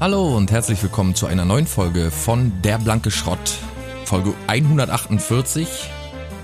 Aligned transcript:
Hallo 0.00 0.36
und 0.36 0.52
herzlich 0.52 0.80
willkommen 0.82 1.14
zu 1.14 1.26
einer 1.26 1.44
neuen 1.44 1.66
Folge 1.66 2.10
von 2.10 2.52
Der 2.62 2.78
blanke 2.78 3.10
Schrott, 3.10 3.58
Folge 4.04 4.32
148. 4.46 5.90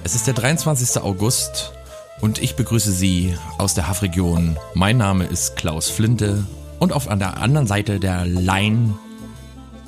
Es 0.06 0.14
ist 0.14 0.26
der 0.26 0.34
23. 0.34 1.02
August 1.02 1.72
und 2.20 2.38
ich 2.38 2.56
begrüße 2.56 2.92
Sie 2.92 3.34
aus 3.56 3.72
der 3.72 3.88
Hafregion. 3.88 4.58
Mein 4.74 4.98
Name 4.98 5.24
ist 5.24 5.56
Klaus 5.56 5.88
Flinte 5.88 6.46
und 6.78 6.92
auf 6.92 7.06
der 7.08 7.38
anderen 7.38 7.66
Seite 7.66 7.98
der 7.98 8.26
Line 8.26 8.98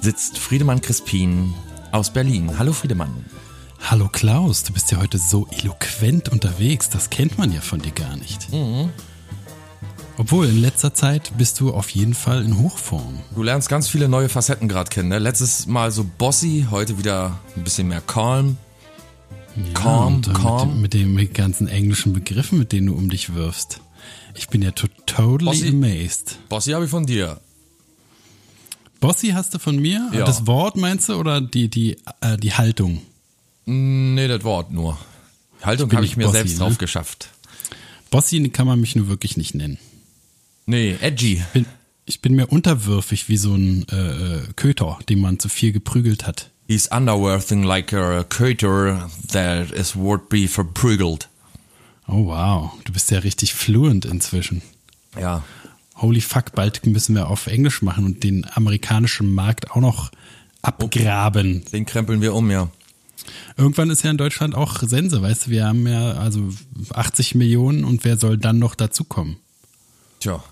sitzt 0.01 0.39
Friedemann 0.39 0.81
Crispin 0.81 1.53
aus 1.93 2.09
Berlin. 2.09 2.59
Hallo 2.59 2.73
Friedemann. 2.73 3.27
Hallo 3.91 4.09
Klaus, 4.11 4.63
du 4.63 4.73
bist 4.73 4.91
ja 4.91 4.97
heute 4.97 5.19
so 5.19 5.49
eloquent 5.51 6.31
unterwegs, 6.31 6.89
das 6.89 7.11
kennt 7.11 7.37
man 7.37 7.53
ja 7.53 7.61
von 7.61 7.83
dir 7.83 7.93
gar 7.93 8.17
nicht. 8.17 8.51
Mhm. 8.51 8.89
Obwohl, 10.17 10.49
in 10.49 10.63
letzter 10.63 10.95
Zeit 10.95 11.31
bist 11.37 11.61
du 11.61 11.75
auf 11.75 11.91
jeden 11.91 12.15
Fall 12.15 12.43
in 12.43 12.59
Hochform. 12.59 13.19
Du 13.35 13.43
lernst 13.43 13.69
ganz 13.69 13.87
viele 13.87 14.09
neue 14.09 14.31
Facetten 14.31 14.67
gerade 14.67 14.89
kennen. 14.89 15.11
Ne? 15.11 15.19
Letztes 15.19 15.67
Mal 15.67 15.91
so 15.91 16.07
bossy, 16.17 16.69
heute 16.71 16.97
wieder 16.97 17.39
ein 17.55 17.65
bisschen 17.65 17.89
mehr 17.89 18.01
calm. 18.01 18.57
Ja, 19.57 19.73
calm, 19.73 20.23
calm. 20.23 20.81
Mit, 20.81 20.95
dem, 20.95 21.15
mit 21.15 21.29
den 21.29 21.35
ganzen 21.35 21.69
englischen 21.69 22.13
Begriffen, 22.13 22.59
mit 22.59 22.73
denen 22.73 22.89
du 22.89 22.95
um 22.95 23.09
dich 23.09 23.35
wirfst. 23.35 23.81
Ich 24.35 24.49
bin 24.49 24.63
ja 24.63 24.71
totally 24.73 25.45
Bossy, 25.45 25.69
amazed. 25.69 26.39
Bossy 26.49 26.73
habe 26.73 26.85
ich 26.85 26.91
von 26.91 27.07
dir. 27.07 27.41
Bossy 29.01 29.29
hast 29.29 29.55
du 29.55 29.59
von 29.59 29.77
mir? 29.77 30.11
Ja. 30.13 30.25
Das 30.25 30.47
Wort 30.47 30.77
meinst 30.77 31.09
du 31.09 31.15
oder 31.15 31.41
die, 31.41 31.69
die, 31.69 31.97
äh, 32.21 32.37
die 32.37 32.53
Haltung? 32.53 33.01
Nee, 33.65 34.29
das 34.29 34.45
Wort 34.45 34.73
nur. 34.73 34.99
Haltung 35.63 35.91
habe 35.93 36.05
ich 36.05 36.17
mir 36.17 36.25
Bossy, 36.25 36.37
selbst 36.37 36.53
ne? 36.55 36.59
drauf 36.59 36.79
geschafft. 36.79 37.31
Bossy 38.11 38.49
kann 38.51 38.67
man 38.67 38.81
mich 38.81 38.95
nur 38.95 39.09
wirklich 39.09 39.37
nicht 39.37 39.55
nennen. 39.55 39.79
Nee, 40.67 40.97
edgy. 41.01 41.35
Ich 41.35 41.53
bin, 41.53 41.67
ich 42.05 42.21
bin 42.21 42.35
mir 42.35 42.47
unterwürfig 42.47 43.29
wie 43.29 43.37
so 43.37 43.55
ein 43.55 43.87
äh, 43.91 44.37
äh, 44.37 44.43
Köter, 44.55 44.99
den 45.09 45.21
man 45.21 45.39
zu 45.39 45.49
viel 45.49 45.73
geprügelt 45.73 46.27
hat. 46.27 46.51
He's 46.69 46.89
underworthing 46.89 47.63
like 47.63 47.93
a 47.93 48.25
Köter 48.25 49.09
that 49.29 49.71
is 49.71 49.95
worth 49.95 50.29
be 50.29 50.49
verprügelt. 50.49 51.29
Oh 52.09 52.27
wow, 52.27 52.73
du 52.85 52.93
bist 52.93 53.11
ja 53.11 53.21
richtig 53.21 53.55
fluent 53.55 54.05
inzwischen. 54.05 54.63
Ja. 55.21 55.45
Holy 55.97 56.21
fuck, 56.21 56.53
bald 56.53 56.85
müssen 56.87 57.15
wir 57.15 57.29
auf 57.29 57.47
Englisch 57.47 57.83
machen 57.83 58.05
und 58.05 58.23
den 58.23 58.47
amerikanischen 58.55 59.33
Markt 59.35 59.71
auch 59.71 59.81
noch 59.81 60.11
abgraben. 60.63 61.65
Den 61.73 61.87
krempeln 61.87 62.21
wir 62.21 62.35
um, 62.35 62.51
ja. 62.51 62.69
Irgendwann 63.57 63.91
ist 63.91 64.03
ja 64.03 64.11
in 64.11 64.19
Deutschland 64.19 64.55
auch 64.55 64.81
Sense, 64.83 65.21
weißt 65.21 65.47
du, 65.47 65.51
wir 65.51 65.67
haben 65.67 65.87
ja 65.87 66.13
also 66.13 66.53
80 66.91 67.35
Millionen 67.35 67.85
und 67.85 68.05
wer 68.05 68.17
soll 68.17 68.39
dann 68.39 68.59
noch 68.59 68.75
dazukommen? 68.75 69.37
Tja. 70.21 70.43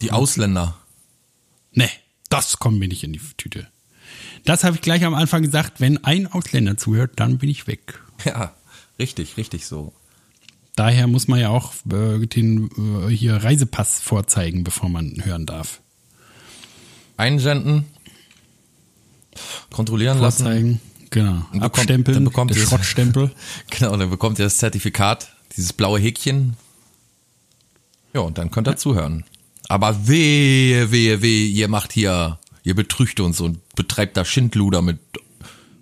Die 0.00 0.12
Ausländer. 0.12 0.76
Nee, 1.72 1.90
das 2.28 2.58
kommt 2.58 2.78
mir 2.78 2.88
nicht 2.88 3.04
in 3.04 3.12
die 3.12 3.20
Tüte. 3.36 3.68
Das 4.44 4.64
habe 4.64 4.76
ich 4.76 4.82
gleich 4.82 5.04
am 5.04 5.14
Anfang 5.14 5.42
gesagt, 5.42 5.80
wenn 5.80 6.02
ein 6.04 6.26
Ausländer 6.26 6.76
zuhört, 6.76 7.12
dann 7.16 7.38
bin 7.38 7.50
ich 7.50 7.66
weg. 7.66 8.00
Ja, 8.24 8.54
richtig, 8.98 9.36
richtig 9.36 9.66
so. 9.66 9.92
Daher 10.76 11.06
muss 11.06 11.28
man 11.28 11.40
ja 11.40 11.50
auch 11.50 11.72
äh, 11.90 12.26
den 12.26 12.70
äh, 13.06 13.10
hier 13.10 13.36
Reisepass 13.36 14.00
vorzeigen, 14.00 14.64
bevor 14.64 14.88
man 14.88 15.24
hören 15.24 15.46
darf. 15.46 15.80
Einsenden, 17.16 17.84
kontrollieren 19.70 20.18
vorzeigen, 20.18 20.72
lassen. 20.72 20.80
Genau. 21.10 21.32
Bekommt, 21.52 21.62
Abstempeln, 21.62 22.14
dann 22.14 22.24
bekommt 22.24 22.50
der 22.50 22.60
Schrottstempel. 22.60 23.30
genau, 23.70 23.96
dann 23.96 24.10
bekommt 24.10 24.38
ihr 24.38 24.46
das 24.46 24.58
Zertifikat, 24.58 25.34
dieses 25.56 25.72
blaue 25.72 25.98
Häkchen. 25.98 26.56
Ja, 28.14 28.20
und 28.20 28.38
dann 28.38 28.50
könnt 28.50 28.68
ihr 28.68 28.72
ja. 28.72 28.76
zuhören. 28.76 29.24
Aber 29.68 30.08
wehe, 30.08 30.90
wehe, 30.90 31.22
wehe, 31.22 31.46
ihr 31.46 31.68
macht 31.68 31.92
hier, 31.92 32.39
ihr 32.62 32.74
betrügt 32.74 33.20
uns 33.20 33.40
und 33.40 33.58
betreibt 33.74 34.16
da 34.16 34.24
Schindluder 34.24 34.82
mit 34.82 34.98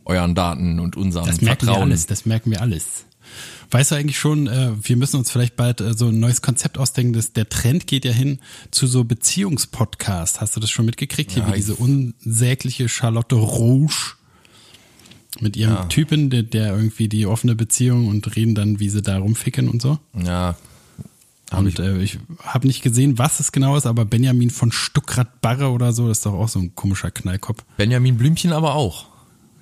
euren 0.04 0.34
Daten 0.34 0.80
und 0.80 0.96
unserem 0.96 1.26
das 1.26 1.40
merken 1.40 1.66
Vertrauen. 1.66 1.88
Wir 1.88 1.92
alles, 1.92 2.06
das 2.06 2.26
merken 2.26 2.50
wir 2.50 2.60
alles. 2.60 3.04
Weißt 3.70 3.90
du 3.90 3.96
eigentlich 3.96 4.18
schon, 4.18 4.46
äh, 4.46 4.70
wir 4.82 4.96
müssen 4.96 5.16
uns 5.16 5.30
vielleicht 5.30 5.56
bald 5.56 5.82
äh, 5.82 5.94
so 5.94 6.08
ein 6.08 6.18
neues 6.18 6.40
Konzept 6.40 6.78
ausdenken, 6.78 7.12
dass 7.12 7.34
der 7.34 7.48
Trend 7.48 7.86
geht 7.86 8.06
ja 8.06 8.12
hin 8.12 8.38
zu 8.70 8.86
so 8.86 9.04
Beziehungspodcasts. 9.04 10.40
Hast 10.40 10.56
du 10.56 10.60
das 10.60 10.70
schon 10.70 10.86
mitgekriegt? 10.86 11.32
Hier 11.32 11.42
ja, 11.42 11.48
wie 11.48 11.56
diese 11.56 11.74
unsägliche 11.74 12.88
Charlotte 12.88 13.34
Rouge 13.34 14.14
mit 15.40 15.56
ihrem 15.56 15.74
ja. 15.74 15.84
Typen, 15.84 16.30
der, 16.30 16.44
der 16.44 16.74
irgendwie 16.74 17.08
die 17.08 17.26
offene 17.26 17.54
Beziehung 17.54 18.08
und 18.08 18.34
reden 18.36 18.54
dann, 18.54 18.80
wie 18.80 18.88
sie 18.88 19.02
da 19.02 19.18
rumficken 19.18 19.68
und 19.68 19.82
so. 19.82 19.98
Ja, 20.14 20.56
und 21.50 21.78
äh, 21.78 21.98
ich 21.98 22.18
habe 22.42 22.66
nicht 22.66 22.82
gesehen, 22.82 23.18
was 23.18 23.40
es 23.40 23.52
genau 23.52 23.76
ist, 23.76 23.86
aber 23.86 24.04
Benjamin 24.04 24.50
von 24.50 24.70
Stuckrad-Barre 24.70 25.70
oder 25.70 25.92
so, 25.92 26.08
das 26.08 26.18
ist 26.18 26.26
doch 26.26 26.34
auch 26.34 26.48
so 26.48 26.58
ein 26.58 26.74
komischer 26.74 27.10
Knallkopf. 27.10 27.64
Benjamin 27.76 28.18
Blümchen 28.18 28.52
aber 28.52 28.74
auch. 28.74 29.06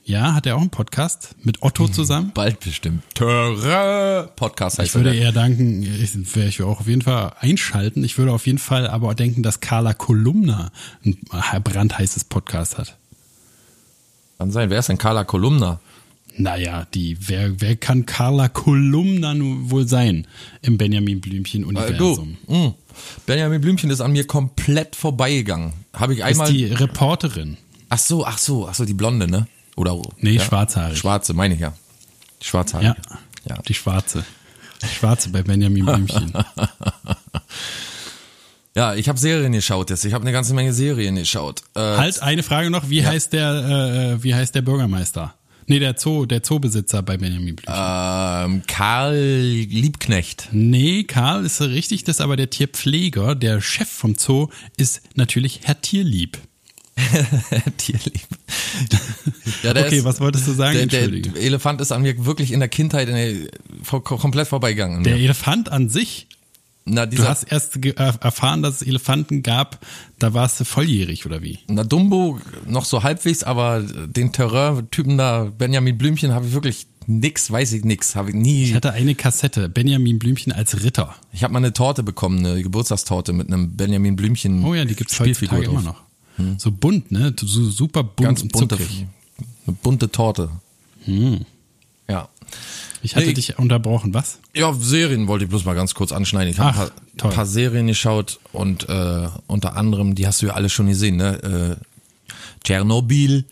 Ja, 0.04 0.34
hat 0.34 0.46
er 0.46 0.54
auch 0.54 0.60
einen 0.60 0.70
Podcast 0.70 1.34
mit 1.42 1.62
Otto 1.62 1.86
hm, 1.86 1.92
zusammen? 1.92 2.30
Bald 2.32 2.60
bestimmt. 2.60 3.02
Töre 3.14 4.30
Podcast 4.36 4.78
heißt 4.78 4.90
Ich 4.90 4.94
würde 4.94 5.14
eher 5.14 5.32
danken, 5.32 5.82
ich 5.82 6.36
wäre 6.36 6.48
ich 6.48 6.62
auch 6.62 6.80
auf 6.80 6.86
jeden 6.86 7.02
Fall 7.02 7.32
einschalten. 7.40 8.04
Ich 8.04 8.16
würde 8.16 8.32
auf 8.32 8.46
jeden 8.46 8.58
Fall 8.58 8.86
aber 8.86 9.08
auch 9.08 9.14
denken, 9.14 9.42
dass 9.42 9.58
Carla 9.58 9.94
Kolumna 9.94 10.70
ein 11.02 11.18
brandheißes 11.62 12.24
Podcast 12.24 12.78
hat. 12.78 12.96
Kann 14.38 14.52
sein. 14.52 14.70
Wer 14.70 14.78
ist 14.78 14.88
denn 14.88 14.98
Carla 14.98 15.24
Kolumna? 15.24 15.80
Naja, 16.38 16.86
die, 16.92 17.16
wer, 17.28 17.60
wer 17.60 17.76
kann 17.76 18.04
Carla 18.04 18.48
Kolumna 18.48 19.34
nun 19.34 19.70
wohl 19.70 19.88
sein 19.88 20.26
im 20.62 20.76
Benjamin 20.76 21.20
Blümchen-Universum? 21.20 22.36
Äh, 22.48 22.68
mm. 22.68 22.74
Benjamin 23.24 23.60
Blümchen 23.60 23.90
ist 23.90 24.00
an 24.00 24.12
mir 24.12 24.26
komplett 24.26 24.96
vorbeigegangen. 24.96 25.72
Habe 25.94 26.14
ich 26.14 26.24
einmal. 26.24 26.48
Ist 26.48 26.54
die 26.54 26.66
Reporterin. 26.66 27.56
Ach 27.88 27.98
so, 27.98 28.26
ach 28.26 28.38
so, 28.38 28.68
ach 28.68 28.74
so, 28.74 28.84
die 28.84 28.94
Blonde, 28.94 29.28
ne? 29.28 29.46
Oder? 29.76 30.00
Nee, 30.18 30.32
ja? 30.32 30.42
schwarzhaarig. 30.42 30.98
Schwarze, 30.98 31.32
meine 31.34 31.54
ich 31.54 31.60
ja. 31.60 31.72
Die 32.42 32.46
schwarzhaarige. 32.46 32.96
Ja, 33.48 33.56
ja, 33.56 33.62
die 33.62 33.74
schwarze. 33.74 34.24
Die 34.82 34.94
schwarze 34.94 35.30
bei 35.30 35.42
Benjamin 35.42 35.86
Blümchen. 35.86 36.32
Ja, 38.76 38.94
ich 38.94 39.08
habe 39.08 39.18
Serien 39.18 39.52
geschaut 39.52 39.88
jetzt. 39.88 40.04
Ich 40.04 40.12
habe 40.12 40.20
eine 40.20 40.32
ganze 40.32 40.52
Menge 40.52 40.74
Serien 40.74 41.16
geschaut. 41.16 41.62
Äh, 41.74 41.80
halt 41.80 42.22
eine 42.22 42.42
Frage 42.42 42.68
noch: 42.68 42.90
Wie 42.90 43.00
ja. 43.00 43.08
heißt 43.08 43.32
der? 43.32 43.50
Äh, 43.50 44.12
äh 44.12 44.22
wie 44.22 44.34
heißt 44.34 44.54
der 44.54 44.60
Bürgermeister? 44.60 45.32
Nee, 45.68 45.80
der 45.80 45.96
Zoo, 45.98 46.26
der 46.26 46.42
Zoobesitzer 46.42 47.02
bei 47.02 47.16
Benjamin 47.16 47.56
Blümchen. 47.56 47.74
Ähm, 47.76 48.62
Karl 48.66 49.16
Liebknecht. 49.16 50.48
Nee, 50.52 51.04
Karl 51.04 51.44
ist 51.44 51.60
richtig, 51.60 52.04
das 52.04 52.16
ist 52.16 52.20
aber 52.20 52.36
der 52.36 52.50
Tierpfleger, 52.50 53.34
der 53.34 53.60
Chef 53.60 53.88
vom 53.88 54.14
Zoo 54.14 54.48
ist 54.76 55.02
natürlich 55.16 55.60
Herr 55.64 55.80
Tierlieb. 55.80 56.38
Tierlieb. 57.76 58.20
ja, 59.62 59.70
okay, 59.72 59.98
ist, 59.98 60.04
was 60.04 60.20
wolltest 60.20 60.46
du 60.46 60.52
sagen? 60.52 60.88
Der, 60.88 61.08
der, 61.08 61.36
Elefant 61.36 61.80
ist 61.80 61.92
an 61.92 62.02
mir 62.02 62.24
wirklich 62.24 62.52
in 62.52 62.60
der 62.60 62.70
Kindheit 62.70 63.08
in 63.08 63.14
der, 63.14 64.00
komplett 64.00 64.48
vorbeigegangen. 64.48 65.04
Der 65.04 65.16
Elefant 65.16 65.70
an 65.70 65.88
sich 65.88 66.28
na, 66.88 67.04
du 67.04 67.26
hast 67.26 67.44
erst 67.50 67.76
erfahren, 67.84 68.62
dass 68.62 68.76
es 68.76 68.86
Elefanten 68.86 69.42
gab, 69.42 69.84
da 70.20 70.34
warst 70.34 70.60
du 70.60 70.64
volljährig 70.64 71.26
oder 71.26 71.42
wie? 71.42 71.58
Na, 71.68 71.82
Dumbo 71.82 72.38
noch 72.64 72.84
so 72.84 73.02
halbwegs, 73.02 73.42
aber 73.42 73.82
den 73.82 74.32
Terrain-Typen 74.32 75.18
da, 75.18 75.50
Benjamin 75.58 75.98
Blümchen, 75.98 76.32
habe 76.32 76.46
ich 76.46 76.52
wirklich 76.52 76.86
nix, 77.08 77.50
weiß 77.50 77.72
ich 77.72 77.84
nix, 77.84 78.14
habe 78.14 78.30
ich 78.30 78.36
nie. 78.36 78.64
Ich 78.64 78.74
hatte 78.74 78.92
eine 78.92 79.16
Kassette, 79.16 79.68
Benjamin 79.68 80.20
Blümchen 80.20 80.52
als 80.52 80.82
Ritter. 80.84 81.14
Ich 81.32 81.42
habe 81.42 81.52
mal 81.52 81.58
eine 81.58 81.72
Torte 81.72 82.04
bekommen, 82.04 82.38
eine 82.38 82.62
Geburtstagstorte 82.62 83.32
mit 83.32 83.48
einem 83.48 83.76
Benjamin 83.76 84.14
Blümchen. 84.14 84.64
Oh 84.64 84.74
ja, 84.74 84.84
die 84.84 84.94
gibt's 84.94 85.18
heutzutage 85.18 85.64
immer 85.64 85.82
noch. 85.82 86.02
Hm. 86.36 86.58
So 86.58 86.70
bunt, 86.70 87.10
ne? 87.10 87.34
So 87.36 87.68
super 87.68 88.04
bunt 88.04 88.40
Ganz 88.40 88.48
bunte, 88.48 88.76
Eine 88.76 89.76
bunte 89.82 90.10
Torte. 90.10 90.50
Hm. 91.04 91.46
Ja. 92.08 92.28
Ich 93.02 93.14
hatte 93.14 93.26
nee, 93.26 93.34
dich 93.34 93.58
unterbrochen, 93.58 94.14
was? 94.14 94.38
Ja, 94.54 94.72
Serien 94.72 95.28
wollte 95.28 95.44
ich 95.44 95.50
bloß 95.50 95.64
mal 95.64 95.74
ganz 95.74 95.94
kurz 95.94 96.12
anschneiden. 96.12 96.52
Ich 96.52 96.58
habe 96.58 96.70
ein, 96.70 96.90
paar, 97.16 97.30
ein 97.30 97.34
paar 97.34 97.46
Serien 97.46 97.86
geschaut 97.86 98.40
und 98.52 98.88
äh, 98.88 99.28
unter 99.46 99.76
anderem, 99.76 100.14
die 100.14 100.26
hast 100.26 100.42
du 100.42 100.46
ja 100.46 100.54
alle 100.54 100.68
schon 100.68 100.88
gesehen, 100.88 101.16
ne? 101.16 101.76
Äh, 101.78 101.84
Tschernobyl. 102.64 103.44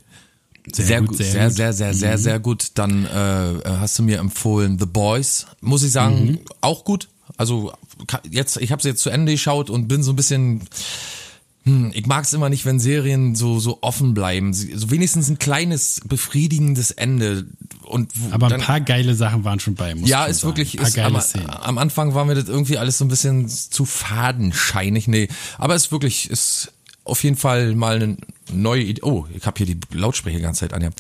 Sehr, 0.73 0.87
sehr, 0.87 1.03
gut, 1.03 1.17
sehr, 1.19 1.27
sehr, 1.27 1.51
sehr, 1.51 1.73
sehr, 1.73 1.89
mhm. 1.89 1.95
sehr, 1.95 2.19
sehr 2.19 2.41
gut. 2.41 2.69
Dann 2.75 3.05
äh, 3.05 3.69
hast 3.69 3.99
du 3.99 4.03
mir 4.03 4.19
empfohlen 4.19 4.79
The 4.79 4.87
Boys. 4.87 5.47
Muss 5.61 5.83
ich 5.83 5.93
sagen, 5.93 6.25
mhm. 6.25 6.39
auch 6.62 6.85
gut. 6.85 7.09
Also 7.37 7.73
jetzt, 8.31 8.56
ich 8.56 8.73
habe 8.73 8.83
sie 8.83 8.89
jetzt 8.89 9.03
zu 9.03 9.11
Ende 9.11 9.33
geschaut 9.33 9.69
und 9.69 9.89
bin 9.89 10.03
so 10.03 10.12
ein 10.12 10.17
bisschen 10.17 10.62
Hm, 11.64 11.93
ich 11.94 12.06
mag 12.06 12.25
es 12.25 12.32
immer 12.34 12.50
nicht, 12.50 12.66
wenn 12.66 12.78
Serien 12.78 13.34
so 13.34 13.58
so 13.58 13.78
offen 13.81 14.12
bleiben. 14.12 14.52
So 14.52 14.90
wenigstens 14.90 15.31
ein 15.31 15.38
kleines 15.38 16.00
befriedigendes 16.05 16.90
Ende. 16.90 17.46
Und 17.82 18.12
aber 18.31 18.52
ein 18.52 18.61
paar 18.61 18.81
geile 18.81 19.14
Sachen 19.14 19.44
waren 19.44 19.61
schon 19.61 19.75
bei. 19.75 19.94
Muss 19.94 20.08
ja, 20.08 20.26
ist 20.26 20.40
sagen. 20.40 20.50
wirklich. 20.50 20.78
Ist, 20.78 20.99
am, 20.99 21.16
am, 21.16 21.78
Anfang 21.78 22.14
war 22.14 22.26
mir 22.26 22.34
das 22.34 22.49
irgendwie 22.49 22.76
alles 22.76 22.99
so 22.99 23.05
ein 23.06 23.08
bisschen 23.08 23.49
zu 23.49 23.87
fadenscheinig. 23.87 25.08
Nee, 25.08 25.28
aber 25.56 25.75
es 25.75 25.87
ist 25.87 25.93
wirklich 25.93 26.28
ist 26.31 26.72
auf 27.05 27.22
jeden 27.22 27.37
Fall 27.37 27.75
mal 27.75 27.96
eine 27.96 28.17
neue 28.52 28.82
Idee. 28.82 29.02
Oh, 29.02 29.26
ich 29.34 29.46
habe 29.46 29.56
hier 29.56 29.67
die 29.67 29.81
Lautsprecher 29.93 30.37
die 30.37 30.43
ganze 30.43 30.60
Zeit 30.60 30.75
an. 30.75 30.82
Ja. 30.82 30.90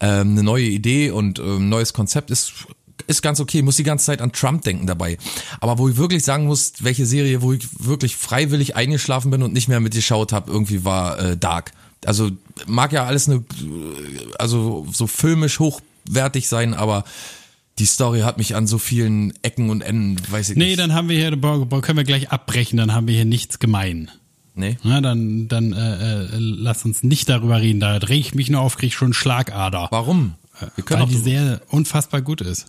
Ähm, 0.00 0.32
eine 0.32 0.42
neue 0.44 0.66
Idee 0.66 1.10
und 1.10 1.40
ähm, 1.40 1.68
neues 1.68 1.92
Konzept 1.92 2.30
ist 2.30 2.66
ist 3.06 3.22
ganz 3.22 3.40
okay, 3.40 3.62
muss 3.62 3.76
die 3.76 3.82
ganze 3.82 4.06
Zeit 4.06 4.20
an 4.20 4.32
Trump 4.32 4.62
denken 4.62 4.86
dabei. 4.86 5.18
Aber 5.60 5.78
wo 5.78 5.88
ich 5.88 5.96
wirklich 5.96 6.24
sagen 6.24 6.46
muss, 6.46 6.74
welche 6.80 7.06
Serie, 7.06 7.42
wo 7.42 7.52
ich 7.52 7.66
wirklich 7.78 8.16
freiwillig 8.16 8.76
eingeschlafen 8.76 9.30
bin 9.30 9.42
und 9.42 9.52
nicht 9.52 9.68
mehr 9.68 9.80
mitgeschaut 9.80 10.32
habe, 10.32 10.50
irgendwie 10.50 10.84
war 10.84 11.18
äh, 11.18 11.36
Dark. 11.36 11.72
Also 12.04 12.30
mag 12.66 12.92
ja 12.92 13.04
alles 13.04 13.28
eine, 13.28 13.44
also 14.38 14.86
so 14.92 15.06
filmisch 15.06 15.60
hochwertig 15.60 16.48
sein, 16.48 16.74
aber 16.74 17.04
die 17.78 17.86
Story 17.86 18.20
hat 18.20 18.38
mich 18.38 18.54
an 18.54 18.66
so 18.66 18.78
vielen 18.78 19.32
Ecken 19.42 19.70
und 19.70 19.82
Enden, 19.82 20.16
weiß 20.30 20.50
ich 20.50 20.56
nee, 20.56 20.64
nicht. 20.64 20.70
Nee, 20.72 20.76
dann 20.76 20.94
haben 20.94 21.08
wir 21.08 21.16
hier, 21.16 21.30
können 21.30 21.96
wir 21.96 22.04
gleich 22.04 22.30
abbrechen, 22.30 22.76
dann 22.76 22.92
haben 22.92 23.06
wir 23.06 23.14
hier 23.14 23.24
nichts 23.24 23.58
gemein. 23.58 24.10
Nee. 24.54 24.76
Na, 24.82 25.00
dann 25.00 25.48
dann 25.48 25.72
äh, 25.72 26.24
äh, 26.24 26.28
lass 26.38 26.84
uns 26.84 27.02
nicht 27.02 27.28
darüber 27.28 27.60
reden, 27.60 27.80
da 27.80 27.98
drehe 27.98 28.18
ich 28.18 28.34
mich 28.34 28.50
nur 28.50 28.60
auf, 28.60 28.76
krieg 28.76 28.92
schon 28.92 29.14
Schlagader. 29.14 29.88
Warum? 29.90 30.34
Wir 30.76 30.84
können 30.84 31.02
Weil 31.02 31.08
die 31.08 31.16
sehr 31.16 31.62
unfassbar 31.70 32.20
gut 32.20 32.40
ist. 32.40 32.66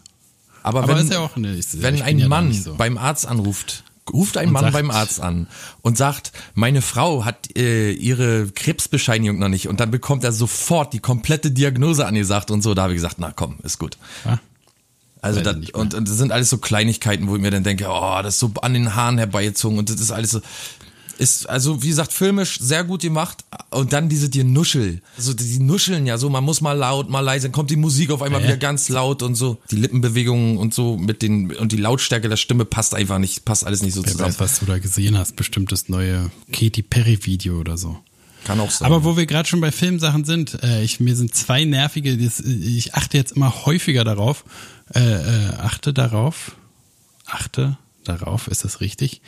Aber, 0.64 0.84
Aber 0.84 0.98
wenn, 0.98 1.08
ja 1.08 1.20
auch 1.20 1.36
eine, 1.36 1.60
wenn 1.74 2.02
ein 2.02 2.20
ja 2.20 2.28
Mann 2.28 2.54
so. 2.54 2.76
beim 2.76 2.98
Arzt 2.98 3.28
anruft, 3.28 3.84
ruft 4.12 4.38
ein 4.38 4.48
und 4.48 4.54
Mann 4.54 4.64
sagt, 4.64 4.74
beim 4.74 4.92
Arzt 4.92 5.22
an 5.22 5.48
und 5.82 5.98
sagt, 5.98 6.32
meine 6.56 6.82
Frau 6.82 7.26
hat 7.26 7.56
äh, 7.56 7.92
ihre 7.92 8.48
Krebsbescheinigung 8.48 9.40
noch 9.40 9.50
nicht 9.50 9.68
und 9.68 9.80
dann 9.80 9.92
bekommt 9.92 10.24
er 10.24 10.32
sofort 10.32 10.94
die 10.94 11.00
komplette 11.00 11.52
Diagnose 11.52 12.06
angesagt 12.06 12.50
und 12.50 12.62
so, 12.62 12.74
da 12.74 12.84
habe 12.84 12.94
ich 12.94 12.98
gesagt, 12.98 13.18
na 13.20 13.32
komm, 13.32 13.58
ist 13.64 13.78
gut. 13.78 13.98
Ja? 14.26 14.40
Also 15.22 15.40
das, 15.40 15.56
und, 15.72 15.94
und 15.94 16.10
das 16.10 16.18
sind 16.18 16.34
alles 16.34 16.50
so 16.50 16.58
Kleinigkeiten, 16.58 17.30
wo 17.30 17.36
ich 17.36 17.42
mir 17.42 17.52
dann 17.52 17.64
denke, 17.64 17.88
oh, 17.88 18.20
das 18.22 18.36
ist 18.36 18.40
so 18.40 18.52
an 18.62 18.74
den 18.74 18.94
Haaren 18.94 19.18
herbeigezogen 19.18 19.78
und 19.78 19.90
das 19.90 20.02
ist 20.02 20.12
alles 20.12 20.32
so, 20.32 20.42
ist, 21.18 21.48
also 21.50 21.84
wie 21.84 21.90
gesagt, 21.90 22.14
filmisch 22.14 22.60
sehr 22.60 22.84
gut 22.84 23.02
gemacht. 23.02 23.44
Und 23.70 23.94
dann 23.94 24.10
diese 24.10 24.30
die 24.30 24.44
Nuschel. 24.44 25.02
Also 25.18 25.34
die 25.34 25.60
nuscheln 25.60 26.06
ja 26.06 26.18
so, 26.18 26.30
man 26.30 26.44
muss 26.44 26.62
mal 26.62 26.74
laut, 26.74 27.10
mal 27.10 27.22
leise, 27.22 27.48
dann 27.48 27.52
kommt 27.52 27.70
die 27.70 27.76
Musik 27.76 28.12
auf 28.12 28.22
einmal 28.22 28.42
äh? 28.42 28.46
wieder 28.46 28.58
ganz 28.58 28.90
laut 28.90 29.22
und 29.22 29.36
so. 29.36 29.58
Die 29.72 29.76
Lippenbewegungen 29.76 30.58
und 30.58 30.74
so 30.74 30.98
mit 30.98 31.22
den, 31.22 31.56
und 31.56 31.72
die 31.72 31.78
Lautstärke 31.78 32.30
der 32.30 32.38
Stimme 32.38 32.66
passt 32.66 32.96
einfach 32.96 33.20
nicht, 33.20 33.46
passt 33.46 33.66
alles 33.66 33.82
nicht 33.82 33.94
so 33.94 34.04
Wer 34.04 34.12
zusammen. 34.12 34.32
Weiß, 34.32 34.40
was 34.40 34.60
du 34.60 34.66
da 34.66 34.80
gesehen 34.80 35.18
hast, 35.18 35.36
bestimmt 35.36 35.72
das 35.72 35.90
neue 35.90 36.32
Katy 36.52 36.82
Perry 36.82 37.26
Video 37.26 37.60
oder 37.60 37.78
so. 37.78 37.98
Kann 38.44 38.60
auch 38.60 38.72
sein. 38.72 38.86
Aber 38.86 39.04
wo 39.04 39.16
wir 39.16 39.26
gerade 39.26 39.48
schon 39.48 39.62
bei 39.62 39.72
Filmsachen 39.72 40.26
sind, 40.26 40.62
äh, 40.64 40.84
ich, 40.84 41.00
mir 41.00 41.16
sind 41.16 41.34
zwei 41.34 41.64
nervige, 41.64 42.18
das, 42.18 42.40
ich 42.40 42.94
achte 42.94 43.18
jetzt 43.18 43.32
immer 43.34 43.66
häufiger 43.66 44.04
darauf, 44.04 44.44
äh, 44.94 45.00
äh, 45.00 45.54
achte 45.56 45.94
darauf, 45.94 46.56
achte 47.26 47.78
darauf, 48.04 48.48
ist 48.48 48.66
das 48.66 48.82
richtig? 48.82 49.22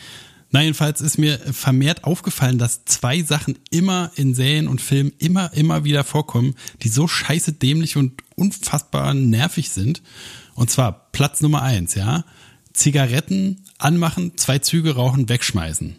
Na, 0.51 0.61
jedenfalls 0.61 1.01
ist 1.01 1.17
mir 1.17 1.37
vermehrt 1.37 2.03
aufgefallen, 2.03 2.57
dass 2.57 2.85
zwei 2.85 3.21
Sachen 3.23 3.57
immer 3.71 4.11
in 4.15 4.33
Serien 4.33 4.67
und 4.67 4.81
Filmen 4.81 5.11
immer, 5.17 5.53
immer 5.53 5.83
wieder 5.83 6.03
vorkommen, 6.03 6.55
die 6.83 6.89
so 6.89 7.07
scheiße 7.07 7.53
dämlich 7.53 7.97
und 7.97 8.21
unfassbar 8.35 9.13
nervig 9.13 9.69
sind. 9.69 10.01
Und 10.53 10.69
zwar 10.69 11.09
Platz 11.11 11.41
Nummer 11.41 11.61
eins, 11.61 11.95
ja. 11.95 12.23
Zigaretten 12.73 13.65
anmachen, 13.77 14.37
zwei 14.37 14.59
Züge 14.59 14.95
rauchen, 14.95 15.27
wegschmeißen. 15.29 15.95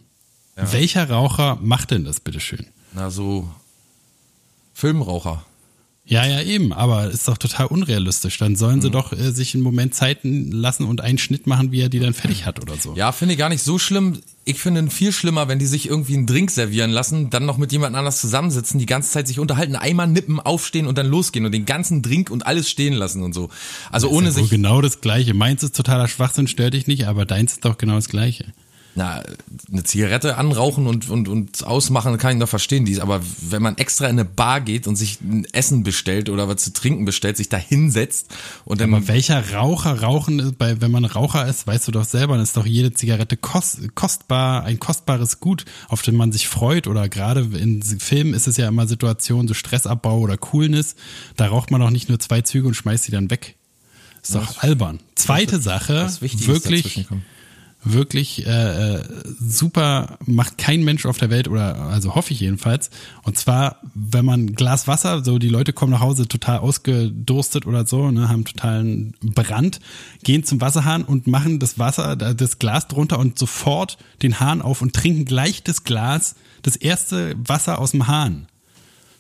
Ja. 0.57 0.73
Welcher 0.73 1.11
Raucher 1.11 1.59
macht 1.61 1.91
denn 1.91 2.05
das, 2.05 2.21
bitteschön? 2.21 2.67
Na, 2.95 3.11
so 3.11 3.51
Filmraucher. 4.73 5.45
Ja, 6.09 6.25
ja, 6.25 6.41
eben, 6.41 6.73
aber 6.73 7.11
ist 7.11 7.27
doch 7.27 7.37
total 7.37 7.67
unrealistisch. 7.67 8.39
Dann 8.39 8.55
sollen 8.55 8.81
sie 8.81 8.89
mhm. 8.89 8.93
doch 8.93 9.13
äh, 9.13 9.33
sich 9.33 9.55
einen 9.55 9.65
Moment 9.65 9.93
Zeit 9.93 10.21
lassen 10.23 10.85
und 10.85 11.01
einen 11.01 11.19
Schnitt 11.19 11.49
machen, 11.49 11.73
wie 11.73 11.81
er 11.81 11.89
die 11.89 11.99
dann 11.99 12.15
fertig 12.15 12.47
hat 12.47 12.63
oder 12.63 12.77
so. 12.77 12.95
Ja, 12.95 13.11
finde 13.11 13.35
ich 13.35 13.39
gar 13.39 13.49
nicht 13.49 13.63
so 13.63 13.79
schlimm. 13.79 14.21
Ich 14.45 14.61
finde 14.61 14.89
viel 14.89 15.11
schlimmer, 15.11 15.49
wenn 15.49 15.59
die 15.59 15.67
sich 15.67 15.89
irgendwie 15.89 16.15
einen 16.15 16.27
Drink 16.27 16.53
servieren 16.53 16.93
lassen, 16.93 17.31
dann 17.31 17.45
noch 17.45 17.59
mit 17.59 17.73
jemand 17.73 17.97
anders 17.97 18.21
zusammensitzen, 18.21 18.79
die 18.79 18.87
ganze 18.87 19.11
Zeit 19.11 19.27
sich 19.27 19.41
unterhalten, 19.41 19.75
einmal 19.75 20.07
nippen, 20.07 20.39
aufstehen 20.39 20.87
und 20.87 20.97
dann 20.97 21.09
losgehen 21.09 21.45
und 21.45 21.51
den 21.51 21.67
ganzen 21.67 22.03
Drink 22.03 22.31
und 22.31 22.47
alles 22.47 22.71
stehen 22.71 22.95
lassen 22.95 23.25
und 23.25 23.33
so. 23.33 23.49
Also 23.91 24.09
ohne 24.09 24.27
ja 24.27 24.33
sich. 24.33 24.49
Genau 24.49 24.81
das 24.81 25.01
Gleiche. 25.01 25.35
Meins 25.35 25.65
ist 25.65 25.75
totaler 25.75 26.07
Schwachsinn, 26.07 26.47
stört 26.47 26.75
dich 26.75 26.87
nicht, 26.87 27.09
aber 27.09 27.27
deins 27.27 27.55
ist 27.55 27.65
doch 27.65 27.79
genau 27.79 27.97
das 27.97 28.09
Gleiche 28.09 28.45
na, 28.97 29.23
eine 29.71 29.85
Zigarette 29.85 30.39
anrauchen 30.39 30.87
und, 30.87 31.11
und, 31.11 31.29
und 31.29 31.65
ausmachen, 31.65 32.17
kann 32.17 32.33
ich 32.33 32.39
noch 32.39 32.49
verstehen, 32.49 32.87
dies, 32.87 32.99
aber 32.99 33.21
wenn 33.43 33.61
man 33.61 33.77
extra 33.77 34.07
in 34.07 34.13
eine 34.13 34.25
Bar 34.25 34.63
geht 34.63 34.87
und 34.87 34.97
sich 34.97 35.21
ein 35.21 35.47
Essen 35.53 35.83
bestellt 35.83 36.31
oder 36.31 36.49
was 36.49 36.63
zu 36.63 36.73
trinken 36.73 37.05
bestellt, 37.05 37.37
sich 37.37 37.51
da 37.51 37.59
hinsetzt 37.59 38.35
und 38.65 38.81
dann. 38.81 38.95
Aber 38.95 39.07
welcher 39.07 39.53
Raucher 39.53 40.01
rauchen 40.03 40.55
bei, 40.57 40.81
wenn 40.81 40.91
man 40.91 41.05
Raucher 41.05 41.47
ist, 41.47 41.67
weißt 41.67 41.87
du 41.89 41.93
doch 41.93 42.07
selber, 42.07 42.35
dann 42.35 42.43
ist 42.43 42.57
doch 42.57 42.65
jede 42.65 42.95
Zigarette 42.95 43.37
kost, 43.37 43.95
kostbar, 43.95 44.65
ein 44.65 44.81
kostbares 44.81 45.41
Gut, 45.41 45.67
auf 45.89 46.01
den 46.01 46.17
man 46.17 46.33
sich 46.33 46.49
freut 46.49 46.87
oder 46.87 47.11
gerade 47.11 47.41
in 47.41 47.83
Filmen 47.83 48.33
ist 48.33 48.47
es 48.47 48.57
ja 48.57 48.67
immer 48.67 48.87
Situation, 48.87 49.47
so 49.47 49.53
Stressabbau 49.53 50.21
oder 50.21 50.39
Coolness, 50.39 50.97
da 51.37 51.49
raucht 51.49 51.71
man 51.71 51.83
doch 51.83 51.91
nicht 51.91 52.09
nur 52.09 52.19
zwei 52.19 52.41
Züge 52.41 52.67
und 52.67 52.75
schmeißt 52.75 53.05
sie 53.05 53.13
dann 53.13 53.29
weg. 53.31 53.57
Ist 54.23 54.35
doch 54.35 54.63
albern. 54.63 55.01
Zweite 55.15 55.61
Sache, 55.61 56.11
wirklich, 56.21 57.07
wirklich 57.85 58.47
äh, 58.47 58.97
äh, 58.97 59.05
super, 59.39 60.19
macht 60.27 60.59
kein 60.59 60.83
Mensch 60.83 61.07
auf 61.07 61.19
der 61.19 61.31
Welt 61.31 61.49
oder 61.49 61.77
also 61.77 62.15
hoffe 62.15 62.33
ich 62.33 62.41
jedenfalls. 62.41 62.91
Und 63.23 63.39
zwar, 63.39 63.81
wenn 63.95 64.25
man 64.25 64.55
Glas 64.55 64.89
Wasser, 64.89 65.25
so 65.25 65.39
die 65.39 65.49
Leute 65.49 65.73
kommen 65.73 65.93
nach 65.93 66.01
Hause 66.01 66.27
total 66.27 66.59
ausgedurstet 66.59 67.67
oder 67.67 67.87
so, 67.87 68.11
ne, 68.11 68.29
haben 68.29 68.45
totalen 68.45 69.15
Brand, 69.23 69.81
gehen 70.25 70.45
zum 70.45 70.61
Wasserhahn 70.61 71.05
und 71.05 71.27
machen 71.27 71.59
das 71.59 71.79
Wasser, 71.79 72.17
das 72.17 72.59
Glas 72.59 72.89
drunter 72.89 73.19
und 73.19 73.39
sofort 73.39 73.99
den 74.23 74.41
Hahn 74.41 74.63
auf 74.63 74.83
und 74.83 74.93
trinken 74.93 75.25
gleich 75.25 75.63
das 75.63 75.85
Glas, 75.85 76.35
das 76.63 76.77
erste 76.77 77.35
Wasser 77.39 77.79
aus 77.79 77.93
dem 77.93 78.09
Hahn. 78.09 78.47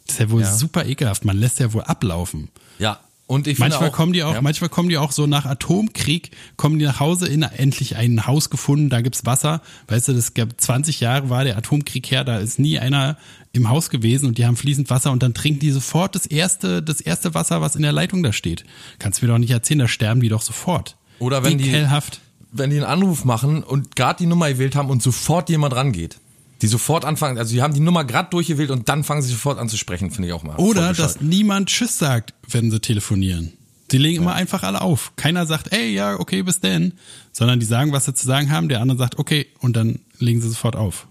Das 0.06 0.14
ist 0.14 0.20
ja 0.20 0.31
wohl 0.31 0.43
ja. 0.43 0.52
super 0.52 0.87
ekelhaft. 0.87 1.25
Man 1.25 1.37
lässt 1.37 1.59
ja 1.59 1.73
wohl 1.73 1.82
ablaufen. 1.82 2.49
Ja, 2.79 3.00
und 3.28 3.49
ich 3.49 3.58
manchmal 3.58 3.88
auch, 3.88 3.93
kommen 3.93 4.12
die 4.12 4.23
auch, 4.23 4.34
ja. 4.34 4.40
manchmal 4.40 4.70
kommen 4.70 4.88
die 4.88 4.99
auch 4.99 5.11
so 5.11 5.26
nach 5.26 5.46
Atomkrieg, 5.46 6.31
kommen 6.56 6.78
die 6.78 6.84
nach 6.84 7.00
Hause 7.00 7.26
in 7.26 7.43
endlich 7.43 7.96
ein 7.96 8.26
Haus 8.26 8.50
gefunden, 8.50 8.88
da 8.88 9.00
gibt's 9.00 9.26
Wasser. 9.26 9.62
Weißt 9.88 10.08
du, 10.08 10.12
das 10.12 10.34
gab 10.34 10.61
20 10.61 11.00
Jahre 11.00 11.28
war 11.28 11.43
der 11.43 11.56
Atomkrieg 11.56 12.08
her, 12.11 12.23
da 12.23 12.38
ist 12.38 12.61
nie 12.61 12.78
einer 12.78 13.17
im 13.52 13.69
Haus 13.69 13.90
gewesen 13.90 14.26
und 14.26 14.38
die 14.38 14.46
haben 14.46 14.56
fließend 14.56 14.90
Wasser 14.90 15.11
und 15.11 15.25
dann 15.25 15.34
trinken 15.34 15.58
die 15.58 15.73
sofort 15.73 16.14
das 16.14 16.26
erste, 16.26 16.82
das 16.82 17.00
erste 17.00 17.34
Wasser, 17.34 17.61
was 17.61 17.75
in 17.75 17.82
der 17.82 17.93
Leitung 17.93 18.23
da 18.23 18.32
steht. 18.32 18.64
Kannst 19.00 19.20
du 19.20 19.26
mir 19.26 19.32
doch 19.32 19.38
nicht 19.38 19.50
erzählen, 19.50 19.81
da 19.81 19.88
sterben 19.88 20.20
die 20.20 20.28
doch 20.28 20.43
sofort. 20.43 20.96
Oder 21.19 21.42
wenn 21.42 21.59
Ekelhaft. 21.59 22.21
die, 22.52 22.59
wenn 22.59 22.71
die 22.71 22.76
einen 22.76 22.85
Anruf 22.85 23.25
machen 23.25 23.64
und 23.64 23.97
gerade 23.97 24.18
die 24.18 24.26
Nummer 24.26 24.49
gewählt 24.49 24.76
haben 24.76 24.88
und 24.88 25.02
sofort 25.02 25.49
jemand 25.49 25.75
rangeht 25.75 26.18
die 26.63 26.67
sofort 26.67 27.05
anfangen, 27.05 27.39
also 27.39 27.53
die 27.55 27.63
haben 27.63 27.75
die 27.75 27.81
Nummer 27.81 28.05
gerade 28.05 28.31
durchgewählt 28.31 28.71
und 28.71 28.89
dann 28.89 29.05
fangen 29.05 29.23
sie 29.23 29.31
sofort 29.31 29.59
an 29.59 29.69
zu 29.69 29.77
sprechen, 29.77 30.11
finde 30.11 30.29
ich 30.29 30.35
auch 30.35 30.43
mal. 30.43 30.57
Oder 30.57 30.95
dass 30.95 31.21
niemand 31.21 31.69
Tschüss 31.69 31.99
sagt, 31.99 32.35
wenn 32.49 32.71
sie 32.71 32.81
telefonieren. 32.81 33.53
Die 33.93 33.99
legen 33.99 34.17
ja. 34.17 34.23
immer 34.23 34.35
einfach 34.35 34.63
alle 34.63 34.81
auf. 34.81 35.13
Keiner 35.17 35.47
sagt, 35.47 35.73
ey, 35.73 35.93
ja, 35.93 36.19
okay, 36.19 36.43
bis 36.43 36.61
denn, 36.61 36.95
sondern 37.33 37.61
die 37.61 37.67
sagen, 37.67 37.93
was 37.93 38.07
sie 38.07 38.15
zu 38.15 38.27
sagen 38.27 38.51
haben, 38.51 38.69
der 38.69 38.81
andere 38.81 38.99
sagt, 38.99 39.19
okay, 39.19 39.47
und 39.61 39.77
dann 39.77 40.01
legen 40.19 40.41
sie 40.41 40.49
sofort 40.49 40.77
auf. 40.77 41.07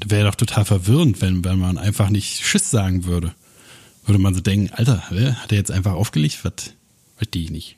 Das 0.00 0.10
wäre 0.10 0.26
doch 0.26 0.34
total 0.34 0.64
verwirrend, 0.64 1.20
wenn, 1.20 1.44
wenn 1.44 1.58
man 1.58 1.78
einfach 1.78 2.10
nicht 2.10 2.42
Tschüss 2.42 2.70
sagen 2.70 3.04
würde. 3.04 3.34
Würde 4.06 4.18
man 4.18 4.34
so 4.34 4.40
denken, 4.40 4.72
Alter, 4.74 5.10
hat 5.10 5.52
er 5.52 5.58
jetzt 5.58 5.70
einfach 5.70 5.92
aufgelegt? 5.92 6.40
Was, 6.42 6.74
verstehe 7.16 7.44
ich 7.44 7.50
nicht. 7.50 7.76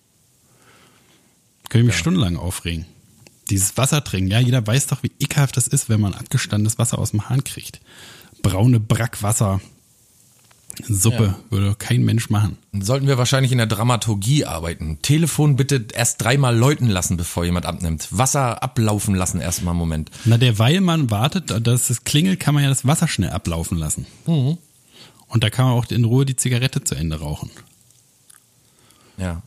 Könnte 1.68 1.80
ich 1.80 1.86
mich 1.86 1.94
ja. 1.96 2.00
stundenlang 2.00 2.36
aufregen. 2.36 2.86
Dieses 3.50 3.76
Wasser 3.76 4.02
trinken, 4.02 4.30
ja, 4.30 4.40
jeder 4.40 4.66
weiß 4.66 4.88
doch, 4.88 5.02
wie 5.02 5.12
ekelhaft 5.20 5.56
das 5.56 5.68
ist, 5.68 5.88
wenn 5.88 6.00
man 6.00 6.14
abgestandenes 6.14 6.78
Wasser 6.78 6.98
aus 6.98 7.12
dem 7.12 7.28
Hahn 7.28 7.44
kriegt. 7.44 7.80
Braune 8.42 8.80
Brackwasser. 8.80 9.60
Suppe 10.86 11.24
ja. 11.24 11.38
würde 11.50 11.74
kein 11.74 12.04
Mensch 12.04 12.28
machen. 12.28 12.58
Sollten 12.78 13.06
wir 13.06 13.16
wahrscheinlich 13.16 13.50
in 13.50 13.58
der 13.58 13.66
Dramaturgie 13.66 14.44
arbeiten. 14.44 14.98
Telefon 15.00 15.56
bitte 15.56 15.86
erst 15.94 16.22
dreimal 16.22 16.54
läuten 16.54 16.88
lassen, 16.88 17.16
bevor 17.16 17.44
jemand 17.46 17.64
abnimmt. 17.64 18.08
Wasser 18.10 18.62
ablaufen 18.62 19.14
lassen 19.14 19.40
erstmal 19.40 19.72
einen 19.72 19.78
Moment. 19.78 20.10
Na, 20.26 20.36
derweil 20.36 20.82
man 20.82 21.10
wartet, 21.10 21.66
dass 21.66 21.88
es 21.88 22.04
klingelt, 22.04 22.40
kann 22.40 22.54
man 22.54 22.62
ja 22.62 22.68
das 22.68 22.86
Wasser 22.86 23.08
schnell 23.08 23.30
ablaufen 23.30 23.78
lassen. 23.78 24.06
Mhm. 24.26 24.58
Und 25.28 25.44
da 25.44 25.50
kann 25.50 25.66
man 25.66 25.74
auch 25.74 25.86
in 25.90 26.04
Ruhe 26.04 26.26
die 26.26 26.36
Zigarette 26.36 26.84
zu 26.84 26.94
Ende 26.94 27.20
rauchen. 27.20 27.50
Ja, 29.16 29.42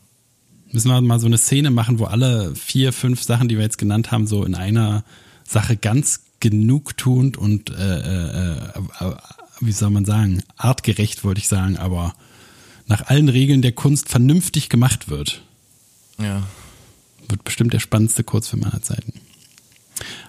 Müssen 0.72 0.90
wir 0.90 1.02
mal 1.02 1.20
so 1.20 1.26
eine 1.26 1.38
Szene 1.38 1.72
machen, 1.72 2.00
wo 2.00 2.06
alle 2.06 2.54
vier, 2.56 2.94
fünf 2.94 3.24
Sachen, 3.24 3.48
die 3.48 3.58
wir 3.58 3.64
jetzt 3.64 3.78
genannt 3.78 4.12
haben, 4.12 4.28
so 4.28 4.44
in 4.44 4.56
einer 4.56 5.04
Sache 5.44 5.78
ganz 5.78 6.22
genugtuend 6.40 7.38
und 7.38 7.72
äh, 7.72 7.74
äh, 7.76 8.58
äh, 9.00 9.16
wie 9.60 9.72
soll 9.72 9.90
man 9.90 10.06
sagen, 10.06 10.44
artgerecht 10.58 11.24
wollte 11.24 11.40
ich 11.40 11.48
sagen, 11.48 11.78
aber 11.78 12.14
nach 12.88 13.08
allen 13.08 13.30
Regeln 13.30 13.62
der 13.62 13.72
Kunst 13.72 14.10
vernünftig 14.10 14.70
gemacht 14.70 15.10
wird. 15.10 15.42
Ja. 16.20 16.44
Wird 17.28 17.44
bestimmt 17.44 17.74
der 17.74 17.80
spannendste 17.80 18.24
Kurzfilm 18.24 18.64
aller 18.64 18.82
Zeiten. 18.82 19.14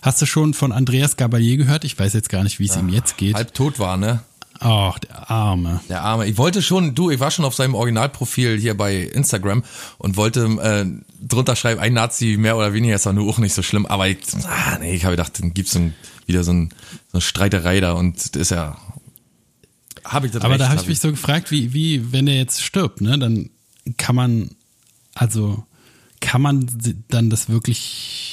Hast 0.03 0.21
du 0.21 0.27
schon 0.27 0.55
von 0.55 0.73
Andreas 0.73 1.17
Gabalier 1.17 1.57
gehört? 1.57 1.85
Ich 1.85 1.99
weiß 1.99 2.13
jetzt 2.13 2.29
gar 2.29 2.43
nicht, 2.43 2.59
wie 2.59 2.67
es 2.67 2.77
ihm 2.77 2.89
jetzt 2.89 3.17
geht. 3.17 3.35
Halb 3.35 3.55
tot 3.55 3.79
war, 3.79 3.97
ne? 3.97 4.21
Ach, 4.63 4.99
der 4.99 5.31
Arme. 5.31 5.81
Der 5.89 6.03
Arme. 6.03 6.27
Ich 6.27 6.37
wollte 6.37 6.61
schon, 6.61 6.95
du, 6.95 7.11
ich 7.11 7.19
war 7.19 7.31
schon 7.31 7.47
auf 7.47 7.55
seinem 7.55 7.75
Originalprofil 7.75 8.59
hier 8.59 8.77
bei 8.77 8.99
Instagram 8.99 9.65
und 9.97 10.17
wollte 10.19 10.45
äh, 10.45 10.85
drunter 11.27 11.57
schreiben, 11.57 11.81
ein 11.81 11.95
Nazi 11.95 12.37
mehr 12.39 12.59
oder 12.59 12.75
weniger 12.75 12.95
ist 12.95 13.07
doch 13.07 13.15
nur 13.15 13.29
auch 13.29 13.39
nicht 13.39 13.55
so 13.55 13.63
schlimm. 13.63 13.87
Aber 13.87 14.07
ich, 14.07 14.19
ah, 14.45 14.77
nee, 14.79 14.95
ich 14.95 15.05
habe 15.05 15.17
gedacht, 15.17 15.41
dann 15.41 15.55
gibt's 15.55 15.75
ein, 15.77 15.95
wieder 16.27 16.45
so, 16.45 16.53
ein, 16.53 16.69
so 17.09 17.15
eine 17.15 17.21
Streiterei 17.23 17.81
da 17.81 17.93
und 17.93 18.19
das 18.19 18.43
ist 18.43 18.51
ja. 18.51 18.77
Habe 20.05 20.27
ich 20.27 20.33
das 20.33 20.43
Aber 20.43 20.53
recht, 20.53 20.61
da 20.61 20.69
habe 20.69 20.77
hab 20.77 20.83
ich 20.83 20.89
mich 20.89 21.01
so 21.01 21.11
gefragt, 21.11 21.51
wie, 21.51 21.73
wie, 21.73 22.13
wenn 22.13 22.27
er 22.27 22.37
jetzt 22.37 22.63
stirbt, 22.63 23.01
ne, 23.01 23.19
dann 23.19 23.49
kann 23.97 24.15
man, 24.15 24.51
also 25.15 25.65
kann 26.21 26.43
man 26.43 26.67
dann 27.09 27.31
das 27.31 27.49
wirklich 27.49 28.30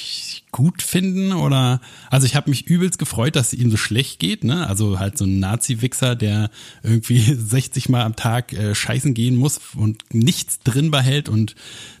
gut 0.50 0.82
finden 0.82 1.32
oder 1.32 1.80
also 2.10 2.26
ich 2.26 2.34
habe 2.36 2.50
mich 2.50 2.66
übelst 2.66 2.98
gefreut, 2.98 3.36
dass 3.36 3.52
es 3.52 3.58
ihm 3.58 3.70
so 3.70 3.76
schlecht 3.76 4.18
geht, 4.18 4.44
ne? 4.44 4.66
Also 4.66 4.98
halt 4.98 5.18
so 5.18 5.24
ein 5.24 5.38
Nazi-Wichser, 5.40 6.16
der 6.16 6.50
irgendwie 6.82 7.20
60 7.34 7.88
Mal 7.88 8.02
am 8.02 8.16
Tag 8.16 8.52
äh, 8.52 8.74
scheißen 8.74 9.14
gehen 9.14 9.36
muss 9.36 9.60
und 9.76 10.04
nichts 10.12 10.60
drin 10.60 10.90
behält 10.90 11.28
und 11.28 11.54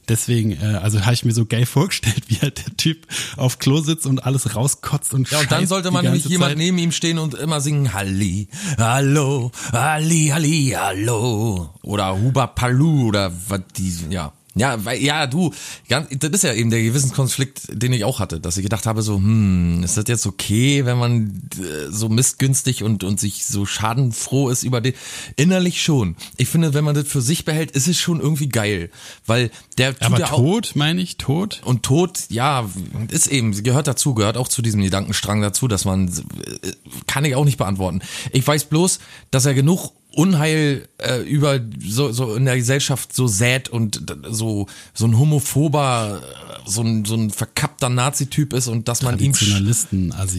deswegen, 0.08 0.52
äh, 0.52 0.78
also 0.82 1.02
habe 1.04 1.14
ich 1.14 1.24
mir 1.24 1.32
so 1.32 1.44
geil 1.46 1.66
vorgestellt, 1.78 2.24
wie 2.28 2.36
halt 2.36 2.66
der 2.66 2.76
Typ 2.76 3.06
auf 3.36 3.58
Klo 3.58 3.80
sitzt 3.80 4.06
und 4.06 4.24
alles 4.24 4.54
rauskotzt 4.56 5.14
und 5.14 5.30
Ja, 5.30 5.40
und 5.40 5.52
dann 5.52 5.66
sollte 5.66 5.90
man 5.90 6.04
nämlich 6.04 6.24
jemand 6.24 6.52
Zeit. 6.52 6.58
neben 6.58 6.78
ihm 6.78 6.92
stehen 6.92 7.18
und 7.18 7.34
immer 7.34 7.60
singen 7.60 7.92
Halli, 7.92 8.48
Hallo, 8.78 9.52
Halli, 9.72 10.30
Halli, 10.32 10.74
Hallo. 10.76 11.74
Oder 11.82 12.18
Huba 12.18 12.46
Palu 12.46 13.08
oder 13.08 13.32
was 13.48 13.60
die, 13.76 13.92
ja. 14.10 14.32
Ja, 14.58 14.84
weil, 14.84 15.02
ja, 15.02 15.26
du, 15.26 15.52
ganz, 15.88 16.08
das 16.18 16.30
ist 16.30 16.44
ja 16.44 16.52
eben 16.52 16.70
der 16.70 16.82
Gewissenskonflikt, 16.82 17.82
den 17.82 17.92
ich 17.92 18.04
auch 18.04 18.20
hatte, 18.20 18.40
dass 18.40 18.56
ich 18.56 18.62
gedacht 18.62 18.86
habe, 18.86 19.02
so, 19.02 19.16
hm, 19.16 19.82
ist 19.84 19.96
das 19.96 20.04
jetzt 20.08 20.26
okay, 20.26 20.84
wenn 20.84 20.98
man 20.98 21.48
äh, 21.58 21.90
so 21.90 22.08
missgünstig 22.08 22.82
und, 22.82 23.04
und 23.04 23.20
sich 23.20 23.46
so 23.46 23.66
schadenfroh 23.66 24.48
ist 24.50 24.62
über 24.62 24.80
den, 24.80 24.94
innerlich 25.36 25.82
schon. 25.82 26.16
Ich 26.36 26.48
finde, 26.48 26.74
wenn 26.74 26.84
man 26.84 26.94
das 26.94 27.06
für 27.06 27.22
sich 27.22 27.44
behält, 27.44 27.70
ist 27.72 27.88
es 27.88 27.98
schon 27.98 28.20
irgendwie 28.20 28.48
geil, 28.48 28.90
weil 29.26 29.50
der 29.78 29.94
tut 29.94 30.02
Aber 30.02 30.18
ja 30.18 30.32
auch, 30.32 30.38
tot, 30.38 30.72
meine 30.74 31.00
ich, 31.00 31.16
tot? 31.16 31.60
und 31.64 31.82
Tod, 31.82 32.18
ja, 32.28 32.68
ist 33.10 33.28
eben, 33.28 33.62
gehört 33.62 33.86
dazu, 33.86 34.14
gehört 34.14 34.36
auch 34.36 34.48
zu 34.48 34.62
diesem 34.62 34.82
Gedankenstrang 34.82 35.40
dazu, 35.40 35.68
dass 35.68 35.84
man, 35.84 36.08
äh, 36.08 36.72
kann 37.06 37.24
ich 37.24 37.34
auch 37.34 37.44
nicht 37.44 37.58
beantworten. 37.58 38.00
Ich 38.32 38.46
weiß 38.46 38.64
bloß, 38.64 38.98
dass 39.30 39.46
er 39.46 39.54
genug 39.54 39.92
Unheil 40.18 40.88
äh, 40.98 41.20
über 41.20 41.60
so, 41.86 42.10
so 42.10 42.34
in 42.34 42.44
der 42.44 42.56
Gesellschaft 42.56 43.14
so 43.14 43.28
sät 43.28 43.68
und 43.68 44.02
so 44.28 44.66
so 44.92 45.06
ein 45.06 45.16
homophober, 45.16 46.20
äh, 46.20 46.68
so 46.68 46.82
ein, 46.82 47.04
so 47.04 47.14
ein 47.14 47.30
verkappter 47.30 47.88
Nazi-Typ 47.88 48.52
ist 48.52 48.66
und 48.66 48.88
dass 48.88 49.02
man 49.02 49.16
ihm 49.20 49.32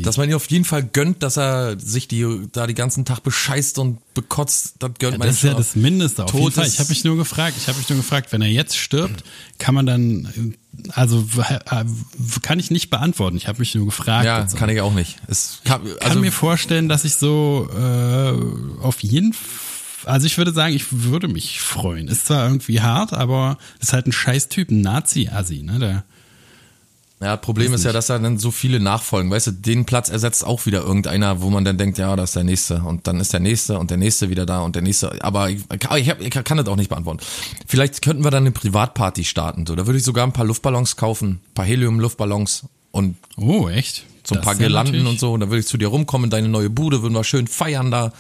dass 0.03 0.17
man 0.17 0.29
ihm 0.29 0.36
auf 0.36 0.48
jeden 0.51 0.65
Fall 0.65 0.83
gönnt, 0.83 1.24
dass 1.24 1.38
er 1.38 1.79
sich 1.79 2.09
die 2.09 2.25
da 2.51 2.67
die 2.67 2.74
ganzen 2.74 3.05
Tag 3.05 3.24
bescheißt 3.24 3.79
und 3.79 4.00
bekotzt, 4.13 4.75
das 4.79 4.91
gönnt 5.00 5.13
Ja, 5.13 5.17
man 5.19 5.27
das 5.29 5.38
ist 5.38 5.43
ja 5.43 5.53
das 5.53 5.77
Mindeste 5.77 6.25
auf 6.25 6.33
jeden 6.33 6.51
Fall. 6.51 6.67
Ich 6.67 6.79
habe 6.79 6.89
mich 6.89 7.05
nur 7.05 7.15
gefragt, 7.15 7.55
ich 7.57 7.69
habe 7.69 7.77
mich 7.77 7.88
nur 7.88 8.00
gefragt, 8.00 8.33
wenn 8.33 8.41
er 8.41 8.50
jetzt 8.50 8.75
stirbt, 8.77 9.24
kann 9.59 9.75
man 9.75 9.86
dann, 9.86 10.25
äh, 10.25 10.89
also 10.91 11.25
äh, 11.48 11.86
kann 12.41 12.59
ich 12.59 12.69
nicht 12.69 12.89
beantworten. 12.89 13.38
Ich 13.38 13.48
habe 13.48 13.59
mich 13.59 13.74
nur 13.75 13.86
gefragt. 13.86 14.25
ja, 14.25 14.39
Also, 14.39 14.57
kann 14.57 14.69
ich 14.69 14.81
auch 14.81 14.93
nicht. 14.93 15.15
Es 15.27 15.62
kann, 15.63 15.86
kann 15.86 15.98
also 16.01 16.19
mir 16.19 16.33
vorstellen, 16.33 16.89
dass 16.89 17.05
ich 17.05 17.15
so 17.15 17.69
äh, 17.74 18.81
auf 18.83 19.00
jeden 19.00 19.31
Fall, 19.31 19.68
also 20.05 20.25
ich 20.25 20.37
würde 20.37 20.53
sagen, 20.53 20.73
ich 20.73 20.85
würde 20.91 21.27
mich 21.27 21.61
freuen. 21.61 22.07
Ist 22.07 22.27
zwar 22.27 22.45
irgendwie 22.45 22.81
hart, 22.81 23.13
aber 23.13 23.57
ist 23.79 23.93
halt 23.93 24.07
ein 24.07 24.11
Scheißtyp, 24.11 24.71
ein 24.71 24.81
Nazi-Assi, 24.81 25.63
ne? 25.63 25.79
Der, 25.79 26.03
Ja, 27.21 27.35
Problem 27.37 27.73
ist 27.73 27.83
ja, 27.83 27.91
dass 27.91 28.07
da 28.07 28.17
dann 28.17 28.37
so 28.37 28.51
viele 28.51 28.79
nachfolgen. 28.79 29.29
Weißt 29.29 29.47
du, 29.47 29.51
den 29.51 29.85
Platz 29.85 30.09
ersetzt 30.09 30.45
auch 30.45 30.65
wieder 30.65 30.81
irgendeiner, 30.81 31.41
wo 31.41 31.49
man 31.49 31.65
dann 31.65 31.77
denkt, 31.77 31.97
ja, 31.97 32.15
das 32.15 32.29
ist 32.29 32.35
der 32.35 32.43
nächste. 32.43 32.81
Und 32.81 33.07
dann 33.07 33.19
ist 33.19 33.33
der 33.33 33.41
nächste 33.41 33.77
und 33.77 33.89
der 33.91 33.97
nächste 33.97 34.29
wieder 34.29 34.45
da 34.45 34.61
und 34.61 34.75
der 34.75 34.81
nächste. 34.81 35.23
Aber 35.23 35.49
ich, 35.49 35.63
ich, 35.97 36.09
hab, 36.09 36.21
ich 36.21 36.29
kann 36.29 36.57
das 36.57 36.67
auch 36.67 36.77
nicht 36.77 36.89
beantworten. 36.89 37.19
Vielleicht 37.67 38.01
könnten 38.01 38.23
wir 38.23 38.31
dann 38.31 38.43
eine 38.43 38.51
Privatparty 38.51 39.25
starten. 39.25 39.65
So, 39.65 39.75
da 39.75 39.85
würde 39.85 39.99
ich 39.99 40.05
sogar 40.05 40.25
ein 40.25 40.33
paar 40.33 40.45
Luftballons 40.45 40.95
kaufen, 40.95 41.41
ein 41.43 41.53
paar 41.53 41.65
Helium-Luftballons 41.65 42.65
und 42.91 43.17
oh, 43.37 43.67
echt? 43.67 44.05
so 44.29 44.35
ein 44.35 44.37
Das 44.37 44.45
paar 44.45 44.55
Girlanden 44.55 45.05
und 45.07 45.19
so. 45.19 45.33
Und 45.33 45.41
dann 45.41 45.49
würde 45.49 45.59
ich 45.59 45.67
zu 45.67 45.77
dir 45.77 45.87
rumkommen 45.87 46.25
in 46.25 46.29
deine 46.29 46.47
neue 46.47 46.69
Bude, 46.69 47.01
würden 47.01 47.13
wir 47.13 47.23
schön 47.23 47.47
feiern 47.47 47.91
da. 47.91 48.13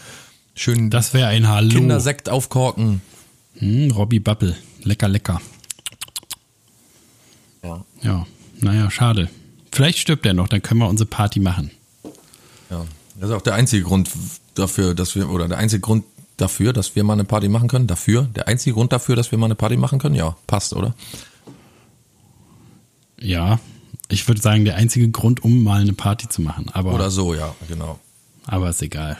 Schön 0.59 0.89
Das 0.89 1.13
wäre 1.13 1.27
ein 1.27 1.47
Hallo. 1.47 1.69
Kindersekt 1.69 2.27
aufkorken. 2.27 3.01
Hm, 3.59 3.91
Robby 3.91 4.19
Bappel. 4.19 4.57
Lecker, 4.83 5.07
lecker. 5.07 5.39
Ja. 7.63 7.85
Ja, 8.01 8.27
naja, 8.59 8.91
schade. 8.91 9.29
Vielleicht 9.71 9.99
stirbt 9.99 10.25
er 10.25 10.33
noch, 10.33 10.49
dann 10.49 10.61
können 10.61 10.81
wir 10.81 10.89
unsere 10.89 11.07
Party 11.07 11.39
machen. 11.39 11.71
Ja. 12.69 12.85
Das 13.17 13.29
ist 13.29 13.35
auch 13.37 13.41
der 13.41 13.53
einzige 13.53 13.83
Grund 13.83 14.09
dafür, 14.53 14.93
dass 14.95 15.15
wir, 15.15 15.29
oder 15.29 15.47
der 15.47 15.59
einzige 15.59 15.79
Grund 15.79 16.03
dafür, 16.35 16.73
dass 16.73 16.93
wir 16.93 17.05
mal 17.05 17.13
eine 17.13 17.23
Party 17.23 17.47
machen 17.47 17.69
können. 17.69 17.87
Dafür, 17.87 18.23
der 18.23 18.49
einzige 18.49 18.73
Grund 18.73 18.91
dafür, 18.91 19.15
dass 19.15 19.31
wir 19.31 19.37
mal 19.37 19.45
eine 19.45 19.55
Party 19.55 19.77
machen 19.77 19.97
können. 19.97 20.15
Ja, 20.15 20.35
passt, 20.45 20.73
oder? 20.73 20.93
Ja, 23.17 23.61
ich 24.09 24.27
würde 24.27 24.41
sagen, 24.41 24.65
der 24.65 24.75
einzige 24.75 25.09
Grund, 25.09 25.41
um 25.41 25.63
mal 25.63 25.79
eine 25.79 25.93
Party 25.93 26.27
zu 26.27 26.41
machen. 26.41 26.67
Aber, 26.73 26.93
Oder 26.95 27.09
so, 27.11 27.33
ja, 27.33 27.55
genau. 27.69 27.97
aber 28.45 28.71
ist 28.71 28.81
egal. 28.81 29.17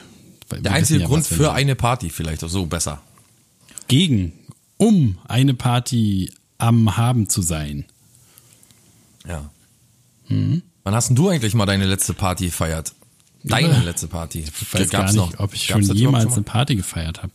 Wir 0.49 0.61
Der 0.61 0.73
einzige 0.73 1.01
ja, 1.01 1.07
Grund 1.07 1.29
wir 1.29 1.37
für 1.37 1.43
machen. 1.43 1.55
eine 1.55 1.75
Party 1.75 2.09
vielleicht, 2.09 2.41
so 2.41 2.65
besser. 2.65 3.01
Gegen, 3.87 4.33
um 4.77 5.17
eine 5.27 5.53
Party 5.53 6.31
am 6.57 6.97
Haben 6.97 7.29
zu 7.29 7.41
sein. 7.41 7.85
Ja. 9.27 9.49
Mhm. 10.27 10.61
Wann 10.83 10.95
hast 10.95 11.09
denn 11.09 11.15
du 11.15 11.29
eigentlich 11.29 11.53
mal 11.53 11.65
deine 11.65 11.85
letzte 11.85 12.13
Party 12.13 12.45
gefeiert? 12.45 12.93
Deine 13.43 13.79
letzte 13.83 14.07
Party? 14.07 14.39
Ich 14.39 14.73
weiß 14.73 14.89
gar 14.89 15.11
nicht, 15.11 15.39
ob 15.39 15.53
ich 15.53 15.65
schon 15.65 15.81
Gab's 15.81 15.97
jemals 15.97 16.23
überhaupt 16.23 16.37
eine 16.37 16.43
Party 16.43 16.75
gefeiert 16.75 17.23
habe. 17.23 17.33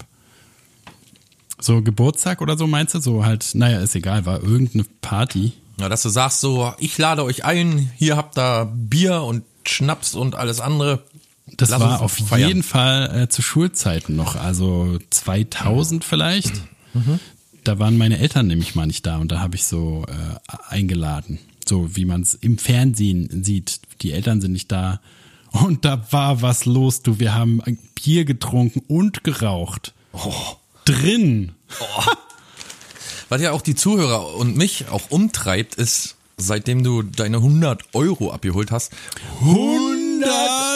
So 1.61 1.81
Geburtstag 1.83 2.43
oder 2.43 2.59
so 2.59 2.67
meinst 2.67 2.95
du? 2.95 3.01
So 3.01 3.25
halt, 3.25 3.55
naja, 3.55 3.79
ist 3.81 3.95
egal, 3.95 4.27
war 4.27 4.43
irgendeine 4.43 4.85
Party. 5.01 5.53
Ja, 5.79 5.89
dass 5.89 6.03
du 6.03 6.09
sagst 6.09 6.41
so, 6.41 6.73
ich 6.79 6.99
lade 6.99 7.25
euch 7.25 7.45
ein, 7.45 7.91
hier 7.97 8.17
habt 8.17 8.39
ihr 8.39 8.71
Bier 8.75 9.23
und 9.23 9.45
Schnaps 9.67 10.15
und 10.15 10.35
alles 10.35 10.61
andere. 10.61 11.03
Das 11.47 11.71
Lass 11.71 11.81
war 11.81 12.01
auf 12.01 12.13
feiern. 12.13 12.49
jeden 12.49 12.63
Fall 12.63 13.23
äh, 13.23 13.29
zu 13.29 13.43
Schulzeiten 13.43 14.17
noch, 14.17 14.37
also 14.37 14.99
2000 15.11 16.05
vielleicht. 16.05 16.55
Mhm. 16.95 17.21
Da 17.65 17.79
waren 17.79 17.97
meine 17.99 18.19
Eltern 18.19 18.47
nämlich 18.47 18.75
mal 18.75 18.87
nicht 18.87 19.07
da 19.07 19.19
und 19.19 19.31
da 19.33 19.41
habe 19.41 19.57
ich 19.57 19.65
so 19.65 20.05
äh, 20.09 20.53
eingeladen, 20.69 21.39
so 21.67 21.97
wie 21.97 22.05
man 22.05 22.23
es 22.23 22.35
im 22.35 22.59
Fernsehen 22.59 23.45
sieht. 23.45 23.81
Die 24.03 24.13
Eltern 24.13 24.41
sind 24.41 24.53
nicht 24.53 24.73
da 24.73 25.01
und 25.51 25.85
da 25.85 26.07
war 26.11 26.43
was 26.43 26.65
los, 26.65 27.03
du. 27.03 27.19
Wir 27.21 27.35
haben 27.35 27.61
ein 27.63 27.79
Bier 27.95 28.25
getrunken 28.25 28.83
und 28.89 29.23
geraucht. 29.25 29.95
Oh. 30.13 30.33
Drin. 30.85 31.53
Was 33.29 33.41
ja 33.41 33.53
auch 33.53 33.63
die 33.63 33.75
Zuhörer 33.75 34.35
und 34.35 34.57
mich 34.57 34.89
auch 34.91 35.11
umtreibt, 35.11 35.77
ist, 35.77 36.17
seitdem 36.37 36.85
du 36.85 37.03
deine 37.03 37.39
100 37.39 37.95
Euro 37.95 38.33
abgeholt 38.33 38.71
hast, 38.71 38.93
100 39.41 40.04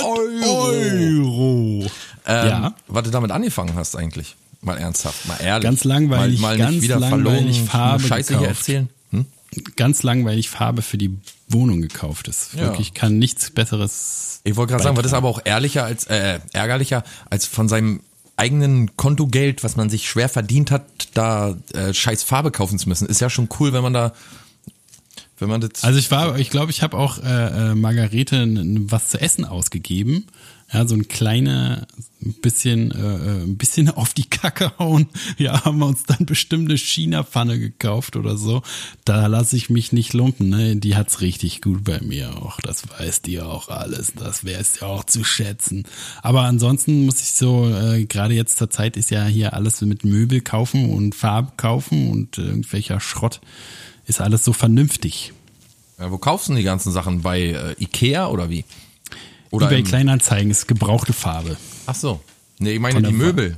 Euro. 0.05 1.83
Ähm, 2.27 2.49
Ja. 2.49 2.75
Was 2.89 3.05
du 3.05 3.11
damit 3.11 3.31
angefangen 3.31 3.75
hast 3.75 3.97
eigentlich. 3.97 4.37
Mal 4.61 4.77
ernsthaft, 4.77 5.27
mal 5.29 5.37
ehrlich. 5.41 5.65
Ganz 5.65 5.85
langweilig, 5.85 6.41
mal, 6.41 6.49
mal 6.57 6.59
ganz 6.59 6.73
nicht 6.73 6.83
wieder 6.83 6.99
langweilig 6.99 7.63
Farbe 7.63 8.03
Scheiße 8.03 8.33
hier 8.35 8.41
gekauft. 8.41 8.59
erzählen. 8.61 8.89
Hm? 9.13 9.27
Ganz 9.77 10.03
langweilig 10.03 10.51
Farbe 10.51 10.83
für 10.83 10.99
die 10.99 11.17
Wohnung 11.49 11.81
gekauft. 11.81 12.27
Das 12.29 12.51
Ja. 12.55 12.63
wirklich 12.63 12.93
kann 12.93 13.19
nichts 13.19 13.51
Besseres. 13.51 14.41
Ich 14.45 14.57
wollte 14.57 14.73
gerade 14.73 14.83
sagen, 14.83 14.97
was 14.97 15.07
ist 15.07 15.13
aber 15.15 15.29
auch 15.29 15.41
ehrlicher 15.45 15.85
als 15.85 16.07
äh, 16.07 16.41
ärgerlicher 16.53 17.05
als 17.31 17.47
von 17.47 17.69
seinem 17.69 18.01
eigenen 18.37 18.97
Kontogeld, 18.97 19.63
was 19.65 19.77
man 19.77 19.91
sich 19.91 20.09
schwer 20.09 20.29
verdient 20.29 20.71
hat, 20.73 20.85
da 21.15 21.57
äh, 21.75 21.95
scheiß 21.95 22.23
Farbe 22.25 22.51
kaufen 22.51 22.79
zu 22.79 22.89
müssen. 22.89 23.07
Ist 23.09 23.21
ja 23.21 23.31
schon 23.31 23.49
cool, 23.61 23.73
wenn 23.73 23.83
man 23.83 23.93
da 23.93 24.13
wenn 25.39 25.49
man 25.49 25.61
das 25.61 25.85
Also 25.85 25.99
ich 25.99 26.11
war, 26.11 26.39
ich 26.39 26.51
glaube, 26.51 26.71
ich 26.71 26.83
habe 26.83 26.97
auch 26.97 27.19
äh, 27.19 27.71
äh, 27.71 27.75
Margarete 27.75 28.47
was 28.89 29.09
zu 29.09 29.21
essen 29.21 29.45
ausgegeben. 29.45 30.27
Ja, 30.71 30.87
so 30.87 30.95
ein 30.95 31.09
kleiner 31.09 31.87
bisschen, 32.43 32.91
äh, 32.91 32.97
äh, 32.99 33.43
ein 33.45 33.57
bisschen 33.57 33.89
auf 33.97 34.13
die 34.13 34.29
Kacke 34.29 34.73
hauen. 34.79 35.07
Ja, 35.39 35.65
haben 35.65 35.79
wir 35.79 35.87
uns 35.87 36.03
dann 36.03 36.27
bestimmt 36.27 36.69
eine 36.69 36.77
China-Pfanne 36.77 37.59
gekauft 37.59 38.17
oder 38.17 38.37
so. 38.37 38.63
Da 39.07 39.29
lasse 39.29 39.57
ich 39.57 39.71
mich 39.71 39.93
nicht 39.93 40.13
lumpen. 40.13 40.51
Ne? 40.51 40.77
Die 40.77 40.95
hat's 40.95 41.23
richtig 41.23 41.63
gut 41.63 41.85
bei 41.85 42.01
mir 42.03 42.37
auch. 42.37 42.61
Das 42.61 42.83
weiß 42.87 43.23
die 43.23 43.41
auch 43.41 43.69
alles. 43.69 44.13
Das 44.15 44.45
wäre 44.45 44.61
es 44.61 44.81
ja 44.81 44.89
auch 44.89 45.05
zu 45.05 45.25
schätzen. 45.25 45.85
Aber 46.21 46.43
ansonsten 46.43 47.07
muss 47.07 47.23
ich 47.23 47.33
so, 47.33 47.71
äh, 47.71 48.05
gerade 48.05 48.35
jetzt 48.35 48.59
zur 48.59 48.69
Zeit 48.69 48.99
ist 48.99 49.11
ja 49.11 49.25
hier 49.25 49.55
alles 49.55 49.81
mit 49.81 50.05
Möbel 50.05 50.43
kaufen 50.43 50.91
und 50.91 51.15
Farbe 51.15 51.53
kaufen 51.57 52.11
und 52.11 52.37
äh, 52.37 52.43
irgendwelcher 52.43 53.01
Schrott. 53.01 53.41
Ist 54.09 54.21
alles 54.21 54.43
so 54.45 54.53
vernünftig. 54.53 55.33
ja, 55.99 56.11
wo 56.11 56.19
kaufst 56.19 56.49
du 56.49 56.53
denn 56.53 56.59
die 56.59 56.65
ganzen 56.65 56.91
Sachen 56.91 57.23
bei 57.23 57.41
äh, 57.41 57.75
Ikea 57.79 58.27
oder 58.29 58.51
wie? 58.51 58.65
Oder 59.51 59.67
eBay 59.67 59.83
Kleinanzeigen 59.83 60.51
ist 60.51 60.67
gebrauchte 60.67 61.13
Farbe. 61.13 61.57
Ach 61.87 61.95
so. 61.95 62.21
Nee, 62.59 62.73
ich 62.73 62.81
meine 62.81 63.03
die 63.03 63.13
Möbel. 63.13 63.57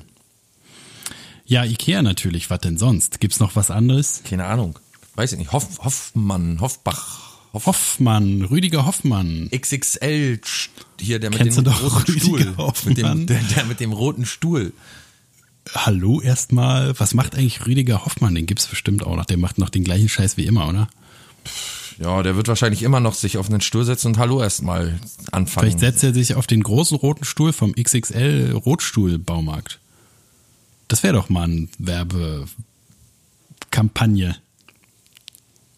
Ja, 1.47 1.65
Ikea 1.65 2.03
natürlich. 2.03 2.51
Was 2.51 2.61
denn 2.61 2.79
sonst? 2.79 3.21
Gibt's 3.21 3.41
noch 3.41 3.57
was 3.57 3.71
anderes? 3.71 4.23
Keine 4.25 4.45
Ahnung. 4.45 4.79
Weiß 5.15 5.33
ich 5.33 5.39
nicht. 5.39 5.53
Hoff, 5.53 5.79
Hoffmann, 5.81 6.61
Hoffbach. 6.61 7.39
Hoffmann, 7.53 8.43
Rüdiger 8.43 8.87
Hoffmann. 8.87 9.51
XXL, 9.53 10.41
hier 11.01 11.19
der 11.19 11.31
mit 11.31 11.41
Kennst 11.41 11.59
dem 11.59 11.67
roten 11.67 11.97
Rüdiger 11.97 12.21
Stuhl. 12.21 12.57
Hoffmann? 12.57 12.95
Mit 12.95 12.99
dem, 12.99 13.27
der, 13.27 13.41
der 13.43 13.65
mit 13.65 13.81
dem 13.81 13.93
roten 13.93 14.27
Stuhl. 14.27 14.73
Hallo 15.75 16.21
erstmal. 16.21 16.99
Was 16.99 17.15
macht 17.15 17.35
eigentlich 17.35 17.67
Rüdiger 17.67 18.05
Hoffmann? 18.05 18.35
Den 18.35 18.47
gibt's 18.47 18.67
bestimmt 18.67 19.05
auch 19.05 19.17
noch. 19.17 19.25
Der 19.25 19.37
macht 19.37 19.59
noch 19.59 19.71
den 19.71 19.85
gleichen 19.85 20.09
Scheiß 20.09 20.37
wie 20.37 20.47
immer, 20.47 20.69
oder? 20.69 20.89
Ja, 21.99 22.23
der 22.23 22.35
wird 22.35 22.49
wahrscheinlich 22.49 22.83
immer 22.83 22.99
noch 22.99 23.15
sich 23.15 23.37
auf 23.37 23.51
einen 23.51 23.61
Stuhl 23.61 23.85
setzen 23.85 24.09
und 24.09 24.19
Hallo 24.19 24.43
erstmal 24.43 24.99
anfangen. 25.33 25.67
Vielleicht 25.67 25.81
setzt 25.81 26.03
er 26.03 26.15
sich 26.15 26.35
auf 26.35 26.47
den 26.47 26.63
großen 26.63 26.97
roten 26.97 27.25
Stuhl 27.25 27.53
vom 27.53 27.75
XXL 27.75 28.53
Rotstuhl-Baumarkt. 28.55 29.81
Das 30.89 31.03
wäre 31.03 31.15
doch 31.15 31.29
mal 31.29 31.45
eine 31.45 31.69
Werbekampagne. 31.79 34.37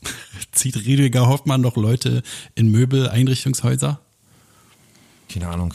Zieht 0.52 0.76
Rüdiger 0.76 1.26
Hoffmann 1.26 1.60
noch 1.60 1.76
Leute 1.76 2.22
in 2.54 2.70
Möbel-Einrichtungshäuser? 2.70 4.00
Keine 5.28 5.48
Ahnung. 5.48 5.74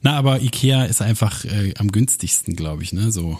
Na, 0.00 0.16
aber 0.16 0.40
Ikea 0.40 0.84
ist 0.84 1.02
einfach 1.02 1.44
äh, 1.44 1.74
am 1.78 1.90
günstigsten, 1.92 2.56
glaube 2.56 2.82
ich, 2.82 2.92
ne? 2.92 3.10
So. 3.10 3.38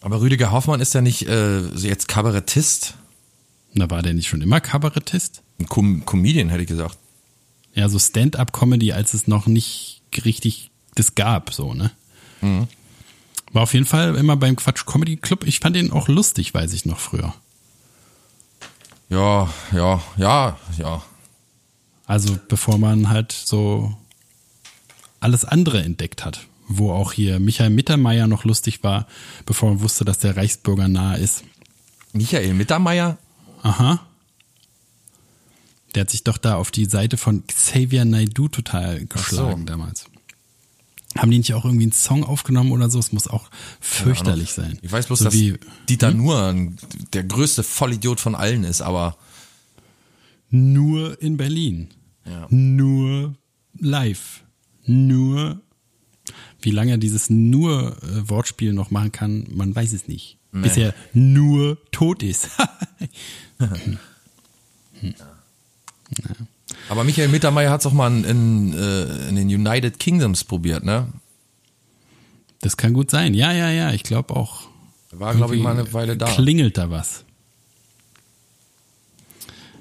Aber 0.00 0.20
Rüdiger 0.20 0.52
Hoffmann 0.52 0.80
ist 0.80 0.94
ja 0.94 1.00
nicht 1.00 1.26
äh, 1.28 1.66
jetzt 1.68 2.08
Kabarettist. 2.08 2.94
Na, 3.72 3.90
war 3.90 4.02
der 4.02 4.14
nicht 4.14 4.28
schon 4.28 4.42
immer 4.42 4.60
Kabarettist? 4.60 5.42
Ein 5.58 5.66
Com 5.66 6.04
Comedian, 6.04 6.48
hätte 6.48 6.62
ich 6.62 6.68
gesagt. 6.68 6.98
Ja, 7.74 7.88
so 7.88 7.98
Stand-up-Comedy, 7.98 8.92
als 8.92 9.14
es 9.14 9.26
noch 9.26 9.46
nicht 9.46 10.02
richtig 10.24 10.70
das 10.94 11.14
gab, 11.14 11.52
so, 11.52 11.74
ne? 11.74 11.90
Mhm. 12.40 12.68
War 13.52 13.62
auf 13.62 13.74
jeden 13.74 13.86
Fall 13.86 14.14
immer 14.16 14.36
beim 14.36 14.56
Quatsch 14.56 14.84
Comedy 14.84 15.16
Club. 15.16 15.44
Ich 15.44 15.60
fand 15.60 15.76
den 15.76 15.92
auch 15.92 16.08
lustig, 16.08 16.52
weiß 16.54 16.72
ich 16.72 16.86
noch 16.86 16.98
früher. 16.98 17.34
Ja, 19.08 19.48
ja, 19.72 20.02
ja, 20.16 20.58
ja. 20.76 21.02
Also 22.06 22.38
bevor 22.48 22.78
man 22.78 23.08
halt 23.08 23.32
so 23.32 23.96
alles 25.24 25.44
andere 25.44 25.82
entdeckt 25.82 26.24
hat. 26.24 26.46
Wo 26.68 26.92
auch 26.92 27.12
hier 27.12 27.40
Michael 27.40 27.70
Mittermeier 27.70 28.26
noch 28.26 28.44
lustig 28.44 28.82
war, 28.82 29.06
bevor 29.44 29.70
man 29.70 29.80
wusste, 29.80 30.04
dass 30.04 30.18
der 30.18 30.36
Reichsbürger 30.36 30.88
nahe 30.88 31.18
ist. 31.18 31.44
Michael 32.12 32.54
Mittermeier? 32.54 33.18
Aha. 33.62 34.06
Der 35.94 36.02
hat 36.02 36.10
sich 36.10 36.24
doch 36.24 36.38
da 36.38 36.56
auf 36.56 36.70
die 36.70 36.86
Seite 36.86 37.16
von 37.16 37.46
Xavier 37.46 38.04
Naidoo 38.04 38.48
total 38.48 39.04
geschlagen 39.06 39.60
so. 39.60 39.66
damals. 39.66 40.06
Haben 41.16 41.30
die 41.30 41.38
nicht 41.38 41.54
auch 41.54 41.64
irgendwie 41.64 41.84
einen 41.84 41.92
Song 41.92 42.24
aufgenommen 42.24 42.72
oder 42.72 42.90
so? 42.90 42.98
Es 42.98 43.12
muss 43.12 43.28
auch 43.28 43.50
fürchterlich 43.80 44.52
sein. 44.52 44.78
Ich 44.82 44.90
weiß 44.90 45.06
bloß, 45.06 45.20
so 45.20 45.24
dass 45.26 45.34
wie 45.34 45.54
Dieter 45.88 46.12
Nuhr 46.12 46.54
der 47.12 47.22
größte 47.22 47.62
Vollidiot 47.62 48.18
von 48.20 48.34
allen 48.34 48.64
ist, 48.64 48.82
aber 48.82 49.16
nur 50.50 51.20
in 51.22 51.36
Berlin. 51.36 51.90
Ja. 52.26 52.46
Nur 52.50 53.34
live. 53.78 54.43
Nur. 54.86 55.60
Wie 56.60 56.70
lange 56.70 56.92
er 56.92 56.98
dieses 56.98 57.28
nur 57.28 57.96
äh, 58.02 58.28
Wortspiel 58.28 58.72
noch 58.72 58.90
machen 58.90 59.12
kann, 59.12 59.46
man 59.50 59.74
weiß 59.74 59.92
es 59.92 60.08
nicht. 60.08 60.38
Bis 60.52 60.76
er 60.76 60.94
nur 61.12 61.78
tot 61.90 62.22
ist. 62.22 62.48
aber 66.88 67.02
Michael 67.02 67.28
Mittermeier 67.28 67.70
hat 67.70 67.80
es 67.80 67.86
auch 67.86 67.92
mal 67.92 68.06
in, 68.10 68.24
in, 68.24 68.72
äh, 68.72 69.28
in 69.28 69.34
den 69.34 69.48
United 69.48 69.98
Kingdoms 69.98 70.44
probiert, 70.44 70.84
ne? 70.84 71.08
das 72.64 72.76
kann 72.76 72.94
gut 72.94 73.10
sein. 73.10 73.34
Ja, 73.34 73.52
ja, 73.52 73.70
ja. 73.70 73.92
Ich 73.92 74.02
glaube 74.02 74.34
auch. 74.34 74.62
War, 75.12 75.34
glaube 75.34 75.54
ich, 75.54 75.62
mal 75.62 75.72
eine 75.72 75.92
Weile 75.92 76.16
da. 76.16 76.26
Klingelt 76.26 76.78
da 76.78 76.90
was. 76.90 77.24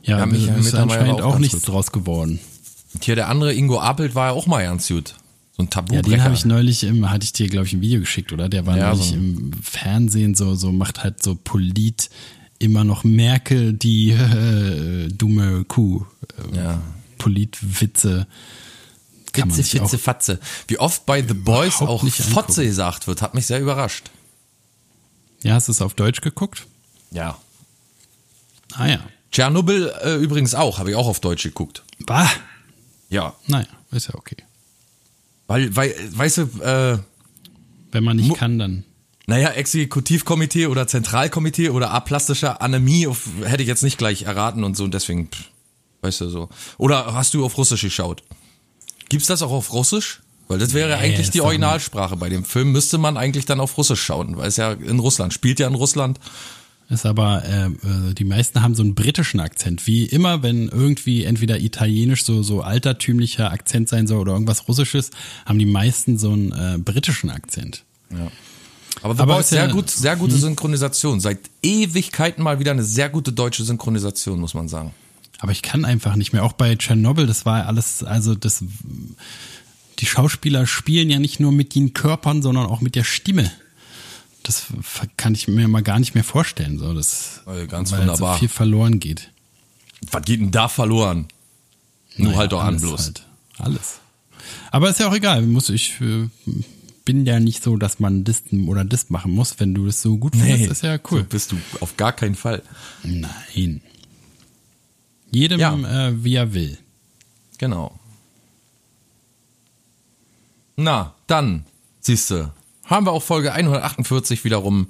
Ja, 0.03 0.17
Ja, 0.17 0.19
ja 0.19 0.25
Michael 0.25 0.59
ist 0.59 0.65
Mittermeier 0.65 0.99
anscheinend 0.99 1.21
auch 1.21 1.35
auch 1.35 1.39
nichts 1.39 1.61
gut. 1.61 1.67
draus 1.69 1.91
geworden. 1.91 2.39
Und 2.93 3.03
hier 3.03 3.15
der 3.15 3.29
andere 3.29 3.53
Ingo 3.53 3.79
Apelt 3.79 4.15
war 4.15 4.27
ja 4.27 4.33
auch 4.33 4.45
mal 4.45 4.63
ganz 4.63 4.87
gut. 4.87 5.15
So 5.55 5.63
ein 5.63 5.65
Ja, 5.65 5.69
Tabubrecher. 5.71 6.03
den 6.09 6.23
habe 6.23 6.33
ich 6.33 6.45
neulich 6.45 6.83
im, 6.83 7.09
hatte 7.09 7.23
ich 7.25 7.33
dir, 7.33 7.47
glaube 7.47 7.65
ich, 7.67 7.73
ein 7.73 7.81
Video 7.81 7.99
geschickt, 7.99 8.31
oder? 8.33 8.49
Der 8.49 8.65
war 8.65 8.77
Ja, 8.77 8.89
neulich 8.93 9.09
so 9.09 9.15
im 9.15 9.51
Fernsehen, 9.61 10.35
so, 10.35 10.55
so 10.55 10.71
macht 10.71 11.03
halt 11.03 11.21
so 11.21 11.35
Polit 11.35 12.09
immer 12.59 12.83
noch 12.83 13.03
Merkel, 13.03 13.73
die 13.73 14.09
äh, 14.11 15.07
dumme 15.09 15.63
Kuh. 15.65 16.05
Äh, 16.53 16.57
Ja. 16.57 16.81
Politwitze. 17.17 18.27
Kann 19.31 19.47
man 19.49 19.63
Fitze, 19.63 19.97
Fatze. 19.97 20.39
Wie 20.67 20.77
oft 20.77 21.05
bei 21.05 21.21
The 21.25 21.33
Boys 21.33 21.81
auch 21.81 22.03
nicht 22.03 22.17
Fotze 22.17 22.63
gesagt 22.65 23.07
wird, 23.07 23.21
hat 23.21 23.33
mich 23.33 23.45
sehr 23.47 23.59
überrascht. 23.59 24.11
ja, 25.41 25.53
hast 25.55 25.67
du 25.67 25.71
es 25.71 25.81
auf 25.81 25.93
Deutsch 25.95 26.21
geguckt? 26.21 26.67
Ja. 27.11 27.37
Ah 28.75 28.87
ja. 28.87 28.99
Tschernobyl 29.31 29.91
äh, 30.03 30.15
übrigens 30.15 30.53
auch, 30.53 30.77
habe 30.79 30.91
ich 30.91 30.95
auch 30.95 31.07
auf 31.07 31.19
Deutsch 31.19 31.43
geguckt. 31.43 31.83
Bah. 32.05 32.29
Ja. 33.13 33.33
Naja, 33.47 33.67
ist 33.91 34.07
ja 34.07 34.15
okay. 34.15 34.37
Weil, 35.47 35.75
weil 35.75 35.93
weißt 36.11 36.37
du, 36.37 36.41
äh, 36.61 36.97
Wenn 37.91 38.03
man 38.03 38.17
nicht 38.17 38.33
kann, 38.35 38.57
dann. 38.57 38.83
naja, 39.27 39.49
Exekutivkomitee 39.51 40.67
oder 40.67 40.87
Zentralkomitee 40.87 41.69
oder 41.69 41.91
aplastischer 41.91 42.61
Anämie 42.61 43.07
auf, 43.07 43.27
hätte 43.43 43.61
ich 43.61 43.67
jetzt 43.69 43.83
nicht 43.83 43.97
gleich 43.97 44.23
erraten 44.23 44.63
und 44.63 44.75
so 44.75 44.83
und 44.83 44.93
deswegen, 44.93 45.27
pff, 45.27 45.43
weißt 46.01 46.21
du 46.21 46.29
so. 46.29 46.49
Oder 46.77 47.13
hast 47.13 47.33
du 47.33 47.45
auf 47.45 47.57
Russisch 47.57 47.81
geschaut? 47.81 48.23
Gibt's 49.09 49.27
das 49.27 49.41
auch 49.43 49.51
auf 49.51 49.71
Russisch? 49.73 50.21
Weil 50.47 50.59
das 50.59 50.73
wäre 50.73 50.89
Nee, 50.97 51.03
eigentlich 51.03 51.29
die 51.29 51.41
Originalsprache. 51.41 52.15
Bei 52.17 52.29
dem 52.29 52.43
Film 52.43 52.71
müsste 52.71 52.97
man 52.97 53.15
eigentlich 53.15 53.45
dann 53.45 53.59
auf 53.59 53.77
Russisch 53.77 54.01
schauen, 54.01 54.35
weil 54.37 54.47
es 54.47 54.57
ja 54.57 54.73
in 54.73 54.99
Russland, 54.99 55.33
spielt 55.33 55.59
ja 55.59 55.67
in 55.67 55.75
Russland. 55.75 56.19
Ist 56.89 57.05
aber, 57.05 57.43
äh, 57.45 57.65
äh, 57.67 58.13
die 58.13 58.25
meisten 58.25 58.61
haben 58.61 58.75
so 58.75 58.83
einen 58.83 58.93
britischen 58.93 59.39
Akzent. 59.39 59.87
Wie 59.87 60.05
immer, 60.05 60.43
wenn 60.43 60.67
irgendwie 60.67 61.23
entweder 61.23 61.59
italienisch 61.59 62.23
so, 62.23 62.43
so 62.43 62.61
altertümlicher 62.61 63.51
Akzent 63.51 63.89
sein 63.89 64.05
soll 64.05 64.19
oder 64.19 64.33
irgendwas 64.33 64.67
Russisches, 64.67 65.09
haben 65.45 65.57
die 65.59 65.65
meisten 65.65 66.17
so 66.17 66.31
einen 66.31 66.51
äh, 66.51 66.77
britischen 66.77 67.29
Akzent. 67.29 67.83
Aber 69.01 69.15
The 69.15 69.21
Aber 69.21 69.35
Boys, 69.35 69.45
ist 69.45 69.51
ja- 69.51 69.65
sehr 69.65 69.73
gut, 69.73 69.89
sehr 69.89 70.15
gute 70.17 70.35
Synchronisation. 70.35 71.19
Seit 71.19 71.39
Ewigkeiten 71.63 72.43
mal 72.43 72.59
wieder 72.59 72.71
eine 72.71 72.83
sehr 72.83 73.09
gute 73.09 73.31
deutsche 73.31 73.63
Synchronisation, 73.63 74.39
muss 74.39 74.53
man 74.53 74.67
sagen. 74.67 74.93
Aber 75.39 75.51
ich 75.51 75.61
kann 75.61 75.83
einfach 75.85 76.15
nicht 76.15 76.31
mehr. 76.31 76.43
Auch 76.43 76.53
bei 76.53 76.75
Tschernobyl, 76.75 77.25
das 77.27 77.45
war 77.45 77.65
alles, 77.65 78.03
also 78.03 78.35
das, 78.35 78.63
die 79.99 80.05
Schauspieler 80.05 80.67
spielen 80.67 81.09
ja 81.09 81.19
nicht 81.19 81.39
nur 81.39 81.51
mit 81.51 81.75
den 81.75 81.93
Körpern, 81.93 82.41
sondern 82.41 82.65
auch 82.67 82.81
mit 82.81 82.95
der 82.95 83.03
Stimme. 83.03 83.51
Das 84.43 84.65
kann 85.17 85.33
ich 85.33 85.47
mir 85.47 85.67
mal 85.67 85.81
gar 85.83 85.99
nicht 85.99 86.15
mehr 86.15 86.23
vorstellen. 86.23 86.77
So, 86.77 86.93
das, 86.93 87.41
Äh, 87.47 87.65
ganz 87.67 87.91
weil 87.91 88.01
wunderbar. 88.01 88.33
so 88.33 88.39
viel 88.39 88.49
verloren 88.49 88.99
geht. 88.99 89.31
Was 90.11 90.23
geht 90.25 90.41
denn 90.41 90.51
da 90.51 90.67
verloren? 90.67 91.27
Nur 92.17 92.27
Naja, 92.27 92.39
halt 92.39 92.51
doch 92.51 92.59
an 92.61 92.67
alles 92.67 92.81
bloß. 92.81 93.01
Halt. 93.05 93.25
Alles. 93.57 93.99
Aber 94.71 94.89
ist 94.89 94.99
ja 94.99 95.07
auch 95.07 95.13
egal. 95.15 95.43
Muss 95.43 95.69
ich 95.69 95.99
äh, 96.01 96.27
bin 97.05 97.25
ja 97.25 97.39
nicht 97.39 97.63
so, 97.63 97.77
dass 97.77 97.99
man 97.99 98.23
das 98.25 98.43
oder 98.67 98.83
das 98.83 99.09
machen 99.09 99.31
muss. 99.31 99.59
Wenn 99.59 99.73
du 99.73 99.85
das 99.85 100.01
so 100.01 100.17
gut 100.17 100.35
findest, 100.35 100.71
ist 100.71 100.83
ja 100.83 100.95
So 100.97 101.01
cool. 101.11 101.23
bist 101.23 101.51
du 101.53 101.57
auf 101.79 101.95
gar 101.97 102.11
keinen 102.11 102.35
Fall. 102.35 102.61
Nein. 103.03 103.81
Jedem 105.31 105.59
Ja. 105.59 105.73
äh, 106.09 106.23
wie 106.23 106.35
er 106.35 106.53
will. 106.53 106.77
Genau. 107.57 107.97
Na, 110.75 111.13
dann, 111.27 111.65
siehste, 112.01 112.51
haben 112.85 113.05
wir 113.05 113.11
auch 113.11 113.23
Folge 113.23 113.53
148 113.53 114.43
wiederum. 114.43 114.87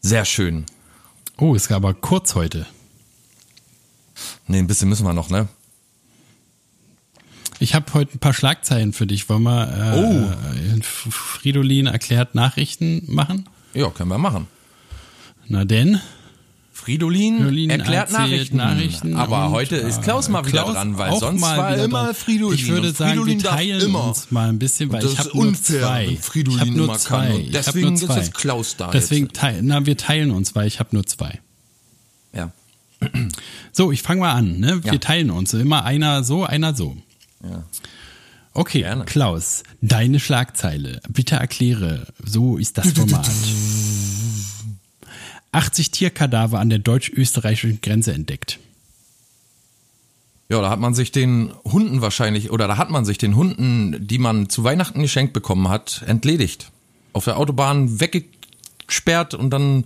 Sehr 0.00 0.24
schön. 0.24 0.66
Oh, 1.38 1.54
ist 1.54 1.70
aber 1.72 1.94
kurz 1.94 2.34
heute. 2.34 2.66
Nee, 4.46 4.58
ein 4.58 4.66
bisschen 4.66 4.88
müssen 4.88 5.06
wir 5.06 5.12
noch, 5.14 5.30
ne? 5.30 5.48
Ich 7.58 7.74
habe 7.74 7.92
heute 7.94 8.16
ein 8.16 8.18
paar 8.18 8.34
Schlagzeilen 8.34 8.92
für 8.92 9.06
dich. 9.06 9.28
Wollen 9.28 9.42
wir 9.44 9.68
äh, 9.94 10.76
Oh. 10.76 10.80
Fridolin 10.82 11.86
erklärt 11.86 12.34
Nachrichten 12.34 13.02
machen? 13.06 13.48
Ja, 13.72 13.90
können 13.90 14.10
wir 14.10 14.18
machen. 14.18 14.48
Na 15.46 15.64
denn, 15.64 16.00
Fridolin, 16.84 17.38
Fridolin 17.38 17.70
erklärt 17.70 18.12
Nachrichten. 18.12 18.58
Nachrichten 18.58 19.16
Aber 19.16 19.50
heute 19.50 19.76
ist 19.76 19.98
äh, 19.98 20.02
Klaus 20.02 20.28
mal 20.28 20.44
wieder 20.46 20.64
Klaus 20.64 20.74
dran, 20.74 20.98
weil 20.98 21.18
sonst 21.18 21.40
war 21.40 21.74
immer 21.78 22.04
dran. 22.04 22.14
Fridolin. 22.14 22.54
Ich 22.58 22.68
würde 22.68 22.92
sagen, 22.92 23.12
Fridolin 23.12 23.42
wir 23.42 23.50
teilen 23.50 23.80
immer. 23.80 24.04
uns 24.08 24.30
mal 24.30 24.50
ein 24.50 24.58
bisschen, 24.58 24.92
weil 24.92 25.02
ich 25.02 25.12
ist 25.12 25.18
habe 25.20 25.30
nur 25.34 25.54
zwei. 25.54 26.18
Fridolin 26.20 26.56
ich 26.56 26.60
habe 26.60 26.70
nur 26.76 26.86
kann. 26.88 26.98
zwei. 26.98 27.34
Und 27.34 27.54
deswegen 27.54 27.86
nur 27.88 27.94
ist 27.94 28.04
zwei. 28.04 28.16
jetzt 28.16 28.34
Klaus 28.34 28.76
da 28.76 28.90
Deswegen 28.90 29.28
teilen, 29.28 29.66
na, 29.66 29.86
wir 29.86 29.96
teilen 29.96 30.30
uns, 30.30 30.54
weil 30.54 30.66
ich 30.66 30.78
habe 30.78 30.90
nur 30.92 31.06
zwei. 31.06 31.40
Ja. 32.34 32.52
So, 33.72 33.90
ich 33.90 34.02
fange 34.02 34.20
mal 34.20 34.32
an. 34.32 34.58
Ne? 34.60 34.84
Wir 34.84 34.92
Ja. 34.92 34.98
teilen 34.98 35.30
uns. 35.30 35.54
Immer 35.54 35.84
einer 35.84 36.22
so, 36.22 36.44
einer 36.44 36.74
so. 36.74 36.96
ja. 37.42 37.64
Okay, 38.56 38.80
Gerne. 38.82 39.04
Klaus, 39.04 39.64
deine 39.80 40.20
Schlagzeile. 40.20 41.00
Bitte 41.08 41.34
erkläre. 41.36 42.06
So 42.24 42.56
ist 42.56 42.78
das 42.78 42.92
Format. 42.92 43.28
80 45.54 45.92
Tierkadaver 45.92 46.58
an 46.58 46.68
der 46.68 46.80
deutsch-österreichischen 46.80 47.80
Grenze 47.80 48.12
entdeckt. 48.12 48.58
Ja, 50.48 50.60
da 50.60 50.68
hat 50.68 50.80
man 50.80 50.94
sich 50.94 51.12
den 51.12 51.52
Hunden 51.64 52.02
wahrscheinlich, 52.02 52.50
oder 52.50 52.68
da 52.68 52.76
hat 52.76 52.90
man 52.90 53.04
sich 53.04 53.18
den 53.18 53.36
Hunden, 53.36 54.06
die 54.06 54.18
man 54.18 54.48
zu 54.48 54.64
Weihnachten 54.64 55.00
geschenkt 55.00 55.32
bekommen 55.32 55.68
hat, 55.68 56.02
entledigt. 56.06 56.70
Auf 57.12 57.24
der 57.24 57.38
Autobahn 57.38 58.00
weggesperrt 58.00 59.34
und 59.34 59.50
dann 59.50 59.84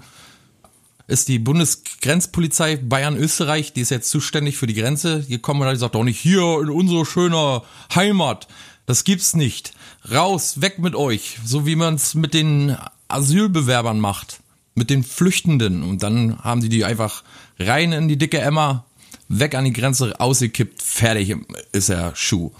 ist 1.07 1.29
die 1.29 1.39
Bundesgrenzpolizei 1.39 2.77
Bayern-Österreich, 2.77 3.73
die 3.73 3.83
ist 3.83 3.91
jetzt 3.91 4.11
zuständig 4.11 4.57
für 4.57 4.67
die 4.67 4.75
Grenze, 4.75 5.23
gekommen 5.23 5.61
und 5.61 5.67
hat 5.67 5.75
gesagt, 5.75 5.95
doch 5.95 6.05
nicht 6.05 6.19
hier 6.19 6.61
in 6.63 6.71
unsere 6.71 7.07
schöne 7.07 7.63
Heimat. 7.95 8.49
Das 8.87 9.05
gibt's 9.05 9.37
nicht. 9.37 9.73
Raus, 10.11 10.61
weg 10.61 10.79
mit 10.79 10.95
euch. 10.95 11.39
So 11.45 11.67
wie 11.67 11.77
man 11.77 11.95
es 11.95 12.15
mit 12.15 12.33
den 12.33 12.77
Asylbewerbern 13.09 14.01
macht. 14.01 14.41
Mit 14.79 14.91
den 14.91 15.03
Flüchtenden. 15.03 15.83
Und 15.83 16.03
dann 16.03 16.39
haben 16.39 16.61
die 16.61 16.69
die 16.69 16.85
einfach 16.85 17.25
rein 17.59 17.93
in 17.93 18.07
die 18.09 18.17
dicke 18.17 18.39
Emma, 18.39 18.85
weg 19.29 19.55
an 19.55 19.65
die 19.65 19.73
Grenze, 19.73 20.21
ausgekippt, 20.21 20.81
fertig 20.81 21.35
ist 21.73 21.89
der 21.89 22.15
Schuh. 22.15 22.53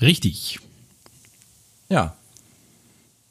Richtig. 0.00 0.60
Ja. 1.88 2.16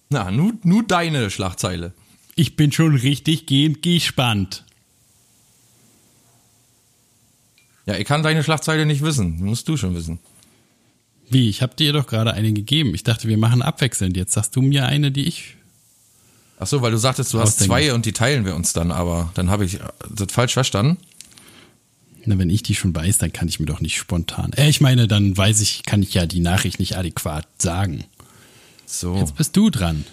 Na, 0.10 0.29
nur, 0.31 0.53
nur 0.63 0.83
deine 0.83 1.29
Schlagzeile. 1.29 1.93
Ich 2.36 2.55
bin 2.55 2.71
schon 2.71 2.95
richtig 2.95 3.45
gehend 3.45 3.81
gespannt. 3.81 4.63
Ja, 7.86 7.95
ich 7.95 8.05
kann 8.05 8.23
deine 8.23 8.43
Schlagzeile 8.43 8.86
nicht 8.86 9.01
wissen. 9.01 9.43
Musst 9.43 9.69
du 9.69 9.77
schon 9.77 9.95
wissen. 9.95 10.19
Wie? 11.29 11.49
Ich 11.49 11.62
habe 11.62 11.75
dir 11.75 11.93
doch 11.93 12.07
gerade 12.07 12.33
eine 12.33 12.51
gegeben. 12.51 12.93
Ich 12.93 13.03
dachte, 13.03 13.27
wir 13.27 13.38
machen 13.38 13.62
abwechselnd. 13.62 14.17
Jetzt 14.17 14.33
sagst 14.33 14.55
du 14.55 14.62
mir 14.62 14.86
eine, 14.86 15.12
die 15.12 15.25
ich. 15.25 15.55
Ach 16.60 16.67
so, 16.67 16.82
weil 16.82 16.91
du 16.91 16.98
sagtest, 16.98 17.34
du 17.34 17.39
hast 17.39 17.60
zwei 17.60 17.93
und 17.93 18.06
die 18.06 18.13
teilen 18.13 18.46
wir 18.46 18.56
uns 18.56 18.74
dann, 18.74 18.91
aber 18.91 19.32
dann 19.36 19.50
habe 19.50 19.65
ich 19.65 19.80
das 20.10 20.32
falsch 20.32 20.54
verstanden. 20.54 20.98
Na, 22.26 22.38
wenn 22.38 22.50
ich 22.50 22.63
die 22.63 22.76
schon 22.76 22.93
weiß, 22.93 23.20
dann 23.20 23.32
kann 23.32 23.48
ich 23.48 23.60
mir 23.60 23.67
doch 23.67 23.80
nicht 23.80 23.98
spontan. 23.98 24.52
Äh, 24.54 24.67
ich 24.67 24.82
meine, 24.82 25.08
dann 25.08 25.38
weiß 25.38 25.62
ich, 25.62 25.84
kann 25.84 26.02
ich 26.02 26.13
ja 26.13 26.26
die 26.26 26.41
Nachricht 26.41 26.80
nicht 26.80 26.98
adäquat 26.98 27.48
sagen. 27.58 28.04
So. 28.86 29.15
Jetzt 29.15 29.36
bist 29.36 29.56
du 29.56 29.70
dran. 29.70 30.04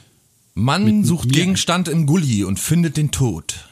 Mann 0.55 1.05
sucht 1.05 1.31
Gegenstand 1.31 1.89
im 1.89 2.07
Gully 2.07 2.45
und 2.45 2.61
findet 2.61 2.97
den 2.97 3.11
Tod. 3.11 3.67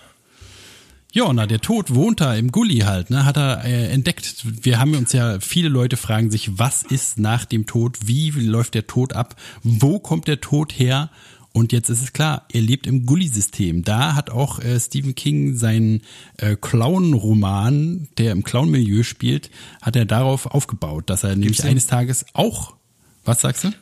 Ja, 1.12 1.30
na, 1.32 1.46
der 1.46 1.60
Tod 1.60 1.94
wohnt 1.94 2.20
da 2.20 2.34
im 2.34 2.50
Gully 2.50 2.78
halt, 2.78 3.10
ne, 3.10 3.26
hat 3.26 3.36
er 3.36 3.64
äh, 3.64 3.88
entdeckt. 3.88 4.44
Wir 4.44 4.80
haben 4.80 4.94
uns 4.94 5.12
ja, 5.12 5.38
viele 5.40 5.68
Leute 5.68 5.98
fragen 5.98 6.30
sich, 6.30 6.58
was 6.58 6.82
ist 6.82 7.18
nach 7.18 7.44
dem 7.44 7.66
Tod? 7.66 7.98
Wie 8.06 8.30
läuft 8.30 8.74
der 8.74 8.86
Tod 8.86 9.12
ab? 9.12 9.36
Wo 9.62 9.98
kommt 10.00 10.26
der 10.26 10.40
Tod 10.40 10.72
her? 10.72 11.10
Und 11.52 11.72
jetzt 11.72 11.90
ist 11.90 12.02
es 12.02 12.12
klar, 12.12 12.46
er 12.50 12.62
lebt 12.62 12.86
im 12.86 13.04
Gully-System. 13.04 13.84
Da 13.84 14.14
hat 14.14 14.30
auch 14.30 14.58
äh, 14.58 14.80
Stephen 14.80 15.14
King 15.14 15.56
seinen 15.56 16.02
äh, 16.38 16.56
Clown-Roman, 16.56 18.08
der 18.16 18.32
im 18.32 18.42
Clown-Milieu 18.42 19.02
spielt, 19.02 19.50
hat 19.82 19.94
er 19.96 20.06
darauf 20.06 20.46
aufgebaut, 20.46 21.10
dass 21.10 21.24
er 21.24 21.36
nämlich 21.36 21.62
eines 21.64 21.86
Tages 21.86 22.24
auch, 22.32 22.74
was 23.24 23.42
sagst 23.42 23.64
du? 23.64 23.72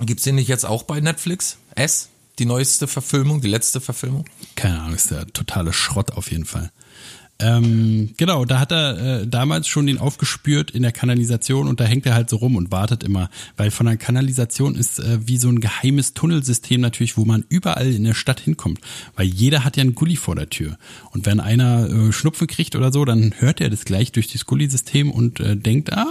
Gibt's 0.00 0.24
den 0.24 0.34
nicht 0.34 0.48
jetzt 0.48 0.66
auch 0.66 0.82
bei 0.82 1.00
Netflix? 1.00 1.56
S? 1.74 2.10
Die 2.38 2.46
neueste 2.46 2.86
Verfilmung, 2.86 3.40
die 3.40 3.48
letzte 3.48 3.80
Verfilmung? 3.80 4.26
Keine 4.56 4.80
Ahnung, 4.80 4.94
ist 4.94 5.10
der 5.10 5.26
totale 5.28 5.72
Schrott 5.72 6.12
auf 6.12 6.30
jeden 6.30 6.44
Fall. 6.44 6.72
Ähm, 7.40 8.14
genau, 8.16 8.44
da 8.44 8.60
hat 8.60 8.70
er 8.70 9.22
äh, 9.22 9.26
damals 9.26 9.66
schon 9.66 9.86
den 9.86 9.98
aufgespürt 9.98 10.70
in 10.70 10.82
der 10.82 10.92
Kanalisation 10.92 11.66
und 11.66 11.80
da 11.80 11.84
hängt 11.84 12.06
er 12.06 12.14
halt 12.14 12.30
so 12.30 12.36
rum 12.36 12.54
und 12.54 12.70
wartet 12.70 13.02
immer, 13.02 13.28
weil 13.56 13.72
von 13.72 13.86
der 13.86 13.96
Kanalisation 13.96 14.76
ist 14.76 15.00
äh, 15.00 15.18
wie 15.26 15.36
so 15.36 15.48
ein 15.48 15.58
geheimes 15.58 16.14
Tunnelsystem 16.14 16.80
natürlich, 16.80 17.16
wo 17.16 17.24
man 17.24 17.44
überall 17.48 17.92
in 17.92 18.04
der 18.04 18.14
Stadt 18.14 18.38
hinkommt, 18.38 18.80
weil 19.16 19.26
jeder 19.26 19.64
hat 19.64 19.76
ja 19.76 19.80
einen 19.80 19.96
Gully 19.96 20.14
vor 20.14 20.36
der 20.36 20.48
Tür. 20.48 20.78
Und 21.10 21.26
wenn 21.26 21.40
einer 21.40 21.90
äh, 21.90 22.12
Schnupfen 22.12 22.46
kriegt 22.46 22.76
oder 22.76 22.92
so, 22.92 23.04
dann 23.04 23.34
hört 23.38 23.60
er 23.60 23.68
das 23.68 23.84
gleich 23.84 24.12
durch 24.12 24.30
das 24.30 24.46
Gully-System 24.46 25.10
und 25.10 25.40
äh, 25.40 25.56
denkt, 25.56 25.92
ah, 25.92 26.06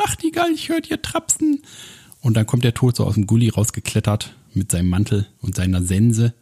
Nachtigall, 0.00 0.50
ich 0.52 0.68
höre 0.68 0.80
dir 0.80 1.00
trapsen. 1.00 1.62
Und 2.20 2.36
dann 2.36 2.46
kommt 2.46 2.64
der 2.64 2.74
Tod 2.74 2.96
so 2.96 3.04
aus 3.04 3.14
dem 3.14 3.28
Gully 3.28 3.48
rausgeklettert 3.48 4.34
mit 4.54 4.72
seinem 4.72 4.90
Mantel 4.90 5.28
und 5.40 5.54
seiner 5.54 5.82
Sense. 5.82 6.34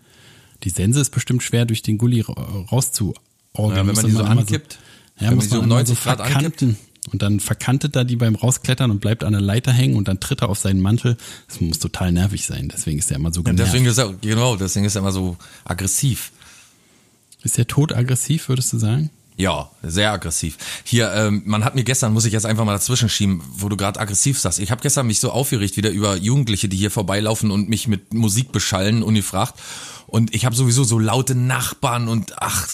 Die 0.64 0.70
Sense 0.70 1.00
ist 1.00 1.10
bestimmt 1.10 1.42
schwer 1.42 1.66
durch 1.66 1.82
den 1.82 1.98
Gully 1.98 2.22
rauszu 2.22 3.14
Oh, 3.56 3.70
ja, 3.70 3.86
wenn 3.86 3.94
man 3.94 4.04
die 4.04 4.12
so 4.12 4.22
ankippt, 4.22 4.78
so, 5.18 5.24
ja, 5.24 5.30
muss 5.32 5.50
man 5.50 5.60
um 5.60 5.68
90 5.68 5.98
so 5.98 6.04
Grad 6.04 6.26
verkanten. 6.26 6.76
Und 7.12 7.22
dann 7.22 7.38
verkantet 7.40 7.94
er 7.94 8.04
die 8.04 8.16
beim 8.16 8.34
Rausklettern 8.34 8.90
und 8.90 9.00
bleibt 9.00 9.22
an 9.22 9.32
der 9.32 9.40
Leiter 9.40 9.72
hängen 9.72 9.94
und 9.94 10.08
dann 10.08 10.18
tritt 10.18 10.42
er 10.42 10.48
auf 10.48 10.58
seinen 10.58 10.80
Mantel. 10.80 11.16
Das 11.48 11.60
muss 11.60 11.78
total 11.78 12.10
nervig 12.10 12.44
sein. 12.44 12.68
Deswegen 12.68 12.98
ist 12.98 13.10
er 13.10 13.16
immer 13.16 13.32
so 13.32 13.42
genervt. 13.42 13.68
deswegen 13.68 13.86
ist 13.86 13.98
er, 13.98 14.12
genau, 14.14 14.56
deswegen 14.56 14.84
ist 14.86 14.96
er 14.96 15.02
immer 15.02 15.12
so 15.12 15.36
aggressiv. 15.64 16.32
Ist 17.44 17.58
der 17.58 17.68
Tod 17.68 17.94
aggressiv, 17.94 18.48
würdest 18.48 18.72
du 18.72 18.78
sagen? 18.78 19.10
Ja, 19.36 19.70
sehr 19.82 20.12
aggressiv. 20.12 20.56
Hier, 20.82 21.12
ähm, 21.12 21.42
man 21.44 21.62
hat 21.62 21.74
mir 21.74 21.84
gestern, 21.84 22.14
muss 22.14 22.24
ich 22.24 22.32
jetzt 22.32 22.46
einfach 22.46 22.64
mal 22.64 22.72
dazwischen 22.72 23.10
schieben, 23.10 23.42
wo 23.52 23.68
du 23.68 23.76
gerade 23.76 24.00
aggressiv 24.00 24.40
sagst. 24.40 24.58
Ich 24.58 24.70
habe 24.70 24.80
gestern 24.80 25.06
mich 25.06 25.20
so 25.20 25.30
aufgeregt 25.30 25.76
wieder 25.76 25.90
über 25.90 26.16
Jugendliche, 26.16 26.68
die 26.68 26.76
hier 26.76 26.90
vorbeilaufen 26.90 27.50
und 27.50 27.68
mich 27.68 27.86
mit 27.86 28.14
Musik 28.14 28.50
beschallen, 28.50 29.02
ungefragt. 29.02 29.60
Und 30.06 30.34
ich 30.34 30.44
habe 30.44 30.54
sowieso 30.54 30.84
so 30.84 30.98
laute 30.98 31.34
Nachbarn 31.34 32.06
und 32.06 32.40
ach, 32.40 32.68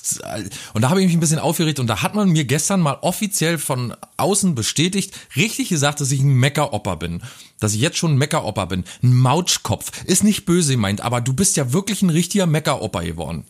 und 0.74 0.82
da 0.82 0.90
habe 0.90 1.00
ich 1.00 1.06
mich 1.06 1.16
ein 1.16 1.20
bisschen 1.20 1.38
aufgeregt 1.38 1.80
und 1.80 1.86
da 1.86 2.02
hat 2.02 2.14
man 2.14 2.28
mir 2.28 2.44
gestern 2.44 2.80
mal 2.80 2.98
offiziell 3.00 3.58
von 3.58 3.94
außen 4.18 4.54
bestätigt, 4.54 5.14
richtig 5.34 5.70
gesagt, 5.70 6.00
dass 6.00 6.12
ich 6.12 6.20
ein 6.20 6.34
Meckeropper 6.34 6.96
bin. 6.96 7.22
Dass 7.58 7.74
ich 7.74 7.80
jetzt 7.80 7.96
schon 7.96 8.12
ein 8.14 8.18
Meckeropper 8.18 8.66
bin. 8.66 8.84
Ein 9.02 9.14
Mautschkopf. 9.14 10.04
Ist 10.04 10.24
nicht 10.24 10.44
böse 10.44 10.72
gemeint, 10.72 11.00
aber 11.00 11.20
du 11.20 11.32
bist 11.32 11.56
ja 11.56 11.72
wirklich 11.72 12.02
ein 12.02 12.10
richtiger 12.10 12.46
Meckeropper 12.46 13.02
geworden. 13.02 13.44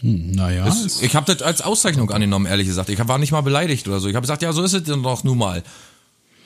Hm, 0.00 0.32
naja. 0.32 0.66
Ist, 0.66 1.02
ich 1.02 1.16
habe 1.16 1.32
das 1.32 1.42
als 1.42 1.62
Auszeichnung 1.62 2.10
angenommen, 2.10 2.46
ehrlich 2.46 2.66
gesagt. 2.66 2.90
Ich 2.90 3.08
war 3.08 3.18
nicht 3.18 3.32
mal 3.32 3.40
beleidigt 3.40 3.88
oder 3.88 4.00
so. 4.00 4.08
Ich 4.08 4.14
habe 4.14 4.24
gesagt, 4.24 4.42
ja, 4.42 4.52
so 4.52 4.62
ist 4.62 4.74
es 4.74 4.82
doch 4.84 5.24
nun 5.24 5.38
mal. 5.38 5.62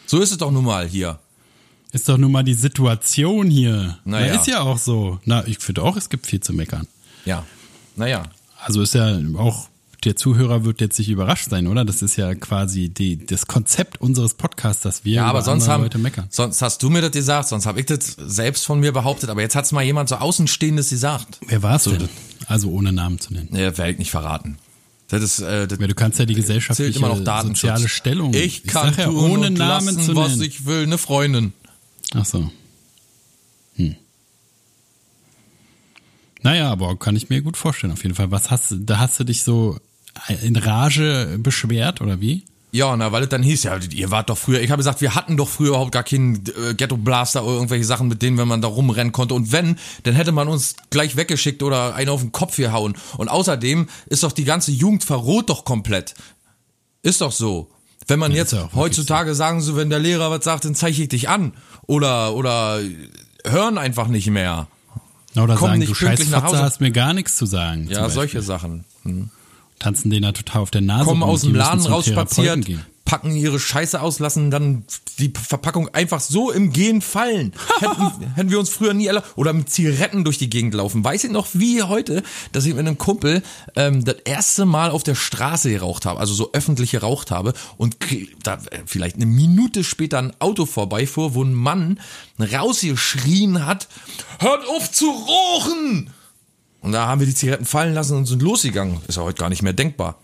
So 0.07 0.21
ist 0.21 0.31
es 0.31 0.38
doch 0.38 0.51
nun 0.51 0.64
mal 0.64 0.87
hier. 0.87 1.19
Ist 1.92 2.09
doch 2.09 2.18
nun 2.18 2.31
mal 2.31 2.44
die 2.44 2.55
Situation 2.55 3.50
hier. 3.50 3.98
Naja. 4.05 4.35
Na, 4.35 4.40
ist 4.40 4.46
ja 4.46 4.61
auch 4.61 4.79
so. 4.79 5.18
Na, 5.24 5.46
ich 5.46 5.59
finde 5.59 5.83
auch, 5.83 5.96
es 5.96 6.09
gibt 6.09 6.26
viel 6.26 6.40
zu 6.40 6.53
meckern. 6.53 6.87
Ja. 7.24 7.44
Naja. 7.96 8.24
Also 8.62 8.83
ist 8.83 8.94
ja 8.94 9.18
auch, 9.37 9.68
der 10.05 10.16
Zuhörer 10.16 10.64
wird 10.64 10.81
jetzt 10.81 10.98
nicht 10.98 11.09
überrascht 11.09 11.50
sein, 11.50 11.66
oder? 11.66 11.85
Das 11.85 12.03
ist 12.03 12.16
ja 12.16 12.35
quasi 12.35 12.88
die, 12.88 13.24
das 13.24 13.46
Konzept 13.46 14.00
unseres 14.00 14.35
Podcasts, 14.35 14.83
dass 14.83 15.05
wir 15.05 15.14
ja, 15.14 15.26
aber 15.26 15.42
sonst 15.42 15.68
haben, 15.68 15.83
Leute 15.83 15.98
meckern. 15.98 16.26
Sonst 16.31 16.62
hast 16.62 16.83
du 16.83 16.90
mir 16.90 17.03
das 17.03 17.11
gesagt, 17.11 17.48
sonst 17.48 17.66
habe 17.66 17.81
ich 17.81 17.87
das 17.87 18.16
selbst 18.18 18.64
von 18.64 18.81
mir 18.81 18.92
behauptet, 18.92 19.29
aber 19.29 19.42
jetzt 19.42 19.57
hat 19.57 19.64
es 19.64 19.72
mal 19.72 19.83
jemand 19.83 20.09
so 20.09 20.16
Außenstehendes 20.16 20.90
gesagt. 20.90 21.38
Wer 21.46 21.62
war 21.62 21.76
es 21.76 21.85
so, 21.85 21.92
denn? 21.92 22.09
Also 22.46 22.70
ohne 22.70 22.92
Namen 22.92 23.18
zu 23.18 23.33
nennen. 23.33 23.48
Ja, 23.53 23.76
werde 23.76 23.92
ich 23.92 23.98
nicht 23.98 24.11
verraten. 24.11 24.59
Das 25.09 25.22
ist, 25.22 25.40
äh, 25.40 25.66
das 25.66 25.79
ja, 25.79 25.87
du 25.88 25.94
kannst 25.94 26.20
ja 26.20 26.24
die 26.24 26.35
gesellschaftliche 26.35 26.98
immer 26.98 27.09
noch 27.09 27.42
soziale 27.42 27.88
Stellung. 27.88 28.33
Ich 28.33 28.62
kann 28.62 28.90
ich 28.90 28.96
ja, 28.98 29.11
ohne 29.11 29.50
Namen 29.50 29.87
lassen, 29.87 30.00
zu 30.00 30.12
nennen. 30.12 30.16
was 30.16 30.40
ich 30.40 30.66
will, 30.66 30.85
eine 30.85 30.98
Freundin. 30.98 31.53
Ach 32.14 32.25
so. 32.25 32.51
Hm. 33.77 33.96
Naja, 36.42 36.70
aber 36.70 36.96
kann 36.99 37.16
ich 37.16 37.29
mir 37.29 37.42
gut 37.42 37.57
vorstellen, 37.57 37.92
auf 37.92 38.03
jeden 38.03 38.14
Fall. 38.14 38.31
Was 38.31 38.51
hast 38.51 38.70
du, 38.70 38.77
da 38.77 38.99
hast 38.99 39.20
du 39.20 39.25
dich 39.25 39.42
so 39.42 39.79
in 40.42 40.57
Rage 40.57 41.38
beschwert 41.38 42.01
oder 42.01 42.20
wie? 42.20 42.44
Ja, 42.73 42.96
na, 42.96 43.11
weil 43.11 43.25
es 43.25 43.29
dann 43.29 43.42
hieß, 43.42 43.64
ja, 43.64 43.77
ihr 43.77 44.11
wart 44.12 44.31
doch 44.31 44.38
früher, 44.38 44.61
ich 44.61 44.70
habe 44.70 44.79
gesagt, 44.79 45.01
wir 45.01 45.16
hatten 45.16 45.37
doch 45.37 45.49
früher 45.49 45.70
überhaupt 45.70 45.90
gar 45.90 46.05
keinen 46.05 46.44
äh, 46.46 46.75
Ghetto 46.75 46.96
Blaster 46.96 47.44
oder 47.44 47.55
irgendwelche 47.55 47.85
Sachen, 47.85 48.07
mit 48.07 48.23
denen 48.23 48.37
man 48.37 48.62
da 48.62 48.68
rumrennen 48.68 49.12
konnte. 49.12 49.35
Und 49.35 49.51
wenn, 49.51 49.77
dann 50.05 50.14
hätte 50.14 50.31
man 50.31 50.46
uns 50.46 50.77
gleich 50.90 51.16
weggeschickt 51.16 51.64
oder 51.64 51.96
einen 51.96 52.11
auf 52.11 52.20
den 52.20 52.31
Kopf 52.31 52.57
gehauen. 52.57 52.96
Und 53.16 53.29
außerdem 53.29 53.88
ist 54.07 54.23
doch 54.23 54.31
die 54.31 54.44
ganze 54.44 54.70
Jugend 54.70 55.03
verroht 55.03 55.51
doch 55.51 55.64
komplett. 55.64 56.14
Ist 57.03 57.23
doch 57.23 57.33
so. 57.33 57.70
Wenn 58.07 58.19
man 58.19 58.33
jetzt 58.33 58.57
heutzutage 58.75 59.35
sagen 59.35 59.61
so, 59.61 59.77
wenn 59.77 59.91
der 59.91 59.99
Lehrer 59.99 60.31
was 60.31 60.45
sagt, 60.45 60.65
dann 60.65 60.75
zeige 60.75 61.03
ich 61.03 61.09
dich 61.09 61.29
an. 61.29 61.53
Oder, 61.87 62.35
oder 62.35 62.81
hören 63.45 63.79
einfach 63.79 64.09
nicht 64.09 64.29
mehr. 64.29 64.67
Oder 65.37 65.55
Kommen 65.55 65.59
sagen, 65.59 65.79
nicht 65.79 65.91
du 65.91 65.95
scheiß 65.95 66.29
nach 66.29 66.45
Hause. 66.45 66.59
hast 66.59 66.81
mir 66.81 66.91
gar 66.91 67.15
nichts 67.15 67.37
zu 67.37 67.47
sagen. 67.47 67.89
Ja, 67.89 68.09
solche 68.09 68.43
Sachen. 68.43 68.85
Hm. 69.05 69.31
Tanzen 69.79 70.11
denen 70.11 70.23
da 70.23 70.33
total 70.33 70.63
auf 70.63 70.71
der 70.71 70.81
Nase. 70.83 71.05
Kommen 71.05 71.23
aus 71.23 71.43
dem 71.43 71.55
Laden 71.55 71.87
rausspaziert, 71.87 72.67
packen 73.11 73.35
ihre 73.35 73.59
Scheiße 73.59 74.01
aus, 74.01 74.20
lassen 74.20 74.53
dann 74.53 74.85
die 75.18 75.33
Verpackung 75.37 75.88
einfach 75.88 76.20
so 76.20 76.53
im 76.53 76.73
Gehen 76.73 77.01
fallen. 77.01 77.53
hätten, 77.81 78.35
hätten 78.37 78.51
wir 78.53 78.61
uns 78.61 78.70
früher 78.70 78.94
nie 78.94 79.07
erlaubt. 79.07 79.33
Oder 79.35 79.53
mit 79.53 79.68
Zigaretten 79.68 80.23
durch 80.23 80.38
die 80.38 80.49
Gegend 80.49 80.75
laufen. 80.75 81.03
Weiß 81.03 81.25
ich 81.25 81.31
noch 81.33 81.49
wie 81.53 81.83
heute, 81.83 82.23
dass 82.53 82.66
ich 82.66 82.70
mit 82.73 82.87
einem 82.87 82.99
Kumpel 82.99 83.42
ähm, 83.75 84.05
das 84.05 84.14
erste 84.25 84.64
Mal 84.64 84.92
auf 84.92 85.03
der 85.03 85.16
Straße 85.16 85.70
geraucht 85.70 86.07
habe, 86.07 86.20
also 86.20 86.35
so 86.35 86.53
öffentlich 86.53 86.92
geraucht 86.92 87.33
habe 87.33 87.53
und 87.79 87.96
da 88.44 88.55
äh, 88.70 88.79
vielleicht 88.87 89.16
eine 89.16 89.27
Minute 89.27 89.83
später 89.83 90.18
ein 90.18 90.33
Auto 90.38 90.64
vorbeifuhr, 90.64 91.35
wo 91.35 91.42
ein 91.42 91.53
Mann 91.53 91.99
rausgeschrien 92.38 93.66
hat, 93.66 93.88
hört 94.38 94.68
auf 94.68 94.92
zu 94.92 95.11
rauchen! 95.11 96.11
Und 96.81 96.92
da 96.92 97.09
haben 97.09 97.18
wir 97.18 97.27
die 97.27 97.35
Zigaretten 97.35 97.66
fallen 97.66 97.92
lassen 97.92 98.16
und 98.16 98.27
sind 98.27 98.40
losgegangen. 98.40 99.01
Ist 99.09 99.16
ja 99.16 99.25
heute 99.25 99.40
gar 99.40 99.49
nicht 99.51 99.62
mehr 99.62 99.73
denkbar. 99.73 100.16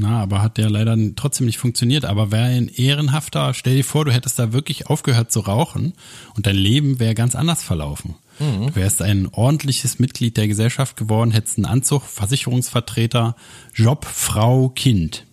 Na, 0.00 0.22
aber 0.22 0.42
hat 0.42 0.58
der 0.58 0.70
leider 0.70 0.96
trotzdem 1.16 1.46
nicht 1.46 1.58
funktioniert. 1.58 2.04
Aber 2.04 2.30
wäre 2.30 2.44
ein 2.44 2.68
ehrenhafter, 2.68 3.52
stell 3.52 3.76
dir 3.76 3.84
vor, 3.84 4.04
du 4.04 4.12
hättest 4.12 4.38
da 4.38 4.52
wirklich 4.52 4.86
aufgehört 4.86 5.32
zu 5.32 5.40
rauchen 5.40 5.92
und 6.34 6.46
dein 6.46 6.54
Leben 6.56 7.00
wäre 7.00 7.14
ganz 7.14 7.34
anders 7.34 7.62
verlaufen. 7.62 8.14
Mhm. 8.38 8.68
Du 8.68 8.76
wärst 8.76 9.02
ein 9.02 9.26
ordentliches 9.26 9.98
Mitglied 9.98 10.36
der 10.36 10.46
Gesellschaft 10.46 10.96
geworden, 10.96 11.32
hättest 11.32 11.58
einen 11.58 11.66
Anzug, 11.66 12.04
Versicherungsvertreter, 12.04 13.34
Job, 13.74 14.04
Frau, 14.04 14.68
Kind. 14.68 15.24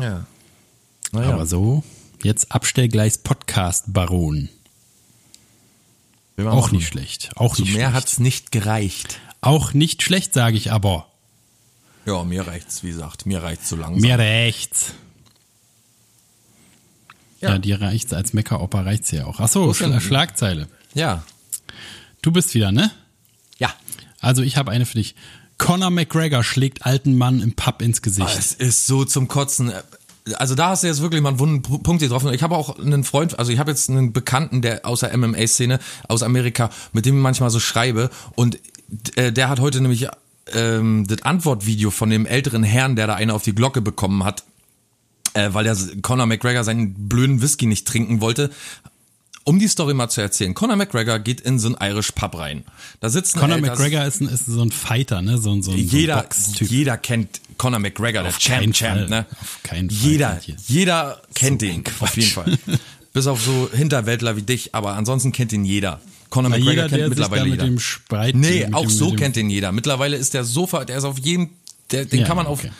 Ja. 0.00 0.26
Naja. 1.12 1.34
Aber 1.34 1.46
so, 1.46 1.84
jetzt 2.22 2.52
Abstellgleis 2.52 3.18
Podcast 3.18 3.92
Baron. 3.92 4.48
Auch 6.38 6.70
nicht 6.70 6.86
schlecht. 6.86 7.30
Auch 7.36 7.56
Zu 7.56 7.62
nicht 7.62 7.74
mehr 7.74 7.90
schlecht. 7.90 7.94
hat's 7.94 8.18
nicht 8.18 8.52
gereicht. 8.52 9.20
Auch 9.40 9.74
nicht 9.74 10.02
schlecht, 10.02 10.34
sage 10.34 10.56
ich 10.56 10.72
aber. 10.72 11.06
Ja, 12.06 12.22
mir 12.24 12.46
reicht's, 12.46 12.82
wie 12.82 12.90
gesagt, 12.90 13.26
mir 13.26 13.42
reicht's 13.42 13.68
so 13.68 13.76
langsam. 13.76 14.00
Mehr 14.00 14.18
rechts. 14.18 14.92
Ja, 17.40 17.50
Ja. 17.52 17.58
dir 17.58 17.80
reicht's 17.80 18.12
als 18.12 18.32
Mecker-Opa 18.32 18.82
reicht's 18.82 19.10
ja 19.10 19.26
auch. 19.26 19.40
Achso, 19.40 19.72
Schla 19.74 20.00
Schlagzeile. 20.00 20.68
Ja. 20.94 21.24
Du 22.22 22.32
bist 22.32 22.54
wieder, 22.54 22.72
ne? 22.72 22.90
Ja. 23.58 23.74
Also 24.20 24.42
ich 24.42 24.56
habe 24.56 24.70
eine 24.70 24.86
für 24.86 24.94
dich. 24.98 25.14
Conor 25.58 25.90
McGregor 25.90 26.42
schlägt 26.44 26.84
alten 26.86 27.16
Mann 27.16 27.40
im 27.40 27.54
Pub 27.54 27.82
ins 27.82 28.02
Gesicht. 28.02 28.36
Es 28.38 28.52
ist 28.52 28.86
so 28.86 29.04
zum 29.04 29.28
Kotzen. 29.28 29.72
Also 30.34 30.54
da 30.54 30.70
hast 30.70 30.82
du 30.82 30.86
jetzt 30.88 31.02
wirklich 31.02 31.22
mal 31.22 31.30
einen 31.30 31.38
wunden 31.38 31.62
Punkt 31.62 32.02
getroffen. 32.02 32.32
Ich 32.32 32.42
habe 32.42 32.56
auch 32.56 32.78
einen 32.78 33.04
Freund, 33.04 33.38
also 33.38 33.52
ich 33.52 33.58
habe 33.58 33.70
jetzt 33.70 33.88
einen 33.88 34.12
Bekannten, 34.12 34.60
der 34.60 34.84
aus 34.84 35.00
der 35.00 35.16
MMA-Szene 35.16 35.78
aus 36.08 36.22
Amerika, 36.22 36.70
mit 36.92 37.06
dem 37.06 37.16
ich 37.16 37.22
manchmal 37.22 37.50
so 37.50 37.60
schreibe 37.60 38.10
und 38.34 38.58
äh, 39.16 39.32
der 39.32 39.48
hat 39.48 39.60
heute 39.60 39.80
nämlich 39.80 40.08
ähm, 40.52 41.06
das 41.08 41.22
Antwortvideo 41.22 41.90
von 41.90 42.10
dem 42.10 42.26
älteren 42.26 42.62
Herrn, 42.62 42.96
der 42.96 43.06
da 43.06 43.14
eine 43.14 43.34
auf 43.34 43.42
die 43.42 43.54
Glocke 43.54 43.80
bekommen 43.80 44.24
hat, 44.24 44.44
äh, 45.34 45.50
weil 45.52 45.64
der 45.64 45.76
Conor 46.02 46.26
McGregor 46.26 46.64
seinen 46.64 47.08
blöden 47.08 47.42
Whisky 47.42 47.66
nicht 47.66 47.86
trinken 47.86 48.20
wollte. 48.20 48.50
Um 49.44 49.60
die 49.60 49.68
Story 49.68 49.94
mal 49.94 50.08
zu 50.08 50.20
erzählen, 50.20 50.54
Conor 50.54 50.74
McGregor 50.74 51.20
geht 51.20 51.40
in 51.40 51.60
so 51.60 51.68
einen 51.68 51.76
Irish 51.80 52.10
Pub 52.12 52.36
rein. 52.36 52.64
Da 52.98 53.08
sitzt 53.10 53.36
ein 53.36 53.40
Conor 53.42 53.58
McGregor 53.58 54.04
ist, 54.04 54.20
ein, 54.20 54.28
ist 54.28 54.46
so 54.46 54.60
ein 54.60 54.72
Fighter, 54.72 55.22
ne? 55.22 55.38
So, 55.38 55.52
ein- 55.52 55.62
so, 55.62 55.70
ein- 55.70 55.76
so 55.76 55.82
ein 55.82 56.00
jeder, 56.00 56.26
jeder 56.60 56.96
kennt 56.98 57.40
Conor 57.56 57.78
McGregor, 57.78 58.22
der 58.22 58.30
Auf 58.30 58.40
keinen 58.40 58.72
Champ, 58.72 58.98
Champ, 58.98 59.08
ne? 59.10 59.24
Auf 59.40 59.60
keinen 59.62 59.88
Fall 59.88 59.98
Jeder, 59.98 60.40
jeder 60.66 61.22
kennt 61.34 61.60
So 61.60 61.66
den, 61.68 61.84
ein 61.86 61.92
auf 62.00 62.16
jeden 62.16 62.30
Fall. 62.30 62.58
Bis 63.12 63.26
auf 63.28 63.40
so 63.40 63.70
Hinterwäldler 63.72 64.36
wie 64.36 64.42
dich, 64.42 64.74
aber 64.74 64.94
ansonsten 64.94 65.30
kennt 65.32 65.52
ihn 65.52 65.64
jeder. 65.64 66.00
Conor 66.30 66.50
Weil 66.52 66.60
McGregor 66.60 66.84
jeder, 66.84 66.96
kennt 66.96 67.08
mittlerweile 67.10 67.44
mit 67.44 67.52
jeder. 67.52 67.64
dem 67.64 67.78
Spreit... 67.78 68.34
nee, 68.34 68.64
mit 68.66 68.74
auch 68.74 68.82
dem, 68.82 68.90
so 68.90 69.10
mit 69.10 69.18
kennt 69.18 69.36
ihn 69.36 69.50
jeder. 69.50 69.72
Mittlerweile 69.72 70.16
ist 70.16 70.34
der 70.34 70.44
Sofa, 70.44 70.84
der 70.84 70.98
ist 70.98 71.04
auf 71.04 71.18
jedem, 71.18 71.50
der, 71.90 72.04
den 72.04 72.20
Ja, 72.20 72.26
kann 72.26 72.36
man 72.36 72.46
auf, 72.46 72.60
okay. 72.60 72.72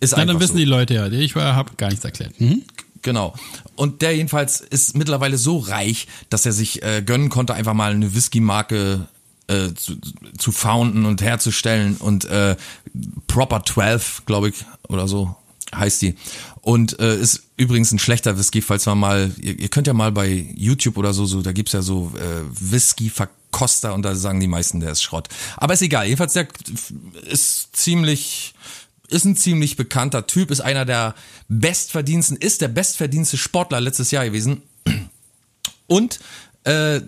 ist 0.00 0.14
Na, 0.16 0.24
dann 0.24 0.40
wissen 0.40 0.52
so. 0.52 0.58
die 0.58 0.64
Leute 0.64 0.94
ja. 0.94 1.06
Ich 1.08 1.34
habe 1.34 1.72
gar 1.76 1.88
nichts 1.90 2.04
erklärt. 2.04 2.40
Mhm. 2.40 2.62
Genau. 3.02 3.34
Und 3.76 4.02
der 4.02 4.14
jedenfalls 4.14 4.60
ist 4.60 4.96
mittlerweile 4.96 5.38
so 5.38 5.58
reich, 5.58 6.06
dass 6.28 6.44
er 6.44 6.52
sich 6.52 6.82
äh, 6.82 7.02
gönnen 7.02 7.28
konnte, 7.30 7.54
einfach 7.54 7.74
mal 7.74 7.92
eine 7.92 8.14
Whisky-Marke 8.14 9.06
äh, 9.46 9.72
zu, 9.74 9.96
zu 10.36 10.52
founden 10.52 11.06
und 11.06 11.22
herzustellen. 11.22 11.96
Und 11.96 12.26
äh, 12.26 12.56
Proper 13.26 13.64
12, 13.64 14.22
glaube 14.26 14.50
ich, 14.50 14.56
oder 14.88 15.08
so 15.08 15.34
heißt 15.74 16.02
die. 16.02 16.14
Und 16.60 16.98
äh, 17.00 17.16
ist 17.16 17.42
übrigens 17.56 17.92
ein 17.92 17.98
schlechter 17.98 18.38
Whisky, 18.38 18.62
falls 18.62 18.86
man 18.86 18.98
mal, 18.98 19.30
ihr, 19.40 19.58
ihr 19.58 19.68
könnt 19.68 19.86
ja 19.86 19.92
mal 19.92 20.12
bei 20.12 20.46
YouTube 20.54 20.96
oder 20.96 21.12
so, 21.12 21.26
so 21.26 21.42
da 21.42 21.52
gibt's 21.52 21.72
ja 21.72 21.82
so 21.82 22.12
äh, 22.16 22.72
Whisky-Verkoster 22.72 23.94
und 23.94 24.02
da 24.02 24.14
sagen 24.14 24.40
die 24.40 24.48
meisten, 24.48 24.80
der 24.80 24.92
ist 24.92 25.02
Schrott. 25.02 25.28
Aber 25.56 25.74
ist 25.74 25.82
egal, 25.82 26.06
jedenfalls 26.06 26.34
der 26.34 26.48
ist 27.30 27.76
ziemlich 27.76 28.54
ist 29.08 29.24
ein 29.24 29.36
ziemlich 29.36 29.76
bekannter 29.76 30.26
Typ, 30.26 30.52
ist 30.52 30.60
einer 30.60 30.84
der 30.84 31.16
bestverdiensten, 31.48 32.36
ist 32.36 32.60
der 32.60 32.68
bestverdienste 32.68 33.36
Sportler 33.36 33.80
letztes 33.80 34.12
Jahr 34.12 34.24
gewesen. 34.24 34.62
Und 35.88 36.20
äh, 36.64 37.00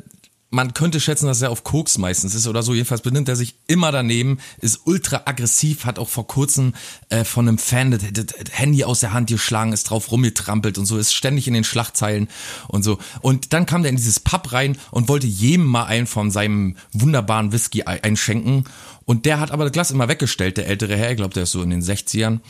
man 0.52 0.74
könnte 0.74 1.00
schätzen, 1.00 1.26
dass 1.26 1.40
er 1.42 1.50
auf 1.50 1.64
Koks 1.64 1.96
meistens 1.98 2.34
ist 2.34 2.46
oder 2.46 2.62
so. 2.62 2.74
Jedenfalls 2.74 3.00
benimmt 3.00 3.28
er 3.28 3.36
sich 3.36 3.54
immer 3.66 3.90
daneben, 3.90 4.38
ist 4.60 4.82
ultra 4.84 5.22
aggressiv, 5.24 5.86
hat 5.86 5.98
auch 5.98 6.10
vor 6.10 6.26
kurzem 6.26 6.74
äh, 7.08 7.24
von 7.24 7.48
einem 7.48 7.58
Fan 7.58 7.90
das, 7.90 8.02
das 8.12 8.26
Handy 8.52 8.84
aus 8.84 9.00
der 9.00 9.12
Hand 9.14 9.30
geschlagen, 9.30 9.72
ist 9.72 9.84
drauf 9.84 10.12
rumgetrampelt 10.12 10.76
und 10.76 10.84
so, 10.86 10.98
ist 10.98 11.14
ständig 11.14 11.48
in 11.48 11.54
den 11.54 11.64
Schlagzeilen 11.64 12.28
und 12.68 12.82
so. 12.82 12.98
Und 13.22 13.52
dann 13.54 13.64
kam 13.66 13.82
der 13.82 13.90
in 13.90 13.96
dieses 13.96 14.20
Pub 14.20 14.52
rein 14.52 14.76
und 14.90 15.08
wollte 15.08 15.26
jedem 15.26 15.64
mal 15.64 15.84
einen 15.86 16.06
von 16.06 16.30
seinem 16.30 16.76
wunderbaren 16.92 17.52
Whisky 17.52 17.82
ei- 17.86 18.02
einschenken. 18.04 18.64
Und 19.06 19.24
der 19.24 19.40
hat 19.40 19.50
aber 19.50 19.64
das 19.64 19.72
Glas 19.72 19.90
immer 19.90 20.08
weggestellt, 20.08 20.58
der 20.58 20.66
ältere 20.68 20.96
Herr, 20.96 21.10
ich 21.10 21.16
glaube, 21.16 21.34
der 21.34 21.44
ist 21.44 21.52
so 21.52 21.62
in 21.62 21.70
den 21.70 21.82
60ern. 21.82 22.40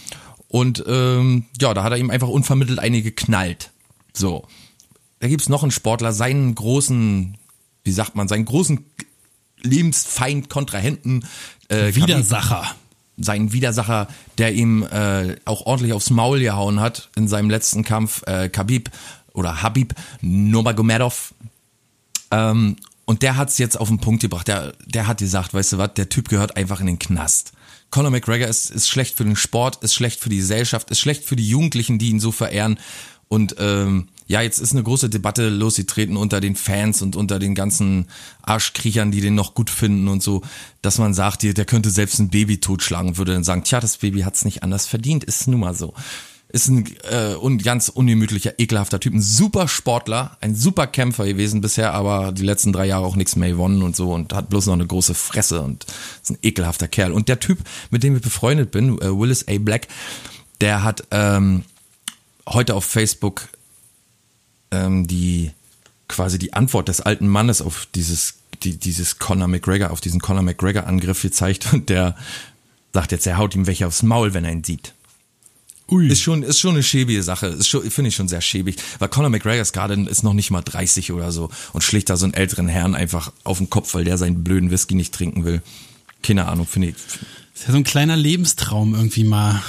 Und 0.48 0.84
ähm, 0.86 1.46
ja, 1.60 1.72
da 1.72 1.82
hat 1.84 1.92
er 1.92 1.98
ihm 1.98 2.10
einfach 2.10 2.28
unvermittelt 2.28 2.78
eine 2.78 3.00
geknallt. 3.00 3.70
So. 4.12 4.46
Da 5.20 5.28
gibt's 5.28 5.48
noch 5.48 5.62
einen 5.62 5.70
Sportler, 5.70 6.12
seinen 6.12 6.54
großen, 6.54 7.38
wie 7.84 7.92
sagt 7.92 8.14
man, 8.14 8.28
seinen 8.28 8.44
großen 8.44 8.84
Lebensfeind, 9.62 10.48
Kontrahenten, 10.48 11.24
äh, 11.68 11.94
Widersacher. 11.94 12.74
seinen 13.16 13.52
Widersacher, 13.52 14.08
der 14.38 14.54
ihm 14.54 14.82
äh, 14.84 15.36
auch 15.44 15.66
ordentlich 15.66 15.92
aufs 15.92 16.10
Maul 16.10 16.40
gehauen 16.40 16.80
hat 16.80 17.10
in 17.16 17.28
seinem 17.28 17.50
letzten 17.50 17.84
Kampf, 17.84 18.22
äh, 18.26 18.48
Khabib 18.48 18.90
oder 19.34 19.62
Habib 19.62 19.94
Nurmagomedov. 20.20 21.34
Ähm, 22.30 22.76
und 23.04 23.22
der 23.22 23.36
hat's 23.36 23.58
jetzt 23.58 23.78
auf 23.78 23.88
den 23.88 23.98
Punkt 23.98 24.22
gebracht. 24.22 24.48
Der, 24.48 24.72
der 24.86 25.06
hat 25.06 25.18
gesagt, 25.18 25.54
weißt 25.54 25.74
du 25.74 25.78
was, 25.78 25.94
der 25.94 26.08
Typ 26.08 26.28
gehört 26.28 26.56
einfach 26.56 26.80
in 26.80 26.86
den 26.86 26.98
Knast. 26.98 27.52
Conor 27.90 28.10
McGregor 28.10 28.48
ist, 28.48 28.70
ist 28.70 28.88
schlecht 28.88 29.16
für 29.16 29.24
den 29.24 29.36
Sport, 29.36 29.82
ist 29.84 29.94
schlecht 29.94 30.18
für 30.18 30.30
die 30.30 30.38
Gesellschaft, 30.38 30.90
ist 30.90 31.00
schlecht 31.00 31.24
für 31.24 31.36
die 31.36 31.48
Jugendlichen, 31.48 31.98
die 31.98 32.08
ihn 32.08 32.20
so 32.20 32.32
verehren. 32.32 32.78
Und 33.28 33.56
ähm, 33.58 34.08
ja, 34.32 34.40
jetzt 34.40 34.60
ist 34.60 34.72
eine 34.72 34.82
große 34.82 35.10
Debatte 35.10 35.50
losgetreten 35.50 36.16
unter 36.16 36.40
den 36.40 36.56
Fans 36.56 37.02
und 37.02 37.16
unter 37.16 37.38
den 37.38 37.54
ganzen 37.54 38.06
Arschkriechern, 38.40 39.10
die 39.10 39.20
den 39.20 39.34
noch 39.34 39.52
gut 39.52 39.68
finden 39.68 40.08
und 40.08 40.22
so, 40.22 40.40
dass 40.80 40.96
man 40.96 41.12
sagt, 41.12 41.42
der 41.42 41.64
könnte 41.66 41.90
selbst 41.90 42.18
ein 42.18 42.30
Baby 42.30 42.58
totschlagen 42.58 43.18
würde 43.18 43.34
dann 43.34 43.44
sagen, 43.44 43.62
tja, 43.62 43.78
das 43.78 43.98
Baby 43.98 44.22
hat's 44.22 44.46
nicht 44.46 44.62
anders 44.62 44.86
verdient, 44.86 45.22
ist 45.22 45.48
nun 45.48 45.60
mal 45.60 45.74
so. 45.74 45.92
Ist 46.48 46.68
ein 46.68 46.86
äh, 47.10 47.34
un, 47.34 47.58
ganz 47.58 47.90
ungemütlicher, 47.90 48.58
ekelhafter 48.58 49.00
Typ, 49.00 49.12
ein 49.12 49.20
super 49.20 49.68
Sportler, 49.68 50.38
ein 50.40 50.54
super 50.54 50.86
Kämpfer 50.86 51.26
gewesen 51.26 51.60
bisher, 51.60 51.92
aber 51.92 52.32
die 52.32 52.42
letzten 52.42 52.72
drei 52.72 52.86
Jahre 52.86 53.04
auch 53.04 53.16
nichts 53.16 53.36
mehr 53.36 53.50
gewonnen 53.50 53.82
und 53.82 53.94
so 53.94 54.14
und 54.14 54.32
hat 54.32 54.48
bloß 54.48 54.64
noch 54.64 54.72
eine 54.72 54.86
große 54.86 55.12
Fresse 55.12 55.60
und 55.60 55.84
ist 56.22 56.30
ein 56.30 56.38
ekelhafter 56.40 56.88
Kerl. 56.88 57.12
Und 57.12 57.28
der 57.28 57.38
Typ, 57.38 57.58
mit 57.90 58.02
dem 58.02 58.16
ich 58.16 58.22
befreundet 58.22 58.70
bin, 58.70 58.98
äh, 59.02 59.14
Willis 59.14 59.46
A. 59.46 59.58
Black, 59.58 59.88
der 60.62 60.84
hat 60.84 61.04
ähm, 61.10 61.64
heute 62.46 62.74
auf 62.74 62.86
Facebook 62.86 63.48
ähm, 64.72 65.06
die 65.06 65.52
quasi 66.08 66.38
die 66.38 66.52
Antwort 66.52 66.88
des 66.88 67.00
alten 67.00 67.28
Mannes 67.28 67.62
auf 67.62 67.86
dieses 67.94 68.34
die, 68.64 68.76
dieses 68.76 69.18
Conor 69.18 69.48
McGregor 69.48 69.90
auf 69.90 70.00
diesen 70.00 70.20
Conor 70.20 70.42
McGregor 70.42 70.86
Angriff 70.86 71.22
gezeigt 71.22 71.72
und 71.72 71.88
der 71.88 72.16
sagt 72.92 73.12
jetzt 73.12 73.26
er 73.26 73.38
haut 73.38 73.54
ihm 73.54 73.66
welche 73.66 73.86
aufs 73.86 74.02
Maul, 74.02 74.34
wenn 74.34 74.44
er 74.44 74.52
ihn 74.52 74.64
sieht. 74.64 74.94
Ui. 75.90 76.08
Ist 76.08 76.22
schon 76.22 76.42
ist 76.42 76.60
schon 76.60 76.74
eine 76.74 76.82
schäbige 76.82 77.22
Sache, 77.22 77.46
ist 77.46 77.68
schon 77.68 77.88
finde 77.90 78.08
ich 78.08 78.16
schon 78.16 78.28
sehr 78.28 78.40
schäbig, 78.40 78.76
weil 78.98 79.08
Conor 79.08 79.30
McGregor 79.30 79.62
ist 79.62 79.72
gerade 79.72 79.94
ist 79.94 80.22
noch 80.22 80.34
nicht 80.34 80.50
mal 80.50 80.62
30 80.62 81.12
oder 81.12 81.32
so 81.32 81.50
und 81.72 81.82
schlägt 81.82 82.10
da 82.10 82.16
so 82.16 82.24
einen 82.24 82.34
älteren 82.34 82.68
Herrn 82.68 82.94
einfach 82.94 83.32
auf 83.44 83.58
den 83.58 83.70
Kopf, 83.70 83.94
weil 83.94 84.04
der 84.04 84.18
seinen 84.18 84.44
blöden 84.44 84.70
Whisky 84.70 84.94
nicht 84.94 85.14
trinken 85.14 85.44
will. 85.44 85.62
Keine 86.22 86.46
Ahnung, 86.46 86.66
finde 86.66 86.88
ich. 86.88 86.96
ist 87.54 87.66
ja 87.66 87.72
so 87.72 87.78
ein 87.78 87.84
kleiner 87.84 88.16
Lebenstraum, 88.16 88.94
irgendwie 88.94 89.24
mal 89.24 89.60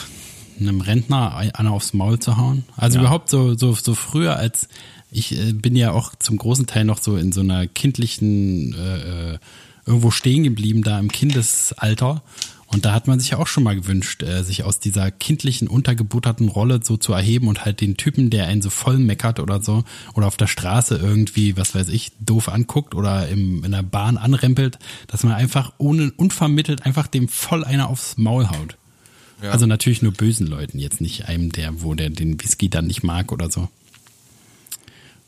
einem 0.59 0.81
Rentner 0.81 1.35
einer 1.35 1.71
aufs 1.71 1.93
Maul 1.93 2.19
zu 2.19 2.37
hauen. 2.37 2.63
Also 2.75 2.97
Ja. 2.97 3.01
überhaupt 3.01 3.29
so, 3.29 3.55
so, 3.57 3.73
so 3.73 3.95
früher 3.95 4.35
als 4.37 4.67
ich 5.11 5.37
äh, 5.37 5.53
bin 5.53 5.75
ja 5.75 5.91
auch 5.91 6.15
zum 6.17 6.37
großen 6.37 6.65
Teil 6.65 6.85
noch 6.85 6.99
so 7.01 7.17
in 7.17 7.31
so 7.31 7.41
einer 7.41 7.67
kindlichen 7.67 8.73
äh, 8.73 9.33
äh, 9.33 9.37
irgendwo 9.85 10.11
stehen 10.11 10.43
geblieben 10.43 10.81
da 10.81 10.99
im 10.99 11.11
Kindesalter. 11.11 12.23
Und 12.67 12.85
da 12.85 12.93
hat 12.93 13.05
man 13.05 13.19
sich 13.19 13.29
ja 13.29 13.37
auch 13.37 13.45
schon 13.45 13.61
mal 13.63 13.75
gewünscht, 13.75 14.23
äh, 14.23 14.41
sich 14.43 14.63
aus 14.63 14.79
dieser 14.79 15.11
kindlichen, 15.11 15.67
untergebutterten 15.67 16.47
Rolle 16.49 16.79
so 16.81 16.97
zu 16.97 17.13
erheben 17.13 17.47
und 17.47 17.65
halt 17.65 17.81
den 17.81 17.97
Typen, 17.97 18.31
der 18.31 18.47
einen 18.47 18.63
so 18.63 18.71
voll 18.71 18.97
meckert 18.97 19.39
oder 19.39 19.61
so, 19.61 19.83
oder 20.15 20.25
auf 20.25 20.37
der 20.37 20.47
Straße 20.47 20.97
irgendwie, 20.97 21.55
was 21.55 21.75
weiß 21.75 21.89
ich, 21.89 22.13
doof 22.19 22.49
anguckt 22.49 22.95
oder 22.95 23.27
im, 23.29 23.63
in 23.63 23.71
der 23.73 23.83
Bahn 23.83 24.17
anrempelt, 24.17 24.79
dass 25.05 25.23
man 25.23 25.33
einfach 25.33 25.73
ohne, 25.77 26.11
unvermittelt 26.17 26.83
einfach 26.83 27.05
dem 27.05 27.27
voll 27.27 27.63
einer 27.63 27.89
aufs 27.89 28.17
Maul 28.17 28.49
haut. 28.49 28.77
Ja. 29.43 29.51
Also 29.51 29.65
natürlich 29.65 30.01
nur 30.01 30.13
bösen 30.13 30.47
Leuten, 30.47 30.79
jetzt 30.79 31.01
nicht 31.01 31.25
einem, 31.25 31.51
der, 31.51 31.81
wo 31.83 31.93
der 31.95 32.09
den 32.09 32.41
Whisky 32.41 32.69
dann 32.69 32.87
nicht 32.87 33.03
mag 33.03 33.31
oder 33.33 33.51
so. 33.51 33.67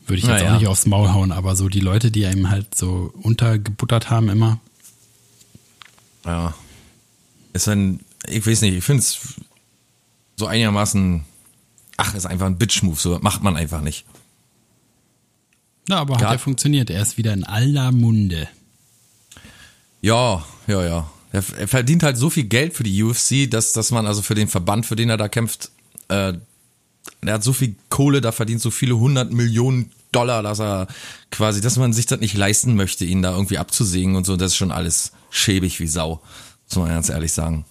Würde 0.08 0.19
ich 0.19 0.23
jetzt 0.23 0.39
Naja. 0.39 0.56
auch 0.56 0.60
nicht 0.60 0.67
aufs 0.67 0.86
Maul 0.86 1.10
hauen, 1.13 1.32
aber 1.34 1.56
so 1.58 1.67
die 1.67 1.82
Leute, 1.82 2.12
die 2.12 2.25
einem 2.25 2.49
halt 2.49 2.73
so 2.75 3.13
untergebuttert 3.21 4.10
haben 4.10 4.30
immer. 4.30 4.60
Ja. 6.25 6.54
Ist 7.54 7.67
ein, 7.67 7.99
ich 8.28 8.47
weiß 8.47 8.62
nicht, 8.62 8.75
ich 8.75 8.84
finde 8.86 9.01
es 9.01 9.36
so 10.38 10.45
einigermaßen, 10.47 11.25
ach, 11.97 12.15
ist 12.15 12.25
einfach 12.25 12.45
ein 12.45 12.58
Bitch-Move, 12.58 12.99
so 12.99 13.19
macht 13.19 13.43
man 13.43 13.58
einfach 13.58 13.82
nicht. 13.82 14.06
Na, 15.89 15.97
aber 15.97 16.15
hat 16.15 16.21
Grad- 16.21 16.32
ja 16.34 16.38
funktioniert. 16.38 16.89
Er 16.89 17.01
ist 17.01 17.17
wieder 17.17 17.34
in 17.34 17.43
aller 17.43 17.91
Munde. 17.91 18.47
Ja, 20.01 20.45
ja, 20.67 20.84
ja. 20.86 21.12
Er, 21.36 21.43
er 21.58 21.67
verdient 21.67 22.02
halt 22.02 22.17
so 22.17 22.30
viel 22.30 22.45
Geld 22.45 22.74
für 22.74 22.84
die 22.84 23.04
UFC, 23.04 23.50
dass, 23.50 23.74
dass 23.74 23.91
man 23.91 24.08
also 24.08 24.21
für 24.21 24.36
den 24.36 24.48
Verband, 24.48 24.86
für 24.86 24.95
den 24.95 25.10
er 25.10 25.17
da 25.17 25.28
kämpft, 25.28 25.69
äh, 26.08 26.34
er 27.21 27.34
hat 27.34 27.43
so 27.43 27.52
viel 27.52 27.76
Kohle, 27.89 28.21
da 28.21 28.32
verdient 28.32 28.62
so 28.62 28.71
viele 28.71 28.98
hundert 28.98 29.34
Millionen 29.34 29.91
Dollar, 30.13 30.43
dass 30.43 30.62
er 30.62 30.88
quasi, 31.32 31.60
dass 31.60 31.76
man 31.76 31.91
sich 31.91 32.06
das 32.06 32.21
nicht 32.21 32.38
leisten 32.38 32.76
möchte, 32.76 33.04
ihn 33.04 33.21
da 33.21 33.34
irgendwie 33.34 33.58
abzusägen 33.58 34.15
und 34.15 34.26
so. 34.26 34.38
Das 34.38 34.52
ist 34.52 34.58
schon 34.58 34.71
alles 34.71 35.12
schäbig 35.30 35.82
wie 35.82 35.88
Sau, 35.88 36.21
muss 36.69 36.78
man 36.78 36.88
ganz 36.88 37.10
ehrlich 37.10 37.34
sagen. 37.34 37.65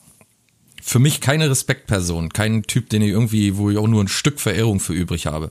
Für 0.83 0.99
mich 0.99 1.23
keine 1.23 1.49
Respektperson, 1.49 2.35
kein 2.35 2.65
Typ, 2.65 2.91
den 2.91 3.01
ich 3.01 3.09
irgendwie, 3.09 3.57
wo 3.57 3.71
ich 3.71 3.79
auch 3.79 3.89
nur 3.89 4.05
ein 4.05 4.09
Stück 4.09 4.41
Verehrung 4.41 4.79
für 4.79 4.93
übrig 4.93 5.25
habe. 5.25 5.51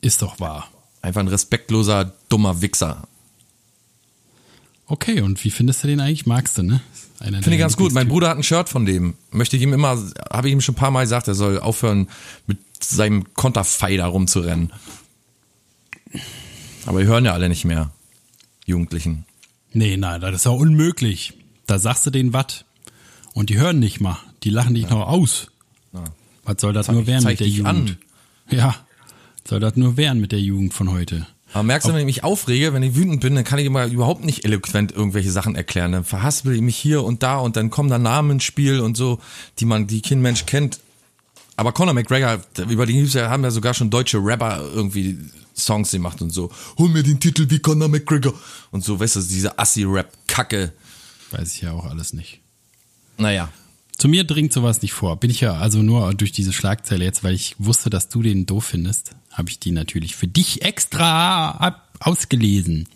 Ist 0.00 0.22
doch 0.22 0.38
wahr. 0.38 0.70
Einfach 1.02 1.22
ein 1.22 1.28
respektloser, 1.28 2.12
dummer 2.28 2.62
Wichser. 2.62 3.08
Okay, 4.88 5.20
und 5.20 5.42
wie 5.44 5.50
findest 5.50 5.82
du 5.82 5.88
den 5.88 6.00
eigentlich? 6.00 6.26
Magst 6.26 6.58
du, 6.58 6.62
ne? 6.62 6.80
Finde 7.18 7.54
ich 7.54 7.58
ganz 7.58 7.76
gut. 7.76 7.92
Mein 7.92 8.08
Bruder 8.08 8.28
hat 8.28 8.36
ein 8.36 8.42
Shirt 8.42 8.68
von 8.68 8.86
dem. 8.86 9.14
Möchte 9.30 9.56
ich 9.56 9.62
ihm 9.62 9.72
immer, 9.72 10.00
habe 10.30 10.48
ich 10.48 10.52
ihm 10.52 10.60
schon 10.60 10.74
ein 10.74 10.78
paar 10.78 10.90
Mal 10.90 11.02
gesagt, 11.02 11.26
er 11.28 11.34
soll 11.34 11.58
aufhören, 11.58 12.08
mit 12.46 12.58
seinem 12.82 13.32
Konterfei 13.34 13.96
da 13.96 14.06
rumzurennen. 14.06 14.72
Aber 16.84 17.00
die 17.00 17.06
hören 17.06 17.24
ja 17.24 17.32
alle 17.32 17.48
nicht 17.48 17.64
mehr. 17.64 17.90
Jugendlichen. 18.64 19.24
Nee, 19.72 19.96
nein, 19.96 20.20
das 20.20 20.34
ist 20.34 20.46
auch 20.46 20.58
unmöglich. 20.58 21.34
Da 21.66 21.78
sagst 21.78 22.06
du 22.06 22.10
denen 22.10 22.32
was. 22.32 22.64
Und 23.34 23.50
die 23.50 23.58
hören 23.58 23.78
nicht 23.78 24.00
mal. 24.00 24.18
Die 24.44 24.50
lachen 24.50 24.74
dich 24.74 24.84
ja. 24.84 24.90
noch 24.90 25.08
aus. 25.08 25.48
Ja. 25.92 26.04
Was 26.44 26.60
soll 26.60 26.72
das 26.72 26.86
zeig, 26.86 26.94
nur 26.94 27.06
werden 27.06 27.24
mit 27.24 27.40
der 27.40 27.48
Jugend? 27.48 27.66
An. 27.68 27.96
Ja. 28.50 28.74
Soll 29.46 29.60
das 29.60 29.76
nur 29.76 29.96
werden 29.96 30.20
mit 30.20 30.32
der 30.32 30.40
Jugend 30.40 30.74
von 30.74 30.90
heute? 30.92 31.26
Aber 31.56 31.62
merkst 31.62 31.88
du, 31.88 31.94
wenn 31.94 32.00
ich 32.00 32.04
mich 32.04 32.22
aufrege, 32.22 32.74
wenn 32.74 32.82
ich 32.82 32.96
wütend 32.96 33.22
bin, 33.22 33.34
dann 33.34 33.42
kann 33.42 33.58
ich 33.58 33.64
immer 33.64 33.86
überhaupt 33.86 34.22
nicht 34.22 34.44
eloquent 34.44 34.92
irgendwelche 34.92 35.32
Sachen 35.32 35.56
erklären. 35.56 35.90
Dann 35.90 36.04
verhaspel 36.04 36.54
ich 36.54 36.60
mich 36.60 36.76
hier 36.76 37.02
und 37.02 37.22
da 37.22 37.38
und 37.38 37.56
dann 37.56 37.70
kommen 37.70 37.88
da 37.88 37.98
Namen 37.98 38.32
ins 38.32 38.44
Spiel 38.44 38.80
und 38.80 38.94
so, 38.94 39.20
die 39.58 39.64
man, 39.64 39.86
die 39.86 40.02
kein 40.02 40.20
Mensch 40.20 40.44
kennt. 40.44 40.80
Aber 41.56 41.72
Conor 41.72 41.94
McGregor, 41.94 42.42
über 42.68 42.84
den 42.84 43.08
haben 43.08 43.42
ja 43.42 43.50
sogar 43.50 43.72
schon 43.72 43.88
deutsche 43.88 44.18
Rapper 44.18 44.60
irgendwie 44.74 45.16
Songs 45.56 45.92
gemacht 45.92 46.20
und 46.20 46.28
so. 46.28 46.50
Hol 46.76 46.90
mir 46.90 47.02
den 47.02 47.20
Titel 47.20 47.48
wie 47.48 47.58
Conor 47.58 47.88
McGregor. 47.88 48.34
Und 48.70 48.84
so, 48.84 49.00
weißt 49.00 49.16
du, 49.16 49.22
diese 49.22 49.58
Assi-Rap-Kacke. 49.58 50.74
Weiß 51.30 51.54
ich 51.54 51.62
ja 51.62 51.72
auch 51.72 51.86
alles 51.86 52.12
nicht. 52.12 52.40
Naja. 53.16 53.48
Zu 53.96 54.08
mir 54.08 54.24
dringt 54.24 54.52
sowas 54.52 54.82
nicht 54.82 54.92
vor. 54.92 55.16
Bin 55.16 55.30
ich 55.30 55.40
ja 55.40 55.54
also 55.54 55.80
nur 55.82 56.12
durch 56.14 56.32
diese 56.32 56.52
Schlagzeile 56.52 57.04
jetzt, 57.04 57.24
weil 57.24 57.34
ich 57.34 57.56
wusste, 57.58 57.88
dass 57.88 58.08
du 58.08 58.22
den 58.22 58.44
doof 58.44 58.66
findest, 58.66 59.12
habe 59.32 59.48
ich 59.48 59.58
die 59.58 59.70
natürlich 59.70 60.16
für 60.16 60.28
dich 60.28 60.62
extra 60.62 61.82
ausgelesen. 62.00 62.88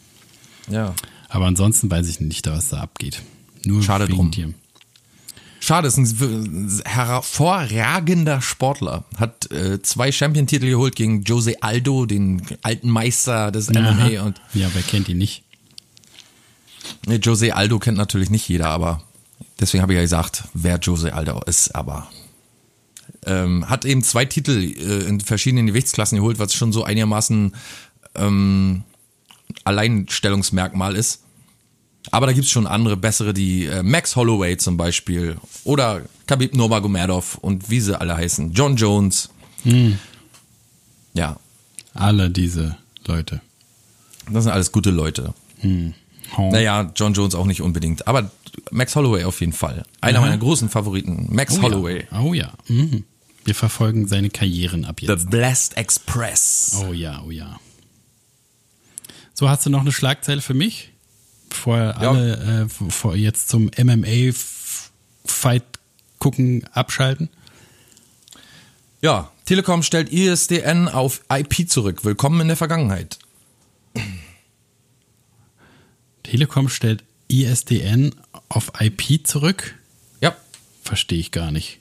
Ja. 0.69 0.95
Aber 1.29 1.47
ansonsten 1.47 1.91
weiß 1.91 2.09
ich 2.09 2.21
nicht, 2.21 2.47
was 2.47 2.69
da 2.69 2.81
abgeht. 2.81 3.23
Nur 3.65 3.83
Schade 3.83 4.09
drum. 4.09 4.31
Dir. 4.31 4.53
Schade, 5.61 5.89
ist 5.89 5.99
ein 5.99 6.81
hervorragender 6.85 8.41
Sportler. 8.41 9.05
Hat 9.19 9.51
äh, 9.53 9.81
zwei 9.83 10.11
Champion-Titel 10.11 10.67
geholt 10.67 10.97
gegen 10.97 11.23
Jose 11.25 11.63
Aldo, 11.63 12.07
den 12.07 12.43
alten 12.63 12.89
Meister 12.89 13.53
des 13.53 13.69
Aha. 13.75 13.93
MMA. 13.93 14.23
Und 14.23 14.41
ja, 14.55 14.69
wer 14.73 14.83
kennt 14.83 15.09
ihn 15.09 15.19
nicht? 15.19 15.43
Nee, 17.07 17.17
Jose 17.17 17.55
Aldo 17.55 17.79
kennt 17.79 17.99
natürlich 17.99 18.31
nicht 18.31 18.49
jeder, 18.49 18.69
aber 18.69 19.03
deswegen 19.61 19.83
habe 19.83 19.93
ich 19.93 19.97
ja 19.97 20.03
gesagt, 20.03 20.45
wer 20.55 20.79
Jose 20.79 21.13
Aldo 21.13 21.41
ist, 21.47 21.75
aber 21.75 22.09
ähm, 23.27 23.69
hat 23.69 23.85
eben 23.85 24.03
zwei 24.03 24.25
Titel 24.25 24.53
äh, 24.53 25.07
in 25.07 25.21
verschiedenen 25.21 25.67
Gewichtsklassen 25.67 26.17
geholt, 26.17 26.39
was 26.39 26.55
schon 26.55 26.73
so 26.73 26.85
einigermaßen 26.85 27.55
ähm, 28.15 28.83
Alleinstellungsmerkmal 29.65 30.97
ist. 30.97 31.23
Aber 32.11 32.27
da 32.27 32.33
gibt's 32.33 32.51
schon 32.51 32.67
andere, 32.67 32.97
bessere, 32.97 33.35
die 33.35 33.67
äh, 33.67 33.83
Max 33.83 34.17
Holloway 34.17 34.57
zum 34.57 34.77
Beispiel 34.77 35.37
oder 35.65 36.03
Khabib 36.27 36.55
Nurmagomedov 36.55 37.37
und 37.39 37.69
wie 37.71 37.81
sie 37.81 37.99
alle 37.99 38.17
heißen. 38.17 38.53
John 38.53 38.77
Jones. 38.77 39.29
Hm. 39.65 39.99
Ja. 41.13 41.39
Alle 41.93 42.31
diese 42.31 42.77
Leute. 43.07 43.41
Das 44.31 44.45
sind 44.45 44.53
alles 44.53 44.73
gute 44.73 44.91
Leute. 44.91 45.35
Hm. 45.59 45.95
Oh. 46.37 46.51
Naja, 46.51 46.93
John 46.95 47.13
Jones 47.13 47.35
auch 47.35 47.47
nicht 47.47 47.63
unbedingt, 47.63 48.07
aber 48.07 48.31
Max 48.71 48.95
Holloway 48.97 49.25
auf 49.25 49.41
jeden 49.41 49.53
Fall. 49.53 49.85
Einer 50.01 50.19
Aha. 50.19 50.27
meiner 50.27 50.39
großen 50.39 50.69
Favoriten, 50.69 51.29
Max 51.31 51.59
oh 51.59 51.63
Holloway. 51.63 52.07
Ja. 52.11 52.21
Oh 52.21 52.35
ja. 52.35 52.53
Mhm. 52.69 53.05
Wir 53.45 53.55
verfolgen 53.55 54.07
seine 54.07 54.31
Karrieren 54.31 54.85
ab 54.85 55.01
jetzt. 55.01 55.23
The 55.23 55.27
Blessed 55.27 55.77
Express. 55.77 56.83
Oh 56.87 56.93
ja, 56.93 57.23
oh 57.27 57.31
ja. 57.31 57.59
So, 59.35 59.49
hast 59.49 59.65
du 59.65 59.71
noch 59.71 59.81
eine 59.81 59.93
Schlagzeile 59.93 60.43
für 60.43 60.55
mich? 60.55 60.93
Bevor 61.49 61.79
ja. 61.79 61.93
alle 61.93 62.67
äh, 62.67 62.91
vor 62.91 63.17
jetzt 63.17 63.49
zum 63.49 63.71
MMA-Fight 63.77 65.65
gucken, 66.19 66.65
abschalten? 66.73 67.31
Ja, 69.01 69.31
Telekom 69.47 69.83
stellt 69.83 70.13
ISDN 70.13 70.89
auf 70.89 71.23
IP 71.33 71.69
zurück. 71.69 72.05
Willkommen 72.05 72.41
in 72.43 72.49
der 72.49 72.57
Vergangenheit. 72.57 73.19
Telekom 76.23 76.69
stellt 76.69 77.05
ISDN 77.29 78.15
auf 78.49 78.73
IP 78.81 79.27
zurück? 79.27 79.75
Ja. 80.21 80.37
Verstehe 80.83 81.19
ich 81.19 81.31
gar 81.31 81.51
nicht. 81.51 81.79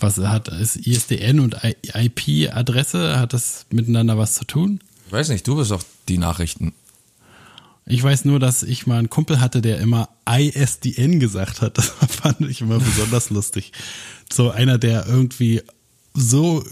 Was 0.00 0.18
hat 0.18 0.48
ist 0.48 0.76
ISDN 0.76 1.40
und 1.40 1.56
IP-Adresse? 1.62 3.18
Hat 3.20 3.32
das 3.32 3.66
miteinander 3.70 4.18
was 4.18 4.34
zu 4.34 4.44
tun? 4.44 4.80
Ich 5.06 5.12
weiß 5.12 5.28
nicht, 5.28 5.46
du 5.46 5.56
bist 5.56 5.70
doch 5.70 5.82
die 6.08 6.18
Nachrichten. 6.18 6.72
Ich 7.86 8.02
weiß 8.02 8.24
nur, 8.24 8.38
dass 8.38 8.62
ich 8.62 8.86
mal 8.86 8.98
einen 8.98 9.10
Kumpel 9.10 9.40
hatte, 9.40 9.60
der 9.60 9.78
immer 9.78 10.08
ISDN 10.28 11.20
gesagt 11.20 11.60
hat. 11.60 11.78
Das 11.78 11.88
fand 11.88 12.40
ich 12.42 12.60
immer 12.60 12.78
besonders 12.78 13.30
lustig. 13.30 13.72
So 14.32 14.50
einer, 14.50 14.78
der 14.78 15.06
irgendwie 15.06 15.62
so 16.14 16.64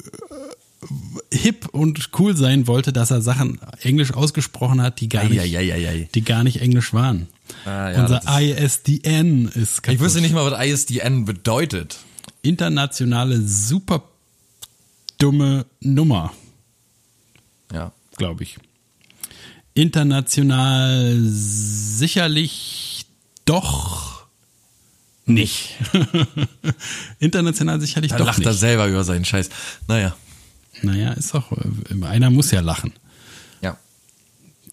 hip 1.32 1.68
und 1.72 2.10
cool 2.18 2.36
sein 2.36 2.66
wollte, 2.66 2.92
dass 2.92 3.10
er 3.10 3.20
Sachen 3.22 3.60
Englisch 3.82 4.12
ausgesprochen 4.12 4.80
hat, 4.80 5.00
die 5.00 5.08
gar 5.08 5.24
nicht, 5.24 5.40
ei, 5.40 6.08
die 6.14 6.22
gar 6.22 6.42
nicht 6.42 6.60
Englisch 6.60 6.94
waren. 6.94 7.28
Ah, 7.64 7.90
ja, 7.90 8.02
Unser 8.02 8.20
ist 8.58 8.88
ISDN 8.88 9.48
ist 9.48 9.82
kaputt. 9.82 9.94
Ich 9.94 10.00
wüsste 10.00 10.20
nicht 10.20 10.32
mal, 10.32 10.50
was 10.50 10.66
ISDN 10.66 11.24
bedeutet. 11.24 11.98
Internationale 12.42 13.40
super 13.42 14.04
dumme 15.18 15.66
Nummer. 15.80 16.32
Ja. 17.72 17.92
Glaube 18.16 18.42
ich. 18.42 18.56
International 19.74 21.18
sicherlich 21.22 23.06
doch 23.44 24.24
nicht. 25.26 25.76
International 27.18 27.80
sicherlich 27.80 28.10
da 28.10 28.18
doch 28.18 28.26
lacht 28.26 28.38
nicht. 28.38 28.46
er 28.46 28.54
selber 28.54 28.88
über 28.88 29.04
seinen 29.04 29.24
Scheiß. 29.24 29.50
Naja. 29.86 30.16
Naja, 30.82 31.12
ist 31.12 31.34
doch, 31.34 31.52
äh, 31.52 32.04
einer 32.04 32.30
muss 32.30 32.50
ja 32.50 32.60
lachen. 32.60 32.92
Ja. 33.60 33.76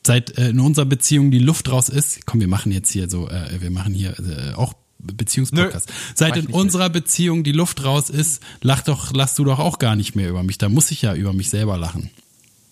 Seit 0.05 0.37
äh, 0.37 0.49
in 0.49 0.59
unserer 0.59 0.85
Beziehung 0.85 1.31
die 1.31 1.39
Luft 1.39 1.69
raus 1.69 1.89
ist, 1.89 2.25
komm, 2.25 2.39
wir 2.39 2.47
machen 2.47 2.71
jetzt 2.71 2.91
hier 2.91 3.09
so, 3.09 3.29
äh, 3.29 3.61
wir 3.61 3.71
machen 3.71 3.93
hier 3.93 4.17
äh, 4.19 4.53
auch 4.53 4.73
Beziehungspodcast. 4.99 5.89
Nö, 5.89 5.93
Seit 6.15 6.37
in 6.37 6.47
unserer 6.47 6.85
mit. 6.85 6.93
Beziehung 6.93 7.43
die 7.43 7.51
Luft 7.51 7.83
raus 7.83 8.09
ist, 8.09 8.41
lach 8.61 8.81
doch, 8.81 9.13
lachst 9.13 9.37
du 9.37 9.43
doch 9.43 9.59
auch 9.59 9.79
gar 9.79 9.95
nicht 9.95 10.15
mehr 10.15 10.29
über 10.29 10.43
mich. 10.43 10.57
Da 10.57 10.69
muss 10.69 10.91
ich 10.91 11.01
ja 11.01 11.13
über 11.13 11.33
mich 11.33 11.49
selber 11.49 11.77
lachen. 11.77 12.09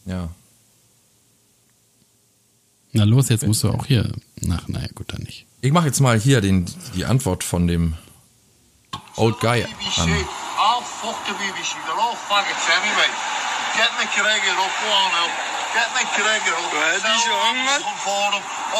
Ja. 0.06 0.30
Na 2.93 3.04
los, 3.04 3.30
jetzt 3.30 3.45
musst 3.45 3.63
du 3.63 3.69
auch 3.69 3.86
hier 3.86 4.12
nach. 4.41 4.67
Naja, 4.67 4.88
gut, 4.95 5.12
dann 5.12 5.21
nicht. 5.24 5.45
Ich 5.62 5.71
mache 5.71 5.88
jetzt 5.88 6.00
mal 6.00 6.19
hier 6.19 6.41
den, 6.41 6.65
die 6.95 7.06
Antwort 7.06 7.43
von 7.43 7.67
dem 7.67 7.95
Old 9.17 9.39
Guy 9.39 9.65
an. 9.98 10.10
I'll 10.65 10.82
fuck 10.82 11.13
the 11.30 11.38
BBC. 11.38 11.78
They're 11.86 11.93
all 11.93 12.17
faggots 12.25 12.65
anyway. 12.73 13.06
Get 13.78 13.91
the 14.01 14.10
Gregor 14.17 14.58
up 14.58 14.73
1 14.82 15.13
now. 15.13 15.55
Get 15.76 15.92
McGregor. 15.92 16.56
Waar 16.72 17.02
die 17.02 17.20
zo 17.20 17.36
hangen? 17.40 17.84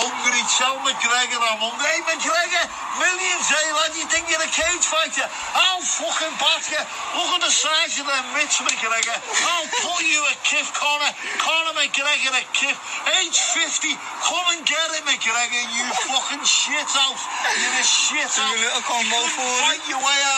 Onder 0.04 0.32
McGregor, 0.32 0.80
McGregor 0.84 1.42
aan. 1.50 1.60
Hey 1.84 2.00
McGregor, 2.08 2.66
Williams, 3.04 3.48
hey 3.52 3.72
lad, 3.78 3.92
you 4.00 4.08
think 4.08 4.28
you're 4.32 4.40
a 4.40 4.48
cage 4.48 4.86
fighter? 4.88 5.28
I'll 5.56 5.84
fucking 5.84 6.36
bat 6.40 6.64
you. 6.72 6.80
Look 7.20 7.32
at 7.36 7.42
the 7.44 7.52
size 7.52 8.00
of 8.00 8.08
them 8.08 8.26
mitts, 8.36 8.64
McGregor. 8.64 9.18
I'll 9.52 9.68
put 9.84 10.08
you 10.08 10.24
at 10.32 10.40
Kiff 10.48 10.72
Connor. 10.72 11.12
Connor 11.44 11.76
McGregor 11.80 12.32
a 12.32 12.44
Kiff. 12.56 12.78
Age 13.20 13.40
50, 13.40 13.92
come 14.24 14.48
and 14.56 14.64
get 14.64 14.88
it, 14.96 15.04
McGregor, 15.04 15.64
you 15.76 15.84
fucking 16.08 16.46
shit 16.48 16.92
out. 17.04 17.20
You're 17.60 17.76
a 17.76 17.84
shit 17.84 18.34
out. 18.40 18.56
Je 18.56 18.60
wil 18.60 18.82
gewoon 18.88 19.08
mogen 19.08 19.32
voor 19.32 19.60
hem. 19.68 19.80
Je 19.84 19.96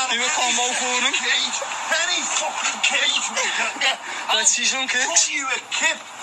You're 0.10 0.26
a 0.26 0.34
combo 0.34 0.66
for 0.74 1.02
hem. 1.06 1.14
Any 2.02 2.22
fucking 2.38 2.82
cage, 2.82 3.30
McGregor. 3.38 3.96
I'll 4.34 5.06
put 5.06 5.30
you 5.30 5.46
a 5.46 5.60
Kiff. 5.70 6.17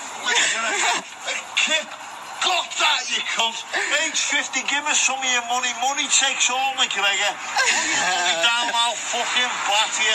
Got 2.45 2.69
that, 2.77 3.01
you 3.09 3.25
cunt. 3.33 3.57
Age 4.05 4.21
50, 4.21 4.61
give 4.69 4.85
us 4.85 5.01
some 5.01 5.17
of 5.17 5.25
your 5.25 5.41
money. 5.49 5.73
Money 5.81 6.05
takes 6.05 6.53
all, 6.53 6.77
McGregor. 6.77 7.33
Put 7.33 8.21
your 8.21 8.37
down, 8.45 8.69
I'll 8.69 8.93
fucking 8.93 9.49
bat 9.65 9.93
you. 9.97 10.13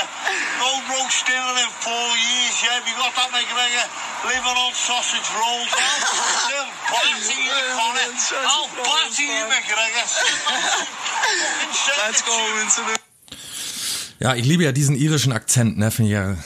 No 0.63 0.71
roast 0.95 1.27
dinner 1.27 1.59
in 1.59 1.71
four 1.83 2.07
years, 2.15 2.55
yeah? 2.63 2.79
Have 2.79 2.87
you 2.87 2.95
got 3.03 3.11
that, 3.19 3.35
McGregor? 3.35 3.83
Living 4.31 4.59
on 4.63 4.71
sausage 4.79 5.27
rolls. 5.35 5.75
I'll 5.75 7.19
still 7.19 7.35
you, 7.35 7.51
Connor. 7.75 8.15
I'll 8.47 8.71
batter 8.79 9.27
you, 9.27 9.51
McGregor. 9.51 10.07
Let's 11.99 12.23
go 12.23 12.39
into 12.63 12.95
the... 12.95 13.01
Ja, 14.21 14.35
ich 14.35 14.45
liebe 14.45 14.63
ja 14.63 14.73
diesen 14.73 14.95
irischen 14.95 15.33
Akzent, 15.33 15.79
ne? 15.79 15.91
Finde 15.91 16.11
ich 16.11 16.15
ja, 16.15 16.37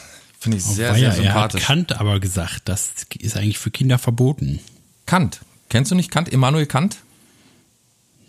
finde 0.45 0.59
ich 0.59 0.65
sehr, 0.65 0.95
sehr 0.95 1.13
sympathisch. 1.13 1.63
Er 1.63 1.69
hat 1.69 1.89
Kant 1.89 1.93
aber 2.01 2.21
gesagt, 2.21 2.63
das 2.67 2.91
ist 3.19 3.37
eigentlich 3.37 3.59
für 3.59 3.71
Kinder 3.71 3.99
verboten. 3.99 4.61
Kant, 5.07 5.41
Kennst 5.69 5.91
du 5.91 5.97
nicht 5.97 6.11
Kant? 6.11 6.29
Immanuel 6.29 6.67
Kant? 6.67 6.99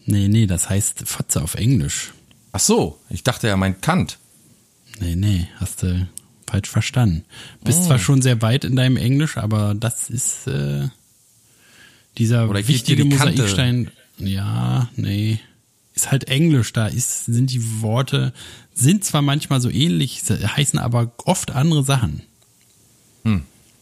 Nee, 0.07 0.27
nee, 0.27 0.47
das 0.47 0.69
heißt 0.69 1.07
Fotze 1.07 1.41
auf 1.43 1.55
Englisch. 1.55 2.11
Ach 2.51 2.59
so, 2.59 2.99
ich 3.09 3.23
dachte, 3.23 3.47
er 3.47 3.57
meint 3.57 3.81
Kant. 3.83 4.17
Nee, 4.99 5.15
nee, 5.15 5.47
hast 5.57 5.83
du 5.83 6.07
falsch 6.49 6.69
verstanden. 6.69 7.23
Bist 7.63 7.81
Oh. 7.81 7.85
zwar 7.87 7.99
schon 7.99 8.21
sehr 8.21 8.41
weit 8.41 8.63
in 8.65 8.75
deinem 8.75 8.97
Englisch, 8.97 9.37
aber 9.37 9.75
das 9.75 10.09
ist 10.09 10.47
äh, 10.47 10.87
dieser 12.17 12.49
Oder 12.49 12.67
wichtige 12.67 13.03
die? 13.03 13.09
Mosaikstein. 13.09 13.91
Ja, 14.17 14.89
nee. 14.95 15.39
Ist 15.95 16.11
halt 16.11 16.25
Englisch, 16.25 16.73
da 16.73 16.87
ist, 16.87 17.25
sind 17.25 17.51
die 17.51 17.81
Worte, 17.81 18.33
sind 18.73 19.03
zwar 19.05 19.21
manchmal 19.21 19.61
so 19.61 19.69
ähnlich, 19.69 20.21
heißen 20.29 20.77
aber 20.77 21.13
oft 21.23 21.51
andere 21.51 21.83
Sachen. 21.83 22.21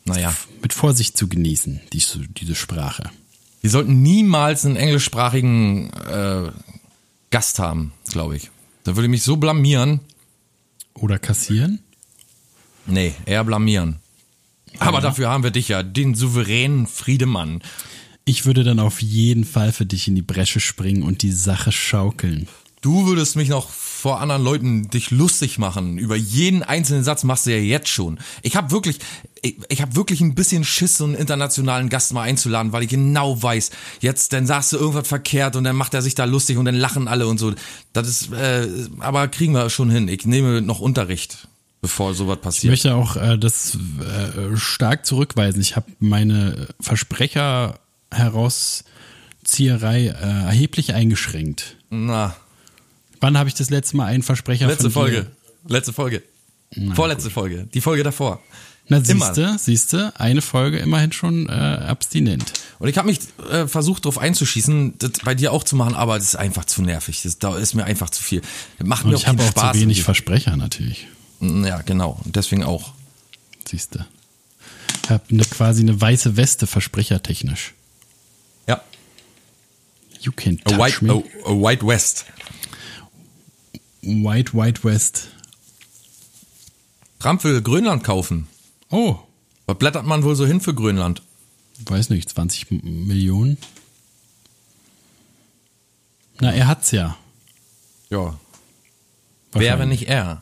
Naja. 0.06 0.34
Mit 0.62 0.74
Vorsicht 0.74 1.18
zu 1.18 1.28
genießen, 1.28 1.82
diese, 1.92 2.20
diese 2.28 2.56
Sprache. 2.56 3.10
Wir 3.62 3.70
sollten 3.70 4.02
niemals 4.02 4.66
einen 4.66 4.76
englischsprachigen 4.76 5.92
äh, 5.94 6.52
Gast 7.32 7.60
haben, 7.60 7.94
glaube 8.10 8.36
ich. 8.36 8.50
Da 8.84 8.96
würde 8.96 9.06
ich 9.06 9.12
mich 9.12 9.24
so 9.24 9.38
blamieren. 9.38 10.02
Oder 10.94 11.18
kassieren? 11.18 11.80
Nee, 12.86 13.14
eher 13.26 13.44
blamieren. 13.44 14.00
Aber 14.80 15.02
dafür 15.02 15.30
haben 15.30 15.44
wir 15.44 15.52
dich 15.52 15.70
ja, 15.70 15.84
den 15.84 16.16
souveränen 16.16 16.88
Friedemann. 16.88 17.62
Ich 18.26 18.46
würde 18.46 18.64
dann 18.64 18.80
auf 18.80 19.02
jeden 19.02 19.44
Fall 19.44 19.72
für 19.72 19.86
dich 19.86 20.08
in 20.08 20.16
die 20.16 20.22
Bresche 20.22 20.60
springen 20.60 21.04
und 21.04 21.22
die 21.22 21.32
Sache 21.32 21.72
schaukeln. 21.72 22.48
Du 22.82 23.06
würdest 23.06 23.38
mich 23.38 23.48
noch 23.48 23.70
vor 23.70 24.20
anderen 24.20 24.44
Leuten 24.44 24.90
dich 24.90 25.12
lustig 25.12 25.58
machen. 25.58 25.98
Über 25.98 26.18
jeden 26.18 26.64
einzelnen 26.64 27.06
Satz 27.06 27.24
machst 27.24 27.46
du 27.46 27.52
ja 27.52 27.58
jetzt 27.58 27.88
schon. 27.88 28.20
Ich 28.42 28.58
habe 28.58 28.72
wirklich, 28.72 29.00
ich, 29.42 29.56
ich 29.70 29.82
habe 29.82 29.96
wirklich 29.96 30.20
ein 30.20 30.36
bisschen 30.36 30.66
Schiss, 30.66 30.98
so 30.98 31.06
einen 31.06 31.16
internationalen 31.16 31.88
Gast 31.88 32.12
mal 32.12 32.24
einzuladen, 32.24 32.74
weil 32.74 32.84
ich 32.84 32.90
genau 32.90 33.42
weiß, 33.42 33.72
jetzt 34.02 34.34
dann 34.34 34.46
sagst 34.46 34.74
du 34.74 34.78
irgendwas 34.78 35.08
verkehrt 35.08 35.56
und 35.56 35.64
dann 35.64 35.78
macht 35.78 35.94
er 35.94 36.02
sich 36.02 36.16
da 36.16 36.26
lustig 36.26 36.58
und 36.58 36.66
dann 36.66 36.76
lachen 36.76 37.08
alle 37.08 37.28
und 37.28 37.38
so. 37.38 37.54
Das 37.94 38.10
ist, 38.10 38.34
äh, 38.34 38.68
aber 39.00 39.30
kriegen 39.30 39.54
wir 39.54 39.70
schon 39.70 39.90
hin. 39.90 40.10
Ich 40.10 40.26
nehme 40.26 40.62
noch 40.62 40.82
Unterricht, 40.82 41.48
bevor 41.82 42.14
sowas 42.14 42.36
Ich 42.40 42.42
passiert. 42.42 42.72
möchte 42.72 42.96
auch 42.96 43.16
äh, 43.16 43.38
das 43.38 43.78
äh, 44.02 44.58
stark 44.58 45.06
zurückweisen. 45.06 45.62
Ich 45.62 45.78
habe 45.78 45.90
meine 46.00 46.68
Versprecher 46.82 47.80
Herauszieherei 48.14 50.08
äh, 50.08 50.12
erheblich 50.12 50.94
eingeschränkt. 50.94 51.78
Na, 51.90 52.36
Wann 53.24 53.38
habe 53.38 53.48
ich 53.48 53.56
das 53.56 53.70
letzte 53.70 53.96
Mal 53.96 54.08
einen 54.08 54.22
Versprecher 54.22 54.68
letzte? 54.68 54.90
Folge, 54.90 55.28
letzte 55.66 55.94
Folge, 55.94 56.24
vorletzte 56.94 57.30
Folge, 57.30 57.70
die 57.74 57.80
Folge 57.80 58.04
davor. 58.04 58.42
Na 58.90 59.00
siehste, 59.00 59.56
siehste, 59.58 60.12
eine 60.20 60.42
Folge 60.42 60.80
immerhin 60.80 61.14
schon 61.14 61.48
äh, 61.48 61.52
abstinent. 61.54 62.52
Und 62.80 62.90
ich 62.90 62.98
habe 62.98 63.08
mich 63.08 63.20
äh, 63.50 63.66
versucht, 63.66 64.04
darauf 64.04 64.18
einzuschießen, 64.18 64.96
das 64.98 65.12
bei 65.24 65.36
dir 65.36 65.54
auch 65.54 65.64
zu 65.64 65.78
machen, 65.78 65.96
aber 65.96 66.18
das 66.18 66.26
ist 66.26 66.36
einfach 66.36 66.66
zu 66.66 66.82
nervig. 66.82 67.22
Das 67.22 67.40
da 67.40 67.58
ist 67.58 67.76
mir 67.76 67.86
einfach 67.86 68.10
zu 68.10 68.22
viel. 68.22 68.42
Das 68.78 68.86
macht 68.86 69.06
Und 69.06 69.12
mir 69.12 69.16
ich 69.16 69.26
habe 69.26 69.42
auch 69.42 69.48
Spaß. 69.48 69.78
zu 69.78 69.82
wenig 69.82 70.04
Versprecher 70.04 70.58
natürlich. 70.58 71.08
ja, 71.40 71.82
genau. 71.82 72.20
Und 72.26 72.36
deswegen 72.36 72.66
auch. 72.66 72.92
Siehste. 73.66 74.06
Ich 75.06 75.10
habe 75.10 75.24
eine, 75.32 75.46
quasi 75.46 75.82
eine 75.82 76.02
weiße 76.02 76.36
Weste 76.36 76.68
versprechertechnisch. 76.68 77.74
You 80.24 80.32
can 80.32 80.60
A 80.66 80.70
touch 80.70 80.80
White, 80.80 81.02
me. 81.02 81.24
a, 81.46 81.50
a 81.50 81.54
white 81.54 81.84
West. 81.86 82.26
White, 84.02 84.54
White 84.54 84.84
West. 84.84 85.30
Trump 87.20 87.44
will 87.44 87.62
Grönland 87.62 88.04
kaufen. 88.04 88.48
Oh, 88.90 89.18
Was 89.66 89.78
blättert 89.78 90.06
man 90.06 90.24
wohl 90.24 90.36
so 90.36 90.46
hin 90.46 90.60
für 90.62 90.74
Grönland? 90.74 91.22
weiß 91.86 92.10
nicht, 92.10 92.30
20 92.30 92.72
M- 92.72 93.08
Millionen? 93.08 93.58
Na, 96.40 96.52
er 96.52 96.68
hat's 96.68 96.92
ja. 96.92 97.18
Ja. 98.10 98.38
Wer, 99.52 99.62
wenn 99.62 99.62
Wahrscheinlich. 99.90 100.00
nicht 100.02 100.10
er? 100.10 100.42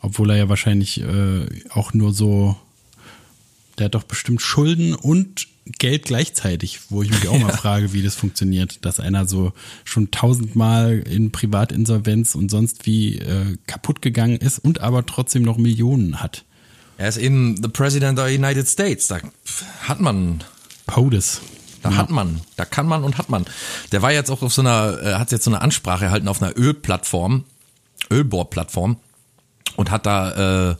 Obwohl 0.00 0.30
er 0.30 0.36
ja 0.36 0.48
wahrscheinlich 0.48 1.00
äh, 1.00 1.46
auch 1.70 1.92
nur 1.94 2.12
so. 2.12 2.56
Der 3.78 3.86
hat 3.86 3.94
doch 3.94 4.02
bestimmt 4.04 4.42
Schulden 4.42 4.94
und 4.94 5.46
Geld 5.64 6.04
gleichzeitig, 6.04 6.80
wo 6.90 7.02
ich 7.02 7.10
mich 7.10 7.28
auch 7.28 7.38
mal 7.40 7.52
frage, 7.52 7.92
wie 7.92 8.02
das 8.02 8.14
funktioniert, 8.14 8.84
dass 8.84 9.00
einer 9.00 9.26
so 9.26 9.52
schon 9.84 10.10
tausendmal 10.10 10.98
in 10.98 11.32
Privatinsolvenz 11.32 12.34
und 12.34 12.50
sonst 12.50 12.86
wie 12.86 13.18
äh, 13.18 13.56
kaputt 13.66 14.02
gegangen 14.02 14.36
ist 14.36 14.58
und 14.58 14.80
aber 14.80 15.06
trotzdem 15.06 15.42
noch 15.42 15.58
Millionen 15.58 16.20
hat. 16.20 16.44
Er 16.98 17.08
ist 17.08 17.16
eben 17.16 17.56
the 17.62 17.68
President 17.68 18.18
of 18.18 18.28
the 18.28 18.34
United 18.34 18.68
States. 18.68 19.08
Da 19.08 19.18
hat 19.82 20.00
man 20.00 20.44
POTUS. 20.86 21.40
Da 21.82 21.96
hat 21.96 22.10
man, 22.10 22.40
da 22.56 22.64
kann 22.64 22.86
man 22.86 23.02
und 23.02 23.18
hat 23.18 23.28
man. 23.28 23.44
Der 23.90 24.02
war 24.02 24.12
jetzt 24.12 24.30
auch 24.30 24.42
auf 24.42 24.52
so 24.52 24.62
einer, 24.62 25.02
äh, 25.02 25.14
hat 25.14 25.32
jetzt 25.32 25.44
so 25.44 25.50
eine 25.50 25.60
Ansprache 25.60 26.04
erhalten 26.04 26.28
auf 26.28 26.40
einer 26.40 26.56
Ölplattform, 26.56 27.44
Ölbohrplattform 28.08 28.98
und 29.76 29.90
hat 29.90 30.06
da, 30.06 30.70
äh, 30.70 30.76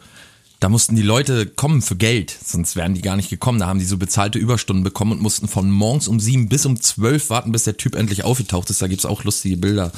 da 0.63 0.69
mussten 0.69 0.95
die 0.95 1.03
Leute 1.03 1.47
kommen 1.47 1.83
für 1.83 1.97
Geld, 1.97 2.39
sonst 2.45 2.77
wären 2.77 2.95
die 2.95 3.03
gar 3.03 3.17
nicht 3.17 3.31
gekommen. 3.31 3.59
Da 3.59 3.67
haben 3.67 3.81
die 3.81 3.85
so 3.85 3.99
bezahlte 3.99 4.39
Überstunden 4.39 4.85
bekommen 4.85 5.11
und 5.11 5.21
mussten 5.21 5.49
von 5.49 5.69
morgens 5.69 6.07
um 6.07 6.21
sieben 6.21 6.49
bis 6.49 6.65
um 6.65 6.81
zwölf 6.81 7.31
warten, 7.31 7.51
bis 7.51 7.65
der 7.65 7.77
Typ 7.77 7.97
endlich 7.97 8.23
aufgetaucht 8.23 8.71
ist. 8.71 8.81
Da 8.81 8.87
gibt's 8.87 9.05
auch 9.05 9.25
lustige 9.25 9.57
Bilder, 9.57 9.91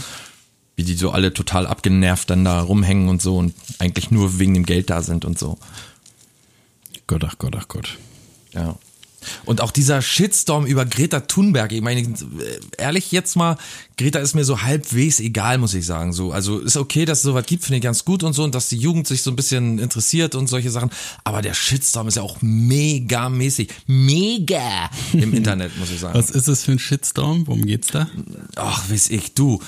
wie 0.74 0.84
die 0.84 0.94
so 0.94 1.10
alle 1.10 1.34
total 1.34 1.66
abgenervt 1.66 2.30
dann 2.30 2.46
da 2.46 2.62
rumhängen 2.62 3.10
und 3.10 3.20
so 3.20 3.36
und 3.36 3.54
eigentlich 3.78 4.10
nur 4.10 4.38
wegen 4.38 4.54
dem 4.54 4.64
Geld 4.64 4.88
da 4.88 5.02
sind 5.02 5.26
und 5.26 5.38
so. 5.38 5.58
Gott, 7.06 7.24
ach 7.24 7.36
Gott, 7.36 7.54
ach 7.58 7.68
Gott. 7.68 7.98
Ja. 8.54 8.78
Und 9.45 9.61
auch 9.61 9.70
dieser 9.70 10.03
Shitstorm 10.03 10.66
über 10.66 10.85
Greta 10.87 11.20
Thunberg, 11.20 11.72
ich 11.72 11.83
meine, 11.83 12.14
ehrlich 12.79 13.12
jetzt 13.12 13.37
mal, 13.37 13.57
Greta 13.97 14.18
ist 14.18 14.35
mir 14.35 14.45
so 14.45 14.62
halbwegs 14.62 15.20
egal, 15.20 15.59
muss 15.59 15.75
ich 15.75 15.87
sagen. 15.87 16.12
So, 16.12 16.33
also 16.33 16.59
ist 16.59 16.77
okay, 16.77 17.05
dass 17.05 17.18
es 17.18 17.25
sowas 17.25 17.47
gibt, 17.47 17.64
finde 17.64 17.77
ich 17.77 17.83
ganz 17.83 18.05
gut 18.05 18.22
und 18.22 18.33
so, 18.33 18.43
und 18.45 18.55
dass 18.55 18.68
die 18.68 18.77
Jugend 18.77 19.07
sich 19.07 19.22
so 19.22 19.31
ein 19.31 19.37
bisschen 19.37 19.79
interessiert 19.79 20.35
und 20.35 20.49
solche 20.49 20.70
Sachen. 20.70 20.91
Aber 21.22 21.43
der 21.43 21.55
Shitstorm 21.55 22.09
ist 22.09 22.16
ja 22.16 22.22
auch 22.22 22.39
mega 22.41 23.29
mäßig. 23.29 23.68
Mega 23.87 24.91
im 25.12 25.33
Internet, 25.35 25.77
muss 25.79 25.91
ich 25.91 26.01
sagen. 26.01 26.18
Was 26.18 26.31
ist 26.31 26.49
es 26.49 26.64
für 26.64 26.72
ein 26.72 26.79
Shitstorm? 26.79 27.47
Worum 27.47 27.64
geht's 27.64 27.89
da? 27.89 28.09
Ach, 28.57 28.91
weiß 28.91 29.11
ich, 29.11 29.35
du. 29.35 29.61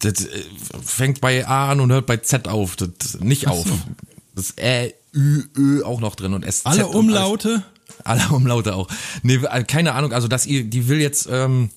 Das 0.00 0.24
äh, 0.24 0.44
fängt 0.84 1.20
bei 1.20 1.46
A 1.46 1.70
an 1.72 1.80
und 1.80 1.90
hört 1.90 2.06
bei 2.06 2.18
Z 2.18 2.46
auf. 2.46 2.76
Das 2.76 3.18
nicht 3.20 3.48
Ach 3.48 3.52
auf. 3.52 3.66
so. 3.66 3.78
Das 4.34 4.56
Ä, 4.56 4.94
Ü, 5.14 5.42
Ö 5.56 5.82
auch 5.82 6.00
noch 6.00 6.14
drin 6.14 6.34
und 6.34 6.44
SZ. 6.50 6.66
Alle. 6.66 6.86
Umlaute? 6.86 7.64
Alle 8.08 8.28
Umlaute 8.30 8.74
auch. 8.74 8.88
Nee, 9.22 9.40
äh, 9.50 9.64
keine 9.64 9.94
Ahnung, 9.94 10.12
also 10.12 10.28
dass 10.28 10.46
ihr, 10.46 10.64
die 10.64 10.88
will 10.88 11.00
jetzt, 11.00 11.28
ähm, 11.30 11.70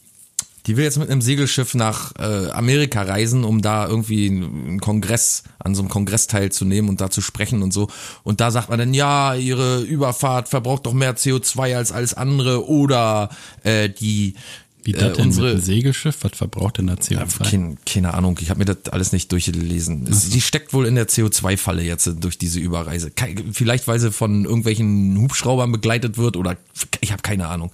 die 0.66 0.78
will 0.78 0.84
jetzt 0.84 0.98
mit 0.98 1.10
einem 1.10 1.22
Segelschiff 1.22 1.74
nach 1.74 2.14
äh, 2.20 2.52
Amerika 2.52 3.02
reisen, 3.02 3.44
um 3.44 3.62
da 3.62 3.88
irgendwie 3.88 4.28
einen 4.28 4.80
Kongress, 4.80 5.44
an 5.60 5.76
so 5.76 5.82
einem 5.82 5.90
Kongress 5.90 6.28
teilzunehmen 6.28 6.90
und 6.90 7.02
da 7.02 7.10
zu 7.10 7.22
sprechen 7.22 7.64
und 7.64 7.74
so. 7.74 7.90
Und 8.24 8.40
da 8.40 8.52
sagt 8.52 8.70
man 8.70 8.80
dann, 8.80 8.94
ja, 8.94 9.34
ihre 9.36 9.82
Überfahrt 9.82 10.50
verbraucht 10.50 10.86
doch 10.86 10.94
mehr 10.94 11.18
CO2 11.18 11.76
als 11.76 11.92
alles 11.92 12.14
andere 12.14 12.68
oder 12.68 13.30
äh, 13.64 13.90
die 13.90 14.36
Wie 14.84 14.94
äh, 14.94 14.98
das 14.98 15.18
denn 15.18 15.28
unsere 15.28 15.56
mit 15.56 15.64
Segelschiff? 15.64 16.18
Was 16.22 16.32
verbraucht 16.34 16.78
denn 16.78 16.88
da 16.88 16.94
CO2? 16.94 17.50
keine, 17.50 17.78
keine 17.86 18.14
Ahnung, 18.14 18.38
ich 18.42 18.50
habe 18.50 18.60
mir 18.60 18.66
das 18.66 18.92
alles 18.92 19.12
nicht 19.12 19.32
durchgelesen. 19.32 20.08
Es, 20.08 20.30
die 20.30 20.42
steckt 20.42 20.74
wohl 20.74 20.86
in 20.86 20.96
der 20.96 21.08
CO2-Falle 21.08 21.84
jetzt 21.84 22.08
äh, 22.08 22.14
durch 22.14 22.38
diese 22.38 22.60
Überreise. 22.60 23.12
Vielleicht, 23.52 23.88
weil 23.88 24.00
sie 24.00 24.12
von 24.12 24.46
irgendwelchen 24.46 25.18
Hubschraubern 25.18 25.72
begleitet 25.72 26.18
wird 26.18 26.38
oder 26.38 26.58
ich 27.02 27.12
habe 27.12 27.22
keine 27.22 27.48
Ahnung. 27.48 27.72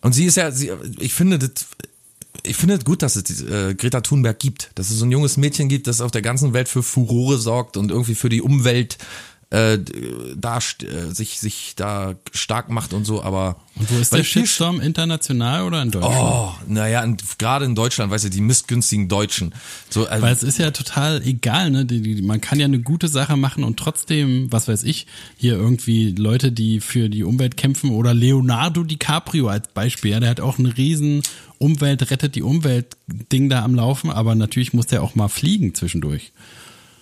Und 0.00 0.12
sie 0.14 0.24
ist 0.24 0.36
ja, 0.36 0.50
sie, 0.50 0.70
ich 0.98 1.12
finde 1.12 1.38
das, 1.38 1.66
ich 2.42 2.56
finde 2.56 2.74
es 2.76 2.84
gut, 2.84 3.02
dass 3.02 3.16
es 3.16 3.42
äh, 3.42 3.74
Greta 3.74 4.00
Thunberg 4.00 4.38
gibt, 4.38 4.70
dass 4.74 4.90
es 4.90 4.98
so 4.98 5.04
ein 5.04 5.12
junges 5.12 5.36
Mädchen 5.36 5.68
gibt, 5.68 5.86
das 5.86 6.00
auf 6.00 6.10
der 6.10 6.22
ganzen 6.22 6.52
Welt 6.52 6.68
für 6.68 6.82
Furore 6.82 7.38
sorgt 7.38 7.76
und 7.76 7.90
irgendwie 7.90 8.14
für 8.14 8.28
die 8.28 8.40
Umwelt 8.40 8.98
äh, 9.50 9.78
da 10.36 10.58
äh, 10.58 11.12
sich 11.12 11.40
sich 11.40 11.74
da 11.74 12.14
stark 12.32 12.70
macht 12.70 12.92
und 12.92 13.04
so. 13.04 13.22
Aber 13.22 13.56
Und 13.74 13.90
wo 13.90 13.98
ist 13.98 14.12
der 14.12 14.22
Shitstorm? 14.22 14.80
International 14.80 15.64
oder 15.64 15.82
in 15.82 15.90
Deutschland? 15.90 16.16
Oh, 16.20 16.52
naja, 16.68 17.04
gerade 17.36 17.64
in 17.64 17.74
Deutschland, 17.74 18.12
weißt 18.12 18.26
du, 18.26 18.30
die 18.30 18.40
missgünstigen 18.40 19.08
Deutschen. 19.08 19.52
So, 19.88 20.06
also, 20.06 20.22
Weil 20.22 20.32
es 20.32 20.44
ist 20.44 20.58
ja 20.58 20.70
total 20.70 21.22
egal, 21.26 21.70
ne? 21.70 21.84
Die, 21.84 22.00
die, 22.00 22.22
man 22.22 22.40
kann 22.40 22.60
ja 22.60 22.66
eine 22.66 22.78
gute 22.78 23.08
Sache 23.08 23.36
machen 23.36 23.64
und 23.64 23.76
trotzdem, 23.76 24.52
was 24.52 24.68
weiß 24.68 24.84
ich, 24.84 25.08
hier 25.36 25.54
irgendwie 25.54 26.12
Leute, 26.12 26.52
die 26.52 26.78
für 26.78 27.08
die 27.08 27.24
Umwelt 27.24 27.56
kämpfen 27.56 27.90
oder 27.90 28.14
Leonardo 28.14 28.84
DiCaprio 28.84 29.48
als 29.48 29.66
Beispiel, 29.68 30.12
ja, 30.12 30.20
der 30.20 30.30
hat 30.30 30.40
auch 30.40 30.58
ein 30.58 30.66
riesen 30.66 31.22
Umwelt, 31.58 32.08
rettet 32.10 32.36
die 32.36 32.42
Umwelt 32.42 32.96
Ding 33.08 33.48
da 33.48 33.64
am 33.64 33.74
Laufen, 33.74 34.10
aber 34.10 34.36
natürlich 34.36 34.72
muss 34.72 34.86
der 34.86 35.02
auch 35.02 35.16
mal 35.16 35.28
fliegen 35.28 35.74
zwischendurch. 35.74 36.32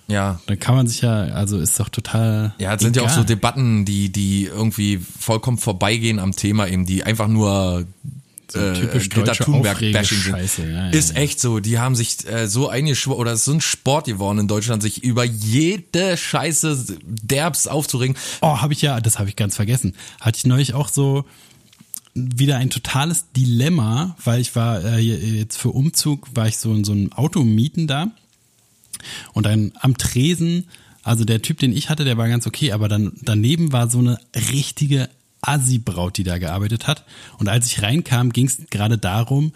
Ja. 0.08 0.40
Da 0.46 0.56
kann 0.56 0.74
man 0.74 0.86
sich 0.86 1.02
ja, 1.02 1.24
also 1.24 1.58
ist 1.58 1.78
doch 1.78 1.88
total. 1.88 2.54
Ja, 2.58 2.74
es 2.74 2.82
sind 2.82 2.96
ja 2.96 3.02
auch 3.02 3.10
so. 3.10 3.24
Debatten, 3.24 3.84
die, 3.84 4.10
die 4.10 4.44
irgendwie 4.44 4.98
vollkommen 4.98 5.58
vorbeigehen 5.58 6.18
am 6.18 6.32
Thema 6.32 6.66
eben, 6.66 6.86
die 6.86 7.04
einfach 7.04 7.28
nur 7.28 7.86
äh, 8.54 8.72
typisch 8.72 9.10
Greta 9.10 9.32
Thunberg-Bashing 9.32 10.18
sind. 10.18 10.34
Aufregescheiße, 10.34 10.62
ja, 10.70 10.84
ja, 10.86 10.90
ist 10.90 11.14
echt 11.14 11.40
so. 11.40 11.60
Die 11.60 11.78
haben 11.78 11.94
sich 11.94 12.26
äh, 12.26 12.48
so 12.48 12.68
eingeschworen, 12.68 13.20
oder 13.20 13.32
es 13.32 13.40
ist 13.40 13.44
so 13.44 13.52
ein 13.52 13.60
Sport 13.60 14.06
geworden 14.06 14.38
in 14.38 14.48
Deutschland, 14.48 14.82
sich 14.82 15.04
über 15.04 15.24
jede 15.24 16.16
Scheiße 16.16 16.96
derbs 17.02 17.66
aufzuregen. 17.66 18.16
Oh, 18.40 18.60
habe 18.60 18.72
ich 18.72 18.80
ja, 18.80 19.00
das 19.00 19.18
habe 19.18 19.28
ich 19.28 19.36
ganz 19.36 19.56
vergessen. 19.56 19.94
Hatte 20.20 20.38
ich 20.38 20.46
neulich 20.46 20.74
auch 20.74 20.88
so 20.88 21.24
wieder 22.14 22.56
ein 22.56 22.70
totales 22.70 23.26
Dilemma, 23.36 24.16
weil 24.24 24.40
ich 24.40 24.56
war 24.56 24.82
äh, 24.82 24.98
jetzt 24.98 25.58
für 25.58 25.68
Umzug, 25.68 26.28
war 26.34 26.48
ich 26.48 26.56
so 26.56 26.72
in 26.72 26.84
so 26.84 26.92
einem 26.92 27.12
Auto 27.12 27.44
mieten 27.44 27.86
da 27.86 28.08
und 29.32 29.46
dann 29.46 29.72
am 29.80 29.96
Tresen 29.96 30.68
Also 31.02 31.24
der 31.24 31.42
Typ, 31.42 31.58
den 31.58 31.72
ich 31.72 31.88
hatte, 31.90 32.04
der 32.04 32.18
war 32.18 32.28
ganz 32.28 32.46
okay, 32.46 32.72
aber 32.72 32.88
dann 32.88 33.12
daneben 33.22 33.72
war 33.72 33.90
so 33.90 33.98
eine 33.98 34.18
richtige 34.52 35.08
Assi-Braut, 35.40 36.16
die 36.16 36.24
da 36.24 36.38
gearbeitet 36.38 36.86
hat. 36.86 37.04
Und 37.38 37.48
als 37.48 37.66
ich 37.66 37.82
reinkam, 37.82 38.32
ging 38.32 38.46
es 38.46 38.58
gerade 38.70 38.98
darum, 38.98 39.52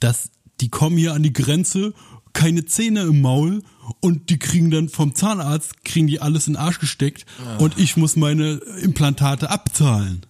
dass 0.00 0.30
die 0.60 0.68
kommen 0.68 0.96
hier 0.96 1.14
an 1.14 1.22
die 1.22 1.32
Grenze, 1.32 1.92
keine 2.32 2.64
Zähne 2.64 3.02
im 3.02 3.20
Maul 3.20 3.62
und 4.00 4.30
die 4.30 4.38
kriegen 4.38 4.70
dann 4.70 4.88
vom 4.88 5.14
Zahnarzt, 5.14 5.84
kriegen 5.84 6.06
die 6.06 6.20
alles 6.20 6.46
in 6.46 6.54
den 6.54 6.60
Arsch 6.60 6.80
gesteckt 6.80 7.26
ja. 7.44 7.56
und 7.56 7.78
ich 7.78 7.96
muss 7.96 8.16
meine 8.16 8.54
Implantate 8.82 9.50
abzahlen. 9.50 10.26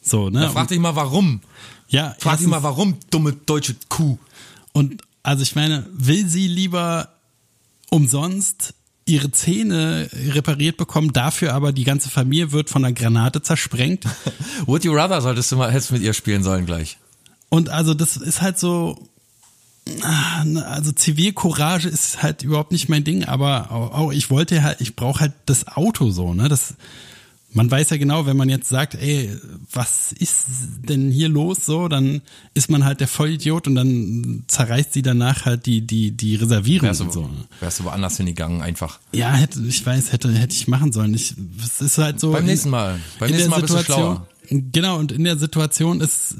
So, 0.00 0.30
ne? 0.30 0.40
Da 0.40 0.50
frag 0.50 0.68
dich 0.68 0.78
mal 0.78 0.96
warum. 0.96 1.40
Ja, 1.88 2.14
frag 2.18 2.38
dich 2.38 2.46
mal 2.46 2.62
warum, 2.62 2.96
dumme 3.10 3.32
deutsche 3.32 3.74
Kuh. 3.88 4.18
Und 4.72 5.02
also 5.22 5.42
ich 5.42 5.54
meine, 5.56 5.86
will 5.92 6.26
sie 6.26 6.46
lieber 6.46 7.08
umsonst 7.90 8.74
ihre 9.06 9.30
Zähne 9.30 10.08
repariert 10.28 10.76
bekommen, 10.76 11.12
dafür 11.12 11.54
aber 11.54 11.72
die 11.72 11.84
ganze 11.84 12.08
Familie 12.08 12.52
wird 12.52 12.70
von 12.70 12.84
einer 12.84 12.94
Granate 12.94 13.42
zersprengt. 13.42 14.04
Would 14.66 14.84
you 14.84 14.92
rather 14.92 15.20
solltest 15.20 15.50
du 15.52 15.56
mal 15.56 15.70
hättest 15.70 15.92
mit 15.92 16.02
ihr 16.02 16.14
spielen 16.14 16.42
sollen 16.42 16.66
gleich. 16.66 16.98
Und 17.48 17.68
also 17.68 17.94
das 17.94 18.16
ist 18.16 18.40
halt 18.40 18.58
so, 18.58 19.08
also 20.02 20.92
Zivilcourage 20.92 21.88
ist 21.88 22.22
halt 22.22 22.42
überhaupt 22.42 22.70
nicht 22.70 22.88
mein 22.88 23.02
Ding, 23.02 23.24
aber 23.24 23.72
auch, 23.72 24.12
ich 24.12 24.30
wollte 24.30 24.62
halt, 24.62 24.80
ich 24.80 24.94
brauche 24.94 25.20
halt 25.20 25.32
das 25.46 25.66
Auto 25.66 26.10
so, 26.10 26.32
ne? 26.32 26.48
Das, 26.48 26.74
man 27.52 27.70
weiß 27.70 27.90
ja 27.90 27.96
genau, 27.96 28.26
wenn 28.26 28.36
man 28.36 28.48
jetzt 28.48 28.68
sagt, 28.68 28.94
ey, 28.94 29.30
was 29.72 30.12
ist 30.12 30.46
denn 30.88 31.10
hier 31.10 31.28
los 31.28 31.66
so, 31.66 31.88
dann 31.88 32.22
ist 32.54 32.70
man 32.70 32.84
halt 32.84 33.00
der 33.00 33.08
Vollidiot 33.08 33.66
und 33.66 33.74
dann 33.74 34.44
zerreißt 34.46 34.92
sie 34.92 35.02
danach 35.02 35.44
halt 35.44 35.66
die 35.66 35.80
die 35.86 36.12
die 36.12 36.36
Reservierung 36.36 36.88
wärst 36.88 37.00
du, 37.00 37.04
und 37.04 37.12
so. 37.12 37.30
Wärst 37.60 37.80
du 37.80 37.84
woanders 37.84 38.16
hingegangen 38.16 38.62
einfach. 38.62 39.00
Ja, 39.12 39.32
hätte 39.32 39.60
ich 39.62 39.84
weiß, 39.84 40.12
hätte 40.12 40.32
hätte 40.32 40.54
ich 40.54 40.68
machen 40.68 40.92
sollen. 40.92 41.14
Ich 41.14 41.34
es 41.64 41.80
ist 41.80 41.98
halt 41.98 42.20
so 42.20 42.32
beim 42.32 42.44
nächsten 42.44 42.70
Mal, 42.70 43.00
beim 43.18 43.30
nächsten 43.30 43.50
Mal 43.50 43.60
bist 43.60 43.74
du 43.74 43.82
schlauer. 43.82 44.26
Genau, 44.48 44.98
und 44.98 45.12
in 45.12 45.24
der 45.24 45.36
Situation 45.36 46.00
ist, 46.00 46.34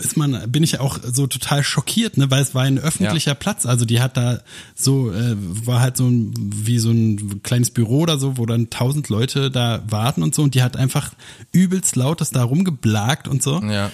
ist 0.00 0.16
man, 0.16 0.50
bin 0.50 0.62
ich 0.62 0.80
auch 0.80 0.98
so 1.04 1.26
total 1.26 1.62
schockiert, 1.62 2.16
ne, 2.16 2.30
weil 2.30 2.42
es 2.42 2.54
war 2.54 2.62
ein 2.62 2.78
öffentlicher 2.78 3.32
ja. 3.32 3.34
Platz. 3.34 3.64
Also 3.64 3.84
die 3.84 4.00
hat 4.00 4.16
da 4.16 4.40
so, 4.74 5.12
äh, 5.12 5.36
war 5.38 5.80
halt 5.80 5.96
so 5.96 6.08
ein, 6.08 6.34
wie 6.36 6.78
so 6.78 6.90
ein 6.90 7.42
kleines 7.42 7.70
Büro 7.70 8.00
oder 8.00 8.18
so, 8.18 8.38
wo 8.38 8.46
dann 8.46 8.70
tausend 8.70 9.08
Leute 9.08 9.50
da 9.50 9.82
warten 9.88 10.22
und 10.22 10.34
so. 10.34 10.42
Und 10.42 10.54
die 10.54 10.62
hat 10.62 10.76
einfach 10.76 11.12
übelst 11.52 11.94
lautes 11.94 12.30
da 12.30 12.42
rumgeblagt 12.42 13.28
und 13.28 13.42
so. 13.42 13.62
Ja. 13.62 13.92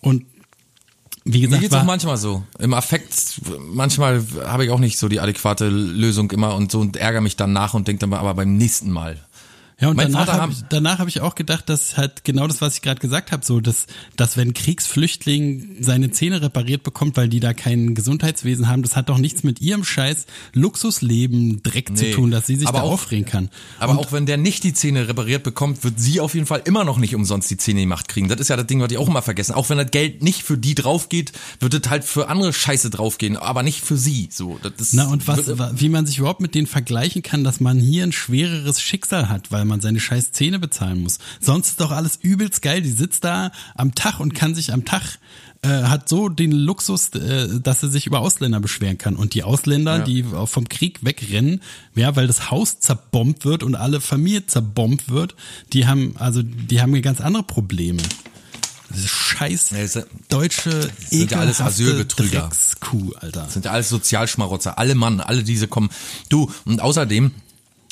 Und 0.00 0.24
wie 1.24 1.40
gesagt, 1.40 1.62
Mir 1.62 1.68
geht's 1.68 1.80
auch 1.80 1.84
manchmal 1.84 2.16
so. 2.16 2.42
Im 2.58 2.74
Affekt, 2.74 3.40
manchmal 3.72 4.24
habe 4.44 4.64
ich 4.64 4.70
auch 4.70 4.78
nicht 4.78 4.98
so 4.98 5.08
die 5.08 5.20
adäquate 5.20 5.68
Lösung 5.68 6.30
immer 6.30 6.54
und 6.54 6.72
so 6.72 6.80
und 6.80 6.96
ärgere 6.96 7.20
mich 7.20 7.36
dann 7.36 7.52
nach 7.52 7.74
und 7.74 7.88
denke 7.88 8.00
dann 8.00 8.12
aber 8.14 8.34
beim 8.34 8.56
nächsten 8.56 8.90
Mal. 8.90 9.18
Ja, 9.80 9.88
und 9.88 9.96
mein 9.96 10.12
danach 10.12 10.28
habe 10.28 10.52
ich, 10.52 10.58
danach 10.68 10.98
hab 10.98 11.08
ich 11.08 11.20
auch 11.22 11.34
gedacht, 11.34 11.68
dass 11.70 11.96
halt 11.96 12.22
genau 12.24 12.46
das, 12.46 12.60
was 12.60 12.74
ich 12.74 12.82
gerade 12.82 13.00
gesagt 13.00 13.32
habe, 13.32 13.44
so 13.44 13.60
dass, 13.60 13.86
dass 14.14 14.36
wenn 14.36 14.52
Kriegsflüchtling 14.52 15.76
seine 15.80 16.10
Zähne 16.10 16.42
repariert 16.42 16.82
bekommt, 16.82 17.16
weil 17.16 17.30
die 17.30 17.40
da 17.40 17.54
kein 17.54 17.94
Gesundheitswesen 17.94 18.68
haben, 18.68 18.82
das 18.82 18.94
hat 18.94 19.08
doch 19.08 19.16
nichts 19.16 19.42
mit 19.42 19.62
ihrem 19.62 19.82
Scheiß 19.82 20.26
Luxusleben 20.52 21.62
Dreck 21.62 21.88
nee, 21.90 21.96
zu 21.96 22.10
tun, 22.10 22.30
dass 22.30 22.46
sie 22.46 22.56
sich 22.56 22.68
da 22.68 22.82
auch, 22.82 22.92
aufregen 22.92 23.24
kann. 23.24 23.48
Aber 23.78 23.92
und 23.92 23.98
auch 24.00 24.12
wenn 24.12 24.26
der 24.26 24.36
nicht 24.36 24.64
die 24.64 24.74
Zähne 24.74 25.08
repariert 25.08 25.44
bekommt, 25.44 25.82
wird 25.82 25.98
sie 25.98 26.20
auf 26.20 26.34
jeden 26.34 26.46
Fall 26.46 26.60
immer 26.66 26.84
noch 26.84 26.98
nicht 26.98 27.14
umsonst 27.14 27.50
die 27.50 27.56
Zähne 27.56 27.80
gemacht 27.80 28.06
kriegen. 28.08 28.28
Das 28.28 28.38
ist 28.38 28.48
ja 28.48 28.56
das 28.56 28.66
Ding, 28.66 28.80
was 28.80 28.92
ich 28.92 28.98
auch 28.98 29.08
immer 29.08 29.22
vergessen. 29.22 29.54
Auch 29.54 29.70
wenn 29.70 29.78
das 29.78 29.90
Geld 29.90 30.22
nicht 30.22 30.42
für 30.42 30.58
die 30.58 30.74
draufgeht, 30.74 31.32
wird 31.58 31.72
es 31.72 31.88
halt 31.88 32.04
für 32.04 32.28
andere 32.28 32.52
Scheiße 32.52 32.90
draufgehen, 32.90 33.38
aber 33.38 33.62
nicht 33.62 33.82
für 33.82 33.96
sie. 33.96 34.28
So, 34.30 34.58
das 34.62 34.92
Na 34.92 35.06
und 35.06 35.26
was, 35.26 35.50
wie 35.80 35.88
man 35.88 36.04
sich 36.04 36.18
überhaupt 36.18 36.42
mit 36.42 36.54
denen 36.54 36.66
vergleichen 36.66 37.22
kann, 37.22 37.44
dass 37.44 37.60
man 37.60 37.78
hier 37.78 38.04
ein 38.04 38.12
schwereres 38.12 38.82
Schicksal 38.82 39.30
hat, 39.30 39.50
weil 39.50 39.69
man 39.70 39.80
seine 39.80 40.00
scheiß 40.00 40.32
Zähne 40.32 40.58
bezahlen 40.58 41.02
muss. 41.02 41.18
Sonst 41.40 41.70
ist 41.70 41.80
doch 41.80 41.90
alles 41.90 42.18
übelst 42.20 42.60
geil. 42.60 42.82
Die 42.82 42.90
sitzt 42.90 43.24
da 43.24 43.50
am 43.74 43.94
Tag 43.94 44.20
und 44.20 44.34
kann 44.34 44.54
sich 44.54 44.72
am 44.72 44.84
Tag 44.84 45.18
äh, 45.62 45.68
hat 45.68 46.08
so 46.08 46.28
den 46.28 46.52
Luxus, 46.52 47.10
äh, 47.10 47.60
dass 47.60 47.82
er 47.82 47.90
sich 47.90 48.06
über 48.06 48.20
Ausländer 48.20 48.60
beschweren 48.60 48.98
kann. 48.98 49.16
Und 49.16 49.34
die 49.34 49.42
Ausländer, 49.42 49.98
ja. 49.98 50.04
die 50.04 50.24
vom 50.44 50.68
Krieg 50.68 51.04
wegrennen, 51.04 51.60
ja, 51.94 52.16
weil 52.16 52.26
das 52.26 52.50
Haus 52.50 52.80
zerbombt 52.80 53.44
wird 53.44 53.62
und 53.62 53.74
alle 53.74 54.00
Familie 54.00 54.46
zerbombt 54.46 55.10
wird, 55.10 55.34
die 55.72 55.86
haben, 55.86 56.14
also, 56.16 56.42
die 56.42 56.80
haben 56.80 56.92
hier 56.92 57.02
ganz 57.02 57.20
andere 57.20 57.42
Probleme. 57.42 58.02
Das 58.88 59.00
ist 59.00 59.10
scheiß 59.10 59.70
deutsche 60.28 60.90
sind 61.08 61.30
ja 61.30 61.38
alles 61.38 61.60
Asylbetrüger. 61.60 62.50
Kuh, 62.80 63.12
Alter. 63.20 63.42
Das 63.42 63.52
sind 63.52 63.64
ja 63.64 63.70
alles 63.70 63.88
Sozialschmarotzer, 63.88 64.78
alle 64.78 64.96
Mann, 64.96 65.20
alle 65.20 65.44
diese 65.44 65.68
kommen. 65.68 65.90
Du, 66.28 66.50
und 66.64 66.80
außerdem, 66.80 67.30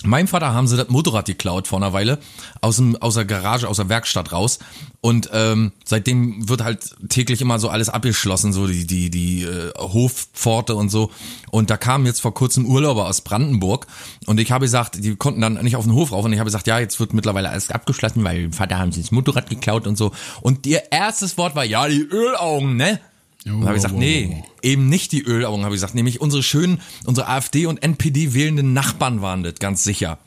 Meinem 0.05 0.29
Vater 0.29 0.55
haben 0.55 0.69
sie 0.69 0.77
das 0.77 0.89
Motorrad 0.91 1.27
geklaut 1.27 1.67
vor 1.67 1.81
einer 1.81 1.93
Weile 1.93 2.19
aus, 2.61 2.77
dem, 2.77 2.95
aus 2.97 3.15
der 3.15 3.25
Garage, 3.25 3.69
aus 3.69 3.79
der 3.79 3.89
Werkstatt 3.89 4.31
raus. 4.31 4.61
Und 5.01 5.29
ähm, 5.33 5.73
seitdem 5.85 6.49
wird 6.49 6.63
halt 6.63 6.95
täglich 7.09 7.41
immer 7.41 7.59
so 7.59 7.69
alles 7.69 7.89
abgeschlossen, 7.89 8.53
so 8.53 8.69
die, 8.69 8.87
die, 8.87 9.11
die 9.11 9.43
äh, 9.43 9.73
Hofpforte 9.77 10.77
und 10.77 10.89
so. 10.89 11.11
Und 11.51 11.71
da 11.71 11.77
kamen 11.77 12.07
jetzt 12.07 12.21
vor 12.21 12.33
kurzem 12.33 12.65
Urlauber 12.67 13.09
aus 13.09 13.23
Brandenburg 13.23 13.89
und 14.27 14.39
ich 14.39 14.53
habe 14.53 14.67
gesagt, 14.67 15.05
die 15.05 15.17
konnten 15.17 15.41
dann 15.41 15.55
nicht 15.65 15.75
auf 15.75 15.85
den 15.85 15.95
Hof 15.95 16.13
rauf 16.13 16.25
und 16.25 16.33
ich 16.33 16.39
habe 16.39 16.49
gesagt, 16.49 16.69
ja, 16.69 16.79
jetzt 16.79 17.01
wird 17.01 17.13
mittlerweile 17.13 17.51
alles 17.51 17.71
abgeschlossen, 17.71 18.23
weil 18.23 18.43
dem 18.43 18.53
Vater 18.53 18.79
haben 18.79 18.93
sie 18.93 19.01
das 19.01 19.11
Motorrad 19.11 19.51
geklaut 19.51 19.89
und 19.89 19.99
so. 19.99 20.13
Und 20.43 20.65
ihr 20.67 20.93
erstes 20.93 21.37
Wort 21.39 21.57
war, 21.57 21.65
ja, 21.65 21.89
die 21.89 22.03
Ölaugen, 22.03 22.77
ne? 22.77 23.01
Und 23.47 23.65
habe 23.65 23.77
ich 23.77 23.83
gesagt, 23.83 23.95
nee, 23.95 24.43
eben 24.63 24.89
nicht 24.89 25.13
die 25.13 25.23
Ölaugen, 25.23 25.65
habe 25.65 25.75
ich 25.75 25.81
gesagt, 25.81 25.95
nämlich 25.95 26.21
unsere 26.21 26.43
schönen, 26.43 26.81
unsere 27.05 27.29
AfD 27.29 27.67
und 27.67 27.83
NPD 27.83 28.35
wählenden 28.35 28.73
Nachbarn 28.73 29.23
waren 29.23 29.43
das, 29.43 29.55
ganz 29.55 29.85
sicher. 29.85 30.19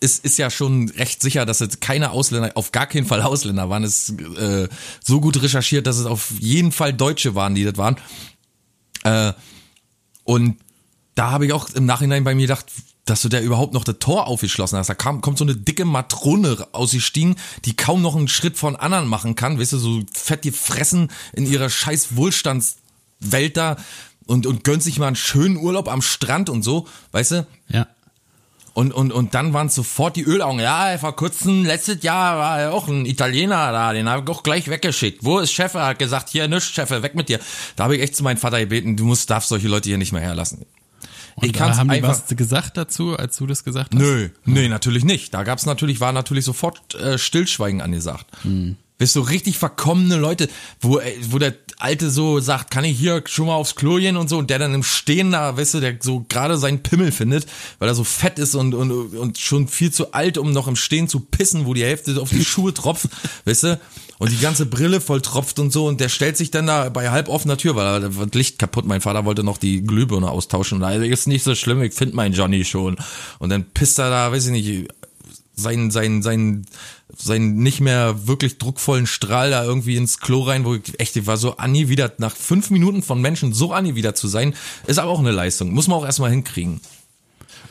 Es 0.00 0.18
ist 0.18 0.38
ja 0.38 0.50
schon 0.50 0.88
recht 0.90 1.22
sicher, 1.22 1.46
dass 1.46 1.60
es 1.60 1.80
keine 1.80 2.10
Ausländer, 2.10 2.52
auf 2.54 2.72
gar 2.72 2.86
keinen 2.86 3.06
Fall 3.06 3.22
Ausländer 3.22 3.68
waren. 3.68 3.84
Es 3.84 4.08
ist 4.08 4.20
äh, 4.20 4.68
so 5.02 5.20
gut 5.20 5.40
recherchiert, 5.42 5.86
dass 5.86 5.98
es 5.98 6.06
auf 6.06 6.32
jeden 6.38 6.72
Fall 6.72 6.92
Deutsche 6.92 7.34
waren, 7.34 7.54
die 7.54 7.64
das 7.64 7.76
waren. 7.76 7.96
Äh, 9.04 9.32
und 10.24 10.58
da 11.14 11.30
habe 11.30 11.46
ich 11.46 11.52
auch 11.52 11.68
im 11.70 11.86
Nachhinein 11.86 12.22
bei 12.22 12.34
mir 12.34 12.42
gedacht, 12.42 12.66
dass 13.08 13.22
du 13.22 13.28
da 13.28 13.40
überhaupt 13.40 13.74
noch 13.74 13.84
das 13.84 13.96
Tor 13.98 14.26
aufgeschlossen 14.26 14.78
hast. 14.78 14.88
Da 14.88 14.94
kam, 14.94 15.20
kommt 15.20 15.38
so 15.38 15.44
eine 15.44 15.56
dicke 15.56 15.84
Matrone 15.84 16.66
aus 16.72 16.90
die 16.90 17.00
Stiegen, 17.00 17.36
die 17.64 17.74
kaum 17.74 18.02
noch 18.02 18.16
einen 18.16 18.28
Schritt 18.28 18.58
von 18.58 18.76
anderen 18.76 19.08
machen 19.08 19.34
kann, 19.34 19.58
weißt 19.58 19.72
du, 19.72 19.78
so 19.78 20.02
fett 20.12 20.42
gefressen 20.42 21.10
in 21.32 21.46
ihrer 21.46 21.70
scheiß 21.70 22.16
Wohlstandswelt 22.16 23.56
da 23.56 23.76
und, 24.26 24.46
und 24.46 24.64
gönnt 24.64 24.82
sich 24.82 24.98
mal 24.98 25.06
einen 25.06 25.16
schönen 25.16 25.56
Urlaub 25.56 25.88
am 25.88 26.02
Strand 26.02 26.50
und 26.50 26.62
so, 26.62 26.86
weißt 27.12 27.30
du? 27.32 27.46
Ja. 27.68 27.86
Und, 28.74 28.92
und, 28.92 29.10
und 29.10 29.34
dann 29.34 29.54
waren 29.54 29.70
sofort 29.70 30.14
die 30.14 30.22
Ölaugen. 30.22 30.60
Ja, 30.60 30.96
vor 30.98 31.16
kurzem, 31.16 31.64
letztes 31.64 32.04
Jahr 32.04 32.38
war 32.38 32.60
ja 32.60 32.70
auch 32.70 32.86
ein 32.86 33.06
Italiener 33.06 33.72
da, 33.72 33.92
den 33.92 34.08
habe 34.08 34.22
ich 34.22 34.36
auch 34.36 34.44
gleich 34.44 34.68
weggeschickt. 34.68 35.24
Wo 35.24 35.40
ist 35.40 35.50
Chef? 35.50 35.74
Er 35.74 35.86
hat 35.86 35.98
gesagt, 35.98 36.28
hier, 36.28 36.46
nichts, 36.46 36.70
Chef, 36.70 36.90
weg 36.90 37.16
mit 37.16 37.28
dir. 37.28 37.40
Da 37.74 37.84
habe 37.84 37.96
ich 37.96 38.02
echt 38.02 38.14
zu 38.14 38.22
meinem 38.22 38.36
Vater 38.36 38.60
gebeten, 38.60 38.96
du 38.96 39.04
musst, 39.04 39.30
darfst 39.30 39.48
solche 39.48 39.66
Leute 39.66 39.88
hier 39.88 39.98
nicht 39.98 40.12
mehr 40.12 40.22
herlassen. 40.22 40.64
Und 41.42 41.54
ich 41.54 41.60
haben 41.60 41.88
die 41.90 42.02
was 42.02 42.26
gesagt 42.26 42.76
dazu, 42.76 43.16
als 43.16 43.36
du 43.36 43.46
das 43.46 43.64
gesagt 43.64 43.94
hast? 43.94 44.00
Nö, 44.00 44.28
nee, 44.44 44.68
natürlich 44.68 45.04
nicht. 45.04 45.34
Da 45.34 45.42
gab's 45.44 45.66
natürlich, 45.66 46.00
war 46.00 46.12
natürlich 46.12 46.44
sofort 46.44 46.94
äh, 46.94 47.18
Stillschweigen 47.18 47.80
angesagt. 47.80 48.26
Hm. 48.42 48.76
Bist 48.98 49.16
du 49.16 49.20
richtig 49.20 49.58
verkommene 49.58 50.16
Leute, 50.16 50.48
wo, 50.80 50.98
äh, 50.98 51.14
wo 51.30 51.38
der 51.38 51.54
Alte 51.78 52.10
so 52.10 52.40
sagt, 52.40 52.72
kann 52.72 52.84
ich 52.84 52.98
hier 52.98 53.22
schon 53.26 53.46
mal 53.46 53.54
aufs 53.54 53.76
Klo 53.76 53.96
gehen 53.96 54.16
und 54.16 54.28
so, 54.28 54.38
und 54.38 54.50
der 54.50 54.58
dann 54.58 54.74
im 54.74 54.82
Stehen 54.82 55.30
da, 55.30 55.56
weißt 55.56 55.74
du, 55.74 55.80
der 55.80 55.96
so 56.00 56.26
gerade 56.28 56.58
seinen 56.58 56.82
Pimmel 56.82 57.12
findet, 57.12 57.46
weil 57.78 57.88
er 57.88 57.94
so 57.94 58.04
fett 58.04 58.38
ist 58.38 58.56
und, 58.56 58.74
und, 58.74 58.90
und 58.90 59.38
schon 59.38 59.68
viel 59.68 59.92
zu 59.92 60.12
alt, 60.12 60.36
um 60.36 60.52
noch 60.52 60.66
im 60.66 60.76
Stehen 60.76 61.08
zu 61.08 61.20
pissen, 61.20 61.66
wo 61.66 61.74
die 61.74 61.84
Hälfte 61.84 62.20
auf 62.20 62.30
die 62.30 62.44
Schuhe 62.44 62.74
tropft, 62.74 63.08
weißt 63.44 63.62
du? 63.64 63.80
und 64.18 64.32
die 64.32 64.38
ganze 64.38 64.66
Brille 64.66 65.00
voll 65.00 65.20
tropft 65.20 65.58
und 65.58 65.72
so 65.72 65.86
und 65.86 66.00
der 66.00 66.08
stellt 66.08 66.36
sich 66.36 66.50
dann 66.50 66.66
da 66.66 66.88
bei 66.88 67.10
halb 67.10 67.28
offener 67.28 67.56
Tür, 67.56 67.76
weil 67.76 68.00
da 68.00 68.14
wird 68.16 68.34
Licht 68.34 68.58
kaputt. 68.58 68.84
Mein 68.84 69.00
Vater 69.00 69.24
wollte 69.24 69.44
noch 69.44 69.58
die 69.58 69.82
Glühbirne 69.82 70.30
austauschen. 70.30 70.80
Da 70.80 70.90
ist 70.90 71.28
nicht 71.28 71.44
so 71.44 71.54
schlimm, 71.54 71.82
ich 71.82 71.94
finde 71.94 72.16
meinen 72.16 72.34
Johnny 72.34 72.64
schon. 72.64 72.96
Und 73.38 73.50
dann 73.50 73.64
pisst 73.64 73.98
er 73.98 74.10
da, 74.10 74.32
weiß 74.32 74.46
ich 74.46 74.52
nicht, 74.52 74.88
sein, 75.58 75.90
sein, 75.90 76.22
sein, 76.22 76.66
sein 77.16 77.54
nicht 77.56 77.80
mehr 77.80 78.26
wirklich 78.26 78.58
druckvollen 78.58 79.06
Strahl 79.06 79.50
da 79.50 79.64
irgendwie 79.64 79.96
ins 79.96 80.20
Klo 80.20 80.42
rein, 80.42 80.64
wo 80.64 80.74
ich 80.74 80.98
echt, 81.00 81.16
ich 81.16 81.26
war 81.26 81.36
so 81.36 81.56
Anni 81.56 81.88
wieder 81.88 82.12
nach 82.18 82.34
fünf 82.34 82.70
Minuten 82.70 83.02
von 83.02 83.20
Menschen 83.20 83.52
so 83.52 83.72
Anni 83.72 83.94
wieder 83.94 84.14
zu 84.14 84.28
sein, 84.28 84.54
ist 84.86 84.98
aber 84.98 85.10
auch 85.10 85.18
eine 85.18 85.32
Leistung. 85.32 85.72
Muss 85.72 85.88
man 85.88 85.98
auch 85.98 86.04
erstmal 86.04 86.30
hinkriegen. 86.30 86.80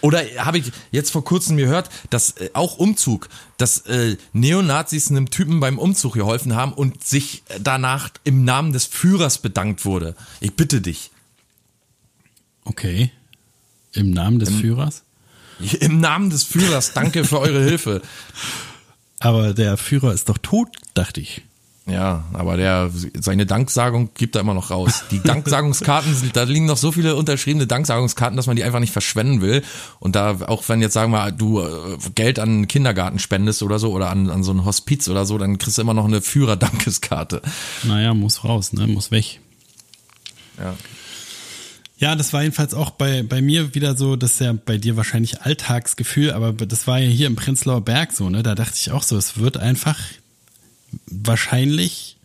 Oder 0.02 0.24
habe 0.38 0.60
ich 0.60 0.72
jetzt 0.92 1.12
vor 1.12 1.24
kurzem 1.24 1.58
gehört, 1.58 1.90
dass 2.10 2.32
äh, 2.38 2.50
auch 2.54 2.78
Umzug, 2.78 3.30
dass 3.58 3.80
äh, 3.88 4.18
Neonazis 4.34 5.10
einem 5.10 5.30
Typen 5.30 5.60
beim 5.60 5.80
Umzug 5.80 6.14
geholfen 6.14 6.56
haben 6.56 6.74
und 6.74 7.04
sich 7.04 7.44
danach 7.62 8.10
im 8.24 8.44
Namen 8.44 8.74
des 8.74 8.86
Führers 8.86 9.40
bedankt 9.40 9.86
wurde. 9.86 10.16
Ich 10.40 10.54
bitte 10.56 10.82
dich. 10.82 11.12
Okay. 12.64 13.12
Im 13.94 14.12
Namen 14.12 14.40
des 14.40 14.50
Im, 14.50 14.60
Führers? 14.60 15.04
Im 15.80 16.00
Namen 16.00 16.30
des 16.30 16.44
Führers, 16.44 16.94
danke 16.94 17.24
für 17.24 17.40
eure 17.40 17.64
Hilfe. 17.64 18.02
Aber 19.20 19.54
der 19.54 19.78
Führer 19.78 20.14
ist 20.14 20.30
doch 20.30 20.38
tot, 20.38 20.70
dachte 20.94 21.22
ich. 21.22 21.42
Ja, 21.90 22.26
aber 22.34 22.58
der 22.58 22.92
seine 23.18 23.46
Danksagung 23.46 24.10
gibt 24.14 24.36
er 24.36 24.42
immer 24.42 24.54
noch 24.54 24.72
raus. 24.72 25.06
Die 25.10 25.22
Danksagungskarten, 25.24 26.32
da 26.34 26.44
liegen 26.44 26.66
noch 26.66 26.76
so 26.76 26.92
viele 26.92 27.16
unterschriebene 27.16 27.66
Danksagungskarten, 27.66 28.36
dass 28.36 28.46
man 28.46 28.58
die 28.58 28.66
einfach 28.66 28.82
nicht 28.82 28.92
verschwenden 28.92 29.40
will. 29.40 29.64
Und 30.02 30.18
da, 30.18 30.38
auch 30.48 30.68
wenn 30.68 30.82
jetzt 30.82 30.94
sagen 30.94 31.14
wir, 31.14 31.32
du 31.32 31.62
äh, 31.62 31.98
Geld 32.14 32.40
an 32.40 32.50
einen 32.50 32.68
Kindergarten 32.68 33.20
spendest 33.20 33.64
oder 33.64 33.80
so 33.80 33.94
oder 33.94 34.10
an, 34.10 34.30
an 34.30 34.44
so 34.44 34.52
ein 34.52 34.66
Hospiz 34.66 35.08
oder 35.08 35.26
so, 35.26 35.38
dann 35.38 35.60
kriegst 35.60 35.78
du 35.78 35.82
immer 35.82 35.94
noch 35.94 36.04
eine 36.06 36.22
Führerdankeskarte. 36.22 37.42
Naja, 37.84 38.14
muss 38.14 38.44
raus, 38.44 38.74
ne? 38.74 38.86
Muss 38.88 39.12
weg. 39.12 39.40
Ja. 40.58 40.76
Ja, 41.98 42.16
das 42.16 42.32
war 42.32 42.44
jedenfalls 42.44 42.76
auch 42.76 42.92
bei, 42.92 43.24
bei 43.24 43.42
mir 43.42 43.74
wieder 43.74 43.98
so, 43.98 44.16
das 44.16 44.34
ist 44.34 44.42
ja 44.42 44.54
bei 44.54 44.78
dir 44.78 44.98
wahrscheinlich 44.98 45.42
Alltagsgefühl, 45.42 46.32
aber 46.32 46.54
das 46.54 46.86
war 46.86 47.00
ja 47.00 47.10
hier 47.10 47.28
im 47.28 47.36
Prenzlauer 47.36 47.82
Berg 47.82 48.14
so, 48.14 48.30
ne? 48.30 48.44
Da 48.44 48.54
dachte 48.54 48.76
ich 48.76 48.92
auch 48.92 49.02
so, 49.02 49.18
es 49.18 49.38
wird 49.38 49.58
einfach 49.58 50.00
wahrscheinlich 51.08 52.18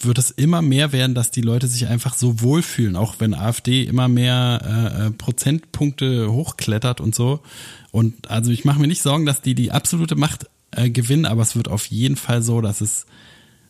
wird 0.00 0.18
es 0.18 0.30
immer 0.30 0.60
mehr 0.60 0.92
werden, 0.92 1.14
dass 1.14 1.30
die 1.30 1.40
Leute 1.40 1.68
sich 1.68 1.86
einfach 1.86 2.14
so 2.14 2.40
wohlfühlen, 2.40 2.96
auch 2.96 3.16
wenn 3.18 3.34
AfD 3.34 3.84
immer 3.84 4.08
mehr 4.08 4.60
äh, 4.62 5.06
äh, 5.06 5.10
Prozentpunkte 5.10 6.30
hochklettert 6.30 7.00
und 7.00 7.14
so. 7.14 7.40
Und 7.92 8.30
also 8.30 8.50
ich 8.50 8.64
mache 8.64 8.78
mir 8.78 8.88
nicht 8.88 9.02
Sorgen, 9.02 9.24
dass 9.24 9.40
die 9.40 9.54
die 9.54 9.72
absolute 9.72 10.16
Macht 10.16 10.46
äh, 10.72 10.90
gewinnen, 10.90 11.24
aber 11.24 11.42
es 11.42 11.56
wird 11.56 11.68
auf 11.68 11.86
jeden 11.86 12.16
Fall 12.16 12.42
so, 12.42 12.60
dass 12.60 12.80
es 12.80 13.06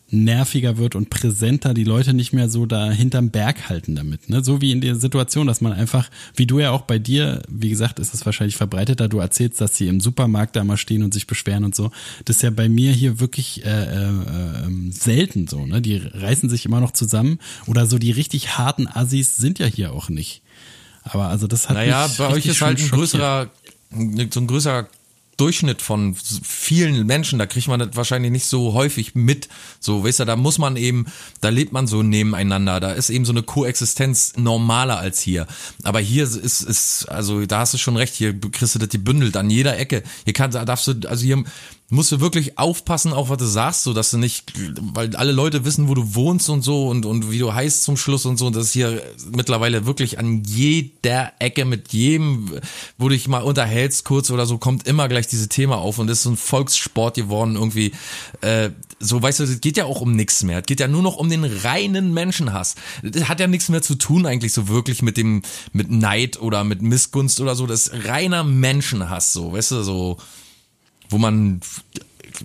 nerviger 0.09 0.77
wird 0.77 0.95
und 0.95 1.09
präsenter, 1.09 1.73
die 1.73 1.83
Leute 1.83 2.13
nicht 2.13 2.31
mehr 2.31 2.49
so 2.49 2.65
da 2.65 2.89
hinterm 2.89 3.29
Berg 3.29 3.69
halten 3.69 3.95
damit. 3.95 4.29
Ne? 4.29 4.43
So 4.43 4.61
wie 4.61 4.71
in 4.71 4.79
der 4.79 4.95
Situation, 4.95 5.47
dass 5.47 5.59
man 5.59 5.73
einfach, 5.73 6.09
wie 6.35 6.45
du 6.45 6.59
ja 6.59 6.71
auch 6.71 6.81
bei 6.81 6.97
dir, 6.97 7.41
wie 7.49 7.69
gesagt, 7.69 7.99
ist 7.99 8.13
es 8.13 8.25
wahrscheinlich 8.25 8.55
verbreiteter, 8.55 9.09
du 9.09 9.19
erzählst, 9.19 9.59
dass 9.59 9.75
sie 9.75 9.87
im 9.87 9.99
Supermarkt 9.99 10.55
da 10.55 10.63
mal 10.63 10.77
stehen 10.77 11.03
und 11.03 11.13
sich 11.13 11.27
beschweren 11.27 11.65
und 11.65 11.75
so. 11.75 11.91
Das 12.25 12.37
ist 12.37 12.41
ja 12.41 12.51
bei 12.51 12.69
mir 12.69 12.91
hier 12.93 13.19
wirklich 13.19 13.65
äh, 13.65 13.69
äh, 13.69 14.09
ähm, 14.65 14.91
selten 14.91 15.47
so. 15.47 15.65
Ne? 15.65 15.81
Die 15.81 15.97
reißen 15.97 16.49
sich 16.49 16.65
immer 16.65 16.79
noch 16.79 16.91
zusammen 16.91 17.39
oder 17.65 17.85
so 17.85 17.97
die 17.99 18.11
richtig 18.11 18.57
harten 18.57 18.87
Assis 18.87 19.35
sind 19.35 19.59
ja 19.59 19.65
hier 19.65 19.91
auch 19.91 20.09
nicht. 20.09 20.41
Aber 21.03 21.27
also 21.27 21.47
das 21.47 21.69
hat 21.69 21.75
Naja, 21.75 22.09
bei 22.17 22.27
euch 22.29 22.45
ist 22.45 22.61
halt 22.61 22.79
ein 22.79 22.89
größerer, 22.89 23.49
so 24.31 24.39
ein 24.39 24.47
größerer 24.47 24.87
Durchschnitt 25.37 25.81
von 25.81 26.15
vielen 26.15 27.05
Menschen, 27.05 27.37
da 27.37 27.45
kriegt 27.45 27.67
man 27.67 27.79
das 27.79 27.89
wahrscheinlich 27.93 28.31
nicht 28.31 28.45
so 28.45 28.73
häufig 28.73 29.13
mit. 29.13 29.47
So, 29.79 30.03
weißt 30.03 30.21
du, 30.21 30.25
da 30.25 30.35
muss 30.35 30.57
man 30.57 30.75
eben, 30.77 31.05
da 31.41 31.49
lebt 31.49 31.73
man 31.73 31.85
so 31.85 32.01
nebeneinander, 32.01 32.79
da 32.79 32.91
ist 32.91 33.11
eben 33.11 33.23
so 33.23 33.31
eine 33.31 33.43
Koexistenz 33.43 34.33
normaler 34.35 34.97
als 34.97 35.21
hier. 35.21 35.45
Aber 35.83 35.99
hier 35.99 36.23
ist, 36.23 36.35
ist, 36.35 37.05
also 37.05 37.45
da 37.45 37.59
hast 37.59 37.75
du 37.75 37.77
schon 37.77 37.97
recht, 37.97 38.15
hier 38.15 38.39
kriegst 38.39 38.75
du 38.75 38.79
das 38.79 38.89
gebündelt 38.89 39.37
an 39.37 39.49
jeder 39.49 39.77
Ecke. 39.77 40.03
Hier 40.23 40.33
kannst, 40.33 40.55
da 40.55 40.65
darfst 40.65 40.87
du, 40.87 41.07
also 41.07 41.23
hier 41.23 41.43
musst 41.89 42.11
du 42.11 42.19
wirklich 42.19 42.57
aufpassen, 42.57 43.13
auch 43.13 43.29
was 43.29 43.37
du 43.37 43.45
sagst, 43.45 43.83
so 43.83 43.93
dass 43.93 44.11
du 44.11 44.17
nicht, 44.17 44.51
weil 44.93 45.15
alle 45.15 45.31
Leute 45.31 45.63
wissen, 45.63 45.87
wo 45.87 45.93
du 45.93 46.15
wohnst 46.15 46.49
und 46.49 46.61
so 46.61 46.89
und, 46.89 47.05
und 47.05 47.31
wie 47.31 47.39
du 47.39 47.53
heißt 47.53 47.83
zum 47.83 47.95
Schluss 47.95 48.25
und 48.25 48.37
so. 48.37 48.47
Und 48.47 48.57
das 48.57 48.65
ist 48.65 48.73
hier 48.73 49.01
mittlerweile 49.31 49.85
wirklich 49.85 50.19
an 50.19 50.43
jeder 50.43 51.31
Ecke 51.39 51.63
mit 51.63 51.93
jedem, 51.93 52.51
wo 52.97 53.07
du 53.07 53.15
dich 53.15 53.29
mal 53.29 53.41
unterhältst 53.41 54.03
kurz 54.03 54.29
oder 54.31 54.45
so, 54.45 54.57
kommt 54.57 54.85
immer 54.85 55.07
gleich 55.07 55.27
diese 55.27 55.47
Thema 55.47 55.77
auf 55.77 55.97
und 55.97 56.07
das 56.07 56.17
ist 56.17 56.23
so 56.23 56.31
ein 56.31 56.37
Volkssport 56.37 57.15
geworden 57.15 57.55
irgendwie. 57.55 57.93
Äh, 58.41 58.71
so, 58.99 59.21
weißt 59.21 59.39
du, 59.39 59.43
es 59.43 59.61
geht 59.61 59.77
ja 59.77 59.85
auch 59.85 60.01
um 60.01 60.13
nichts 60.13 60.43
mehr. 60.43 60.59
Es 60.59 60.65
geht 60.65 60.81
ja 60.81 60.87
nur 60.89 61.03
noch 61.03 61.15
um 61.15 61.29
den 61.29 61.45
reinen 61.45 62.13
Menschenhass. 62.13 62.75
Das 63.03 63.29
hat 63.29 63.39
ja 63.39 63.47
nichts 63.47 63.69
mehr 63.69 63.81
zu 63.81 63.95
tun 63.95 64.25
eigentlich 64.25 64.51
so 64.51 64.67
wirklich 64.67 65.01
mit 65.01 65.15
dem, 65.15 65.41
mit 65.71 65.89
Neid 65.89 66.41
oder 66.41 66.65
mit 66.65 66.81
Missgunst 66.81 67.39
oder 67.39 67.55
so. 67.55 67.65
Das 67.65 67.87
ist 67.87 68.07
reiner 68.07 68.43
Menschenhass, 68.43 69.31
so, 69.31 69.53
weißt 69.53 69.71
du, 69.71 69.83
so 69.83 70.17
wo 71.09 71.17
man 71.17 71.59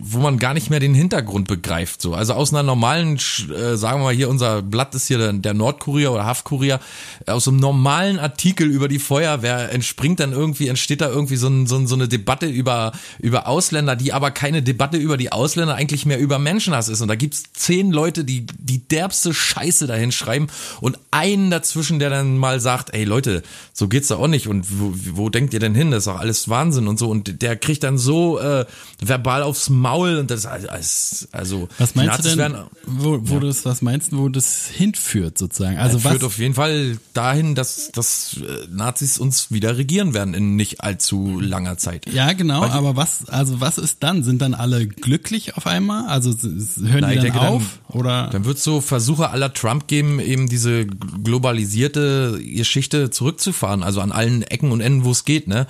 wo 0.01 0.19
man 0.19 0.39
gar 0.39 0.55
nicht 0.55 0.71
mehr 0.71 0.81
den 0.81 0.95
Hintergrund 0.95 1.49
begreift. 1.49 2.01
So. 2.01 2.15
Also 2.15 2.35
aus 2.35 2.53
einer 2.53 2.63
normalen, 2.63 3.17
äh, 3.17 3.77
sagen 3.77 4.01
wir 4.01 4.05
mal 4.05 4.15
hier, 4.15 4.29
unser 4.29 4.63
Blatt 4.63 4.95
ist 4.95 5.09
hier 5.09 5.19
der, 5.19 5.33
der 5.33 5.55
Nordkurier 5.55 6.13
oder 6.13 6.25
Haftkurier, 6.25 6.81
aus 7.27 7.49
einem 7.49 7.59
normalen 7.59 8.19
Artikel 8.19 8.69
über 8.69 8.89
die 8.89 8.99
Feuerwehr 8.99 9.73
entspringt 9.73 10.21
dann 10.21 10.33
irgendwie, 10.33 10.69
entsteht 10.69 11.01
da 11.01 11.09
irgendwie 11.09 11.37
so, 11.37 11.49
ein, 11.49 11.67
so, 11.67 11.77
ein, 11.77 11.87
so 11.87 11.95
eine 11.95 12.09
Debatte 12.09 12.47
über, 12.47 12.93
über 13.19 13.47
Ausländer, 13.47 13.97
die 13.97 14.13
aber 14.13 14.31
keine 14.31 14.63
Debatte 14.63 14.97
über 14.97 15.17
die 15.17 15.33
Ausländer, 15.33 15.75
eigentlich 15.75 16.07
mehr 16.07 16.19
über 16.19 16.39
Menschenhass 16.39 16.89
ist. 16.89 17.01
Und 17.01 17.09
da 17.09 17.15
gibt's 17.15 17.45
zehn 17.53 17.91
Leute, 17.91 18.25
die 18.25 18.47
die 18.59 18.87
derbste 18.87 19.35
Scheiße 19.35 19.87
dahin 19.87 20.13
schreiben 20.13 20.49
und 20.81 20.99
einen 21.11 21.51
dazwischen, 21.51 21.99
der 21.99 22.11
dann 22.11 22.39
mal 22.39 22.61
sagt, 22.61 22.95
ey 22.95 23.05
Leute, 23.05 23.43
so 23.73 23.89
geht's 23.89 24.09
da 24.09 24.17
auch 24.17 24.29
nicht 24.29 24.47
und 24.47 24.67
wo, 24.71 24.93
wo 25.17 25.29
denkt 25.29 25.55
ihr 25.55 25.61
denn 25.61 25.75
hin? 25.75 25.91
Das 25.91 26.01
ist 26.01 26.07
doch 26.07 26.19
alles 26.19 26.49
Wahnsinn 26.49 26.89
und 26.89 26.99
so. 26.99 27.09
Und 27.09 27.43
der 27.43 27.57
kriegt 27.57 27.83
dann 27.83 27.99
so 27.99 28.39
äh, 28.39 28.67
verbal 29.01 29.43
aufs 29.43 29.69
Maul 29.83 30.17
und 30.17 30.31
das 30.31 30.47
alles, 30.47 31.29
also 31.33 31.69
was 31.77 31.95
meinst 31.95 32.21
du 32.21 32.23
denn, 32.23 32.39
werden, 32.39 32.57
wo, 32.87 33.19
wo 33.21 33.35
ja. 33.35 33.41
das, 33.41 33.65
was 33.65 33.83
meinst 33.83 34.13
du, 34.13 34.19
wo 34.19 34.29
das 34.29 34.69
hinführt 34.69 35.37
sozusagen? 35.37 35.77
Also 35.77 35.99
ja, 35.99 36.05
was 36.05 36.13
führt 36.13 36.25
auf 36.25 36.39
jeden 36.39 36.55
Fall 36.55 36.99
dahin, 37.13 37.55
dass, 37.55 37.91
dass 37.93 38.37
äh, 38.37 38.67
Nazis 38.71 39.19
uns 39.19 39.51
wieder 39.51 39.77
regieren 39.77 40.15
werden 40.15 40.35
in 40.35 40.57
nicht 40.57 40.81
allzu 40.81 41.41
langer 41.41 41.77
Zeit. 41.79 42.07
Ja, 42.11 42.33
genau, 42.33 42.65
aber 42.65 42.97
was, 42.97 43.29
also 43.29 43.61
was 43.61 43.77
ist 43.77 44.03
dann? 44.03 44.23
Sind 44.23 44.41
dann 44.41 44.55
alle 44.55 44.87
glücklich 44.87 45.57
auf 45.57 45.67
einmal? 45.67 46.07
Also 46.07 46.31
hören 46.31 47.01
Nein, 47.01 47.21
die 47.21 47.29
dann 47.29 47.37
auf? 47.37 47.81
Dann, 47.89 48.01
oder? 48.01 48.29
Dann 48.29 48.45
wird 48.45 48.59
es 48.59 48.65
so 48.65 48.81
Versuche 48.81 49.31
aller 49.31 49.53
Trump 49.53 49.89
geben, 49.89 50.21
eben 50.21 50.49
diese 50.49 50.87
globalisierte 50.87 52.41
Geschichte 52.41 53.11
zurückzufahren, 53.11 53.83
also 53.83 54.01
an 54.01 54.13
allen 54.13 54.43
Ecken 54.43 54.71
und 54.71 54.81
Enden, 54.81 55.05
wo 55.05 55.11
es 55.11 55.25
geht, 55.25 55.49
ne? 55.49 55.67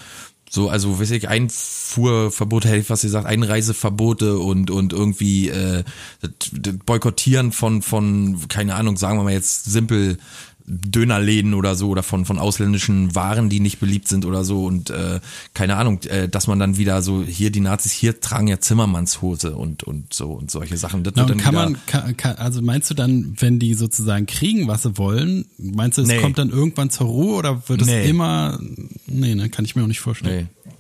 So, 0.55 0.69
also 0.69 1.01
weiß 1.01 1.13
ich, 1.13 1.31
Einfuhrverbote, 1.31 2.69
hätte 2.69 2.81
ich 2.81 2.87
fast 2.87 3.05
gesagt, 3.05 3.27
Einreiseverbote 3.27 4.37
und 4.37 4.71
und 4.71 4.93
irgendwie 4.93 5.49
äh, 5.49 5.83
das 6.21 6.31
Boykottieren 6.85 7.53
von 7.53 7.81
von 7.81 8.39
keine 8.49 8.75
Ahnung, 8.75 8.99
sagen 8.99 9.19
wir 9.19 9.25
mal 9.25 9.33
jetzt 9.33 9.65
simpel 9.65 10.19
Dönerläden 10.67 11.55
oder 11.55 11.75
so 11.75 11.89
oder 11.89 12.03
von 12.03 12.25
von 12.25 12.39
ausländischen 12.39 13.15
Waren, 13.15 13.49
die 13.49 13.61
nicht 13.61 13.81
beliebt 13.81 14.09
sind 14.09 14.25
oder 14.25 14.45
so 14.45 14.65
und 14.65 14.91
äh, 14.91 15.21
keine 15.55 15.77
Ahnung, 15.77 16.01
äh, 16.05 16.29
dass 16.29 16.47
man 16.47 16.59
dann 16.59 16.77
wieder 16.77 17.03
so 17.03 17.23
hier 17.23 17.51
die 17.51 17.61
Nazis 17.61 17.93
hier 17.93 18.21
tragen 18.21 18.49
ja 18.49 18.61
Zimmermannshose 18.61 19.57
und 19.57 19.83
und 19.83 20.13
so 20.13 20.33
und 20.33 20.51
solche 20.51 20.77
Sachen. 20.77 21.05
Das 21.05 21.15
Na, 21.17 21.25
und 21.25 21.37
kann 21.39 21.55
man 21.55 21.77
kann, 21.87 22.17
kann, 22.17 22.37
also 22.37 22.63
meinst 22.63 22.91
du 22.91 22.95
dann, 22.95 23.35
wenn 23.39 23.59
die 23.59 23.75
sozusagen 23.75 24.27
kriegen, 24.27 24.69
was 24.69 24.83
sie 24.83 24.99
wollen, 24.99 25.47
meinst 25.59 25.99
du, 25.99 26.03
es 26.03 26.09
nee. 26.09 26.19
kommt 26.19 26.39
dann 26.39 26.51
irgendwann 26.51 26.91
zur 26.91 27.07
Ruhe 27.07 27.37
oder 27.37 27.69
wird 27.69 27.83
es 27.83 27.89
nee. 27.89 28.09
immer? 28.09 28.59
Nee, 29.07 29.35
ne, 29.35 29.49
kann 29.49 29.65
ich 29.65 29.77
mir 29.77 29.83
auch 29.83 29.89
nicht 29.89 30.01
vorstellen. 30.01 30.49
Nee. 30.65 30.73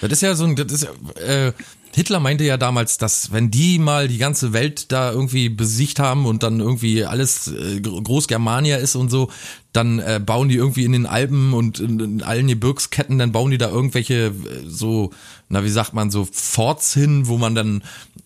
Das 0.00 0.12
ist 0.12 0.20
ja 0.22 0.34
so 0.34 0.44
ein, 0.44 0.56
das 0.56 0.70
ist 0.70 0.88
äh, 1.16 1.52
Hitler 1.94 2.18
meinte 2.18 2.42
ja 2.42 2.56
damals, 2.56 2.98
dass 2.98 3.30
wenn 3.32 3.52
die 3.52 3.78
mal 3.78 4.08
die 4.08 4.18
ganze 4.18 4.52
Welt 4.52 4.90
da 4.90 5.12
irgendwie 5.12 5.48
besiegt 5.48 6.00
haben 6.00 6.26
und 6.26 6.42
dann 6.42 6.58
irgendwie 6.58 7.04
alles 7.04 7.46
äh, 7.46 7.80
Großgermania 7.80 8.78
ist 8.78 8.96
und 8.96 9.10
so, 9.10 9.30
dann 9.72 10.00
äh, 10.00 10.20
bauen 10.24 10.48
die 10.48 10.56
irgendwie 10.56 10.84
in 10.84 10.92
den 10.92 11.06
Alpen 11.06 11.52
und 11.52 11.78
in, 11.78 12.22
allen 12.22 12.48
Gebirgsketten, 12.48 13.18
dann 13.18 13.30
bauen 13.30 13.52
die 13.52 13.58
da 13.58 13.70
irgendwelche 13.70 14.26
äh, 14.26 14.32
so, 14.66 15.10
na 15.48 15.62
wie 15.62 15.70
sagt 15.70 15.94
man, 15.94 16.10
so 16.10 16.26
Forts 16.30 16.94
hin, 16.94 17.28
wo 17.28 17.38
man 17.38 17.54
dann 17.54 17.84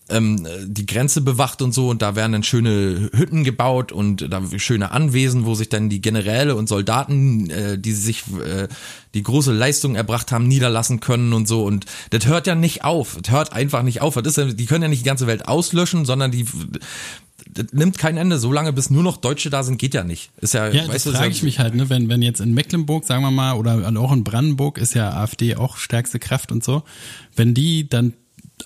ähm, 0.09 0.47
die 0.65 0.85
Grenze 0.85 1.21
bewacht 1.21 1.61
und 1.61 1.73
so 1.73 1.89
und 1.89 2.01
da 2.01 2.15
werden 2.15 2.31
dann 2.33 2.43
schöne 2.43 3.09
Hütten 3.13 3.43
gebaut 3.43 3.91
und 3.91 4.31
da 4.31 4.41
schöne 4.57 4.91
Anwesen, 4.91 5.45
wo 5.45 5.55
sich 5.55 5.69
dann 5.69 5.89
die 5.89 6.01
Generäle 6.01 6.55
und 6.55 6.67
Soldaten, 6.67 7.49
äh, 7.49 7.77
die 7.77 7.93
sich 7.93 8.23
äh, 8.43 8.67
die 9.13 9.23
große 9.23 9.51
Leistung 9.51 9.95
erbracht 9.95 10.31
haben, 10.31 10.47
niederlassen 10.47 10.99
können 10.99 11.33
und 11.33 11.47
so. 11.47 11.63
Und 11.63 11.85
das 12.11 12.25
hört 12.27 12.47
ja 12.47 12.55
nicht 12.55 12.83
auf, 12.83 13.17
das 13.21 13.33
hört 13.33 13.53
einfach 13.53 13.83
nicht 13.83 14.01
auf, 14.01 14.15
das 14.15 14.27
ist 14.27 14.37
ja, 14.37 14.45
die 14.45 14.65
können 14.65 14.83
ja 14.83 14.89
nicht 14.89 15.01
die 15.01 15.07
ganze 15.07 15.27
Welt 15.27 15.47
auslöschen, 15.47 16.05
sondern 16.05 16.31
die 16.31 16.45
das 17.51 17.67
nimmt 17.71 17.97
kein 17.97 18.17
Ende. 18.17 18.37
So 18.37 18.51
lange, 18.51 18.73
bis 18.73 18.89
nur 18.89 19.03
noch 19.03 19.17
Deutsche 19.17 19.49
da 19.49 19.63
sind, 19.63 19.77
geht 19.77 19.93
ja 19.93 20.03
nicht. 20.03 20.31
Ist 20.39 20.53
ja, 20.53 20.69
ja 20.69 20.87
weißt 20.87 21.07
das 21.07 21.15
frage 21.15 21.31
ich 21.31 21.43
mich 21.43 21.59
halt, 21.59 21.75
ne, 21.75 21.89
wenn, 21.89 22.09
wenn 22.09 22.21
jetzt 22.21 22.41
in 22.41 22.53
Mecklenburg, 22.53 23.05
sagen 23.05 23.23
wir 23.23 23.31
mal, 23.31 23.53
oder 23.53 23.91
auch 23.99 24.11
in 24.11 24.23
Brandenburg 24.23 24.77
ist 24.77 24.93
ja 24.93 25.13
AfD 25.13 25.55
auch 25.55 25.77
stärkste 25.77 26.19
Kraft 26.19 26.51
und 26.51 26.63
so, 26.63 26.83
wenn 27.35 27.53
die 27.53 27.89
dann, 27.89 28.13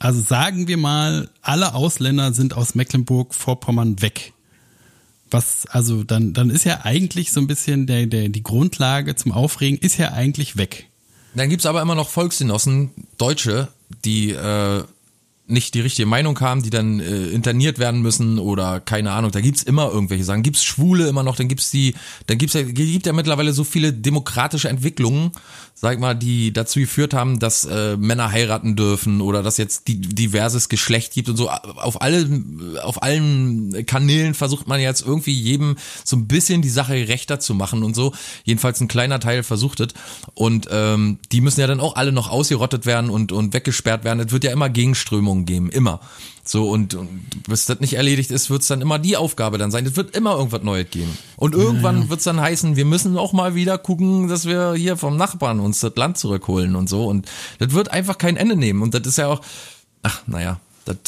also 0.01 0.21
sagen 0.21 0.67
wir 0.67 0.77
mal, 0.77 1.29
alle 1.41 1.73
Ausländer 1.73 2.33
sind 2.33 2.55
aus 2.55 2.75
Mecklenburg-Vorpommern 2.75 4.01
weg. 4.01 4.33
Was, 5.31 5.65
also 5.67 6.03
dann, 6.03 6.33
dann 6.33 6.49
ist 6.49 6.63
ja 6.63 6.81
eigentlich 6.83 7.31
so 7.31 7.39
ein 7.39 7.47
bisschen 7.47 7.87
der, 7.87 8.05
der, 8.05 8.29
die 8.29 8.43
Grundlage 8.43 9.15
zum 9.15 9.31
Aufregen 9.31 9.79
ist 9.79 9.97
ja 9.97 10.11
eigentlich 10.11 10.57
weg. 10.57 10.87
Dann 11.35 11.49
gibt's 11.49 11.65
aber 11.65 11.81
immer 11.81 11.95
noch 11.95 12.09
Volksgenossen, 12.09 12.91
Deutsche, 13.17 13.69
die 14.05 14.31
äh, 14.31 14.83
nicht 15.45 15.73
die 15.73 15.81
richtige 15.81 16.05
Meinung 16.05 16.39
haben, 16.39 16.63
die 16.63 16.69
dann 16.69 16.99
äh, 16.99 17.27
interniert 17.27 17.77
werden 17.77 18.01
müssen 18.01 18.39
oder 18.39 18.79
keine 18.79 19.11
Ahnung, 19.11 19.31
da 19.31 19.41
gibt's 19.41 19.63
immer 19.63 19.91
irgendwelche 19.91 20.23
Sachen. 20.23 20.41
Gibt's 20.41 20.63
Schwule 20.63 21.07
immer 21.07 21.23
noch, 21.23 21.35
dann 21.35 21.49
gibt's 21.49 21.69
die, 21.69 21.95
dann 22.27 22.37
gibt's 22.37 22.53
ja, 22.53 22.63
gibt 22.63 23.05
ja 23.05 23.13
mittlerweile 23.13 23.51
so 23.51 23.65
viele 23.65 23.91
demokratische 23.91 24.69
Entwicklungen, 24.69 25.31
sag 25.75 25.99
mal, 25.99 26.13
die 26.13 26.53
dazu 26.53 26.79
geführt 26.79 27.13
haben, 27.13 27.39
dass 27.39 27.65
äh, 27.65 27.97
Männer 27.97 28.31
heiraten 28.31 28.77
dürfen 28.77 29.19
oder 29.19 29.43
dass 29.43 29.57
jetzt 29.57 29.89
die 29.89 29.99
diverses 29.99 30.69
Geschlecht 30.69 31.13
gibt 31.13 31.27
und 31.27 31.35
so. 31.35 31.49
Auf 31.49 32.01
alle, 32.01 32.25
auf 32.81 33.03
allen 33.03 33.85
Kanälen 33.85 34.33
versucht 34.35 34.67
man 34.67 34.79
jetzt 34.79 35.05
irgendwie 35.05 35.33
jedem 35.33 35.75
so 36.05 36.15
ein 36.15 36.27
bisschen 36.27 36.61
die 36.61 36.69
Sache 36.69 36.93
rechter 36.93 37.41
zu 37.41 37.53
machen 37.53 37.83
und 37.83 37.95
so. 37.95 38.13
Jedenfalls 38.45 38.79
ein 38.79 38.87
kleiner 38.87 39.19
Teil 39.19 39.43
versucht 39.43 39.81
es. 39.81 39.89
Und 40.35 40.69
ähm, 40.71 41.19
die 41.33 41.41
müssen 41.41 41.59
ja 41.59 41.67
dann 41.67 41.81
auch 41.81 41.97
alle 41.97 42.13
noch 42.13 42.29
ausgerottet 42.29 42.85
werden 42.85 43.09
und, 43.09 43.33
und 43.33 43.53
weggesperrt 43.53 44.05
werden. 44.05 44.21
Es 44.21 44.31
wird 44.31 44.45
ja 44.45 44.51
immer 44.51 44.69
Gegenströmungen 44.69 45.42
Geben, 45.45 45.69
immer. 45.69 45.99
So, 46.45 46.69
und, 46.69 46.93
und 46.93 47.47
bis 47.47 47.65
das 47.65 47.79
nicht 47.79 47.93
erledigt 47.93 48.29
ist, 48.29 48.49
wird 48.49 48.63
es 48.63 48.67
dann 48.67 48.81
immer 48.81 48.99
die 48.99 49.15
Aufgabe 49.15 49.57
dann 49.57 49.71
sein. 49.71 49.85
Es 49.85 49.95
wird 49.95 50.15
immer 50.15 50.35
irgendwas 50.35 50.61
Neues 50.61 50.89
geben. 50.89 51.17
Und 51.37 51.55
irgendwann 51.55 51.97
ja, 51.97 52.03
ja. 52.03 52.09
wird 52.09 52.19
es 52.19 52.25
dann 52.25 52.41
heißen, 52.41 52.75
wir 52.75 52.85
müssen 52.85 53.17
auch 53.17 53.31
mal 53.31 53.55
wieder 53.55 53.77
gucken, 53.77 54.27
dass 54.27 54.45
wir 54.45 54.73
hier 54.73 54.97
vom 54.97 55.15
Nachbarn 55.15 55.61
uns 55.61 55.79
das 55.79 55.95
Land 55.95 56.17
zurückholen 56.17 56.75
und 56.75 56.89
so. 56.89 57.05
Und 57.05 57.29
das 57.59 57.71
wird 57.71 57.91
einfach 57.91 58.17
kein 58.17 58.35
Ende 58.35 58.57
nehmen. 58.57 58.81
Und 58.81 58.93
das 58.93 59.07
ist 59.07 59.17
ja 59.17 59.27
auch, 59.27 59.41
ach, 60.01 60.21
naja, 60.27 60.59
das, 60.85 60.99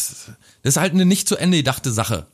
das 0.64 0.76
ist 0.76 0.78
halt 0.78 0.94
eine 0.94 1.06
nicht 1.06 1.28
zu 1.28 1.36
Ende 1.36 1.58
gedachte 1.58 1.92
Sache. 1.92 2.28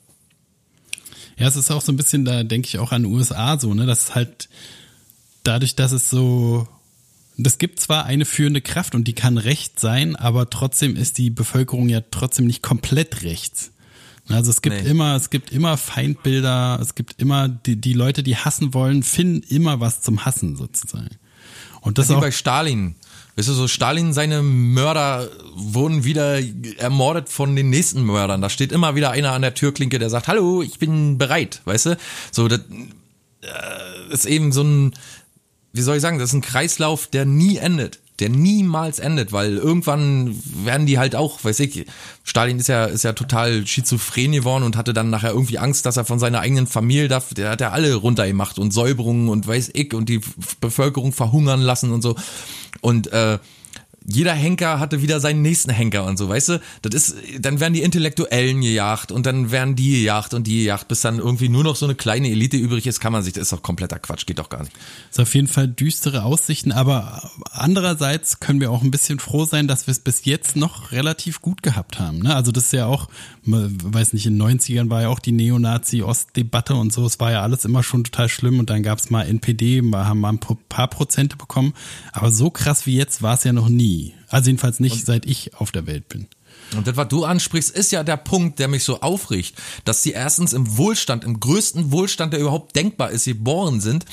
Ja, 1.38 1.48
es 1.48 1.56
ist 1.56 1.72
auch 1.72 1.82
so 1.82 1.92
ein 1.92 1.98
bisschen, 1.98 2.24
da 2.24 2.44
denke 2.44 2.68
ich 2.68 2.78
auch 2.78 2.92
an 2.92 3.06
USA 3.06 3.58
so, 3.60 3.74
ne, 3.74 3.88
dass 3.88 4.14
halt 4.14 4.48
dadurch, 5.44 5.76
dass 5.76 5.92
es 5.92 6.10
so 6.10 6.68
das 7.38 7.58
gibt 7.58 7.80
zwar 7.80 8.06
eine 8.06 8.26
führende 8.26 8.62
Kraft 8.62 8.96
und 8.96 9.08
die 9.08 9.14
kann 9.14 9.38
recht 9.38 9.80
sein, 9.80 10.16
aber 10.16 10.50
trotzdem 10.50 10.96
ist 10.96 11.18
die 11.18 11.30
Bevölkerung 11.30 11.90
ja 11.90 12.02
trotzdem 12.12 12.48
nicht 12.48 12.62
komplett 12.62 13.24
rechts. 13.24 13.72
Also 14.28 14.52
es 14.52 14.62
gibt 14.62 14.84
nee. 14.84 14.90
immer, 14.90 15.16
es 15.16 15.30
gibt 15.30 15.52
immer 15.52 15.78
Feindbilder, 15.78 16.80
es 16.82 16.96
gibt 16.96 17.22
immer 17.22 17.50
die, 17.50 17.76
die 17.76 17.94
Leute, 17.94 18.24
die 18.24 18.38
hassen 18.38 18.74
wollen, 18.74 19.04
finden 19.04 19.44
immer 19.50 19.80
was 19.80 20.02
zum 20.02 20.26
Hassen 20.26 20.56
sozusagen. 20.56 21.10
Und 21.82 21.98
das, 21.98 22.08
das 22.08 22.12
ist 22.12 22.18
auch 22.18 22.22
bei 22.22 22.32
Stalin. 22.32 22.96
Weißt 23.36 23.48
du, 23.48 23.54
so 23.54 23.68
Stalin, 23.68 24.14
seine 24.14 24.42
Mörder 24.42 25.30
wurden 25.56 26.04
wieder 26.04 26.40
ermordet 26.78 27.30
von 27.30 27.56
den 27.56 27.70
nächsten 27.70 28.04
Mördern. 28.04 28.42
Da 28.42 28.50
steht 28.50 28.72
immer 28.72 28.96
wieder 28.96 29.12
einer 29.12 29.32
an 29.32 29.42
der 29.42 29.54
Türklinke, 29.54 30.00
der 30.00 30.10
sagt, 30.10 30.28
hallo, 30.28 30.62
ich 30.62 30.80
bin 30.80 31.18
bereit, 31.18 31.62
weißt 31.66 31.86
du? 31.88 31.98
So, 32.32 32.48
das 32.48 32.60
äh, 33.42 34.14
ist 34.14 34.26
eben 34.26 34.52
so 34.52 34.64
ein, 34.64 34.94
wie 35.74 35.82
soll 35.82 35.98
ich 35.98 36.02
sagen, 36.02 36.20
das 36.20 36.30
ist 36.30 36.36
ein 36.36 36.42
Kreislauf, 36.42 37.08
der 37.08 37.26
nie 37.26 37.58
endet. 37.58 38.00
Der 38.20 38.30
niemals 38.30 39.00
endet, 39.00 39.32
weil 39.32 39.58
irgendwann 39.58 40.40
werden 40.64 40.86
die 40.86 41.00
halt 41.00 41.16
auch, 41.16 41.44
weiß 41.44 41.60
ich, 41.62 41.88
Stalin 42.24 42.60
ist 42.60 42.68
ja, 42.68 42.86
ist 42.86 43.04
ja 43.04 43.14
total 43.14 43.66
schizophren 43.66 44.34
geworden 44.34 44.64
und 44.64 44.78
hatte 44.78 44.94
dann 44.94 45.10
nachher 45.10 45.32
irgendwie 45.32 45.58
Angst, 45.58 45.88
dass 45.88 45.98
er 45.98 46.06
von 46.06 46.20
seiner 46.20 46.40
eigenen 46.40 46.68
Familie 46.68 47.08
darf, 47.08 47.34
der 47.34 47.50
hat 47.50 47.62
ja 47.62 47.72
alle 47.72 47.96
runtergemacht 47.96 48.60
und 48.60 48.72
Säuberungen 48.72 49.28
und 49.28 49.48
weiß 49.48 49.72
ich 49.74 49.96
und 49.96 50.08
die 50.08 50.22
Bevölkerung 50.60 51.14
verhungern 51.14 51.62
lassen 51.62 51.92
und 51.92 52.04
so. 52.04 52.16
Und 52.82 53.12
äh, 53.12 53.40
jeder 54.04 54.34
Henker 54.34 54.80
hatte 54.80 55.02
wieder 55.02 55.20
seinen 55.20 55.44
nächsten 55.44 55.70
Henker 55.70 56.06
und 56.06 56.18
so, 56.18 56.28
weißt 56.28 56.50
du? 56.50 56.62
Das 56.82 56.94
ist, 56.96 57.16
dann 57.40 57.60
werden 57.60 57.74
die 57.74 57.84
Intellektuellen 57.84 58.62
gejagt 58.62 59.12
und 59.12 59.26
dann 59.28 59.52
werden 59.52 59.76
die 59.76 60.02
gejagt 60.02 60.34
und 60.34 60.48
die 60.48 60.64
gejagt, 60.64 60.88
bis 60.88 61.02
dann 61.02 61.20
irgendwie 61.20 61.50
nur 61.50 61.64
noch 61.64 61.76
so 61.76 61.86
eine 61.86 61.94
kleine 61.94 62.30
Elite 62.30 62.58
übrig 62.58 62.88
ist, 62.88 63.00
kann 63.00 63.14
man 63.14 63.22
sich, 63.22 63.34
das 63.34 63.44
ist 63.44 63.54
doch 63.54 63.62
kompletter 63.62 64.00
Quatsch, 64.00 64.26
geht 64.26 64.40
doch 64.40 64.50
gar 64.50 64.64
nicht. 64.64 64.74
Das 65.10 65.18
ist 65.18 65.20
auf 65.20 65.36
jeden 65.36 65.48
Fall 65.48 65.68
düstere 65.68 66.24
Aussichten, 66.24 66.72
aber 66.72 67.32
andererseits 67.52 68.40
können 68.40 68.60
wir 68.60 68.72
auch 68.72 68.82
ein 68.82 68.90
bisschen 68.90 69.20
froh 69.20 69.46
sein, 69.46 69.68
dass 69.68 69.86
wir 69.86 69.92
es 69.92 70.00
bis 70.00 70.26
jetzt 70.26 70.56
noch 70.56 70.92
relativ 70.92 71.42
gut 71.42 71.62
gehabt 71.62 72.00
haben. 72.00 72.20
Ne? 72.20 72.36
Also 72.36 72.52
das 72.52 72.66
ist 72.66 72.74
ja 72.74 72.88
auch, 72.88 73.08
weiß 73.44 74.14
nicht, 74.14 74.26
in 74.26 74.40
den 74.40 74.60
90ern 74.60 74.90
war 74.90 75.04
ja 75.04 75.10
auch 75.10 75.20
die 75.20 75.32
Neonazi-Ost-Debatte 75.32 76.74
und 76.74 76.92
so, 76.92 77.06
es 77.06 77.20
war 77.20 77.32
ja 77.32 77.44
alles 77.44 77.66
immer 77.66 77.84
schon 77.84 78.04
total 78.04 78.30
schlimm 78.30 78.58
und 78.58 78.72
dann 78.72 78.82
gab 78.82 78.98
es 78.98 79.12
mal 79.12 79.24
NPD, 79.24 79.84
haben 79.94 80.20
mal 80.20 80.30
ein 80.34 80.40
paar 80.40 80.88
Prozente 80.88 81.38
bekommen, 81.38 81.74
aber 82.14 82.32
so 82.32 82.50
krass 82.50 82.88
wie 82.88 82.96
jetzt 82.96 83.22
war 83.22 83.36
es 83.36 83.44
ja 83.44 83.54
noch 83.54 83.70
nie 83.70 83.91
nie. 83.92 84.14
Also 84.28 84.50
jedenfalls 84.50 84.80
nicht, 84.80 84.96
und, 84.96 85.06
seit 85.06 85.26
ich 85.26 85.56
auf 85.56 85.72
der 85.72 85.86
Welt 85.88 86.08
bin. 86.10 86.28
Und 86.76 86.88
das, 86.88 86.96
was 86.96 87.08
du 87.10 87.26
ansprichst, 87.26 87.72
ist 87.72 87.92
ja 87.92 88.04
der 88.04 88.18
Punkt, 88.18 88.60
der 88.60 88.68
mich 88.68 88.84
so 88.84 89.02
aufricht, 89.02 89.56
dass 89.84 90.04
sie 90.04 90.12
erstens 90.12 90.54
im 90.54 90.78
Wohlstand, 90.78 91.24
im 91.24 91.40
größten 91.40 91.92
Wohlstand, 91.92 92.34
der 92.34 92.40
überhaupt 92.40 92.76
denkbar 92.76 93.12
ist, 93.12 93.26
geboren 93.26 93.82
sind 93.82 94.06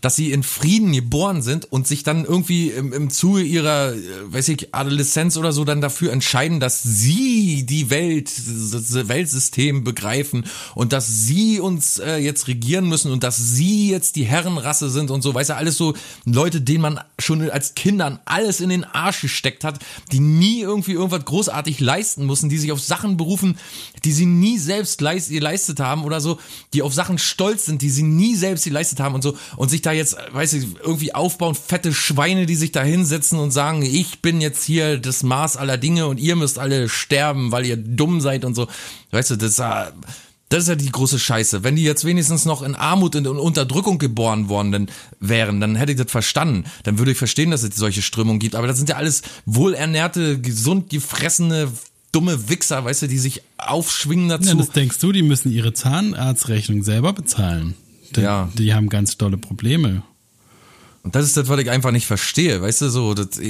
dass 0.00 0.16
sie 0.16 0.32
in 0.32 0.42
Frieden 0.42 0.92
geboren 0.92 1.42
sind 1.42 1.70
und 1.70 1.86
sich 1.86 2.02
dann 2.02 2.24
irgendwie 2.24 2.68
im, 2.68 2.92
im 2.92 3.10
Zuge 3.10 3.42
ihrer, 3.42 3.92
äh, 3.94 3.98
weiß 4.26 4.48
ich, 4.48 4.74
Adoleszenz 4.74 5.36
oder 5.36 5.52
so 5.52 5.64
dann 5.64 5.80
dafür 5.80 6.12
entscheiden, 6.12 6.60
dass 6.60 6.82
sie 6.82 7.64
die 7.66 7.90
Welt, 7.90 8.30
das 8.72 9.08
Weltsystem 9.08 9.84
begreifen 9.84 10.44
und 10.74 10.92
dass 10.92 11.06
sie 11.06 11.60
uns 11.60 11.98
äh, 11.98 12.16
jetzt 12.16 12.48
regieren 12.48 12.88
müssen 12.88 13.12
und 13.12 13.22
dass 13.22 13.36
sie 13.36 13.90
jetzt 13.90 14.16
die 14.16 14.24
Herrenrasse 14.24 14.90
sind 14.90 15.10
und 15.10 15.22
so, 15.22 15.34
weißt 15.34 15.50
du, 15.50 15.56
alles 15.56 15.76
so 15.76 15.94
Leute, 16.24 16.60
denen 16.60 16.82
man 16.82 17.00
schon 17.18 17.48
als 17.50 17.74
Kindern 17.74 18.18
alles 18.24 18.60
in 18.60 18.68
den 18.68 18.84
Arsch 18.84 19.22
gesteckt 19.22 19.64
hat, 19.64 19.78
die 20.12 20.20
nie 20.20 20.60
irgendwie 20.60 20.92
irgendwas 20.92 21.24
großartig 21.24 21.80
leisten 21.80 22.24
mussten, 22.24 22.48
die 22.48 22.58
sich 22.58 22.72
auf 22.72 22.80
Sachen 22.80 23.16
berufen, 23.16 23.58
die 24.04 24.12
sie 24.12 24.26
nie 24.26 24.58
selbst 24.58 25.00
leist, 25.00 25.30
geleistet 25.30 25.80
haben 25.80 26.04
oder 26.04 26.20
so, 26.20 26.38
die 26.72 26.82
auf 26.82 26.94
Sachen 26.94 27.18
stolz 27.18 27.66
sind, 27.66 27.82
die 27.82 27.90
sie 27.90 28.02
nie 28.02 28.34
selbst 28.34 28.64
geleistet 28.64 29.00
haben 29.00 29.14
und 29.14 29.22
so 29.22 29.36
und 29.56 29.68
sich 29.68 29.82
da 29.86 29.92
jetzt, 29.92 30.16
weiß 30.32 30.54
ich, 30.54 30.66
irgendwie 30.82 31.14
aufbauen, 31.14 31.54
fette 31.54 31.94
Schweine, 31.94 32.46
die 32.46 32.56
sich 32.56 32.72
da 32.72 32.82
hinsetzen 32.82 33.38
und 33.38 33.52
sagen, 33.52 33.82
ich 33.82 34.20
bin 34.20 34.40
jetzt 34.40 34.64
hier 34.64 34.98
das 34.98 35.22
Maß 35.22 35.56
aller 35.56 35.78
Dinge 35.78 36.06
und 36.06 36.18
ihr 36.18 36.36
müsst 36.36 36.58
alle 36.58 36.88
sterben, 36.88 37.52
weil 37.52 37.66
ihr 37.66 37.76
dumm 37.76 38.20
seid 38.20 38.44
und 38.44 38.54
so. 38.54 38.66
Weißt 39.12 39.30
du, 39.30 39.36
das, 39.36 39.56
das 39.56 40.62
ist 40.62 40.68
ja 40.68 40.74
die 40.74 40.90
große 40.90 41.18
Scheiße. 41.18 41.64
Wenn 41.64 41.76
die 41.76 41.84
jetzt 41.84 42.04
wenigstens 42.04 42.44
noch 42.44 42.62
in 42.62 42.74
Armut 42.74 43.16
und 43.16 43.26
in 43.26 43.36
Unterdrückung 43.36 43.98
geboren 43.98 44.48
worden 44.48 44.90
wären, 45.20 45.60
dann 45.60 45.76
hätte 45.76 45.92
ich 45.92 45.98
das 45.98 46.10
verstanden. 46.10 46.64
Dann 46.82 46.98
würde 46.98 47.12
ich 47.12 47.18
verstehen, 47.18 47.50
dass 47.50 47.62
es 47.62 47.76
solche 47.76 48.02
Strömungen 48.02 48.40
gibt. 48.40 48.54
Aber 48.54 48.66
das 48.66 48.76
sind 48.76 48.88
ja 48.88 48.96
alles 48.96 49.22
wohlernährte, 49.44 50.40
gesund 50.40 50.90
gefressene, 50.90 51.70
dumme 52.12 52.48
Wichser, 52.48 52.84
weißt 52.84 53.02
du, 53.02 53.08
die 53.08 53.18
sich 53.18 53.42
aufschwingen 53.58 54.28
dazu. 54.28 54.48
Ja, 54.48 54.54
das 54.54 54.70
denkst 54.70 54.98
du, 54.98 55.12
die 55.12 55.22
müssen 55.22 55.52
ihre 55.52 55.72
Zahnarztrechnung 55.72 56.82
selber 56.82 57.12
bezahlen. 57.12 57.74
Denn 58.16 58.24
ja. 58.24 58.48
Die 58.54 58.74
haben 58.74 58.88
ganz 58.88 59.16
tolle 59.16 59.36
Probleme. 59.36 60.02
Und 61.06 61.14
das 61.14 61.24
ist 61.24 61.36
das, 61.36 61.48
was 61.48 61.60
ich 61.60 61.70
einfach 61.70 61.92
nicht 61.92 62.04
verstehe, 62.04 62.60
weißt 62.60 62.80
du, 62.82 62.88
so, 62.88 63.14
das, 63.14 63.40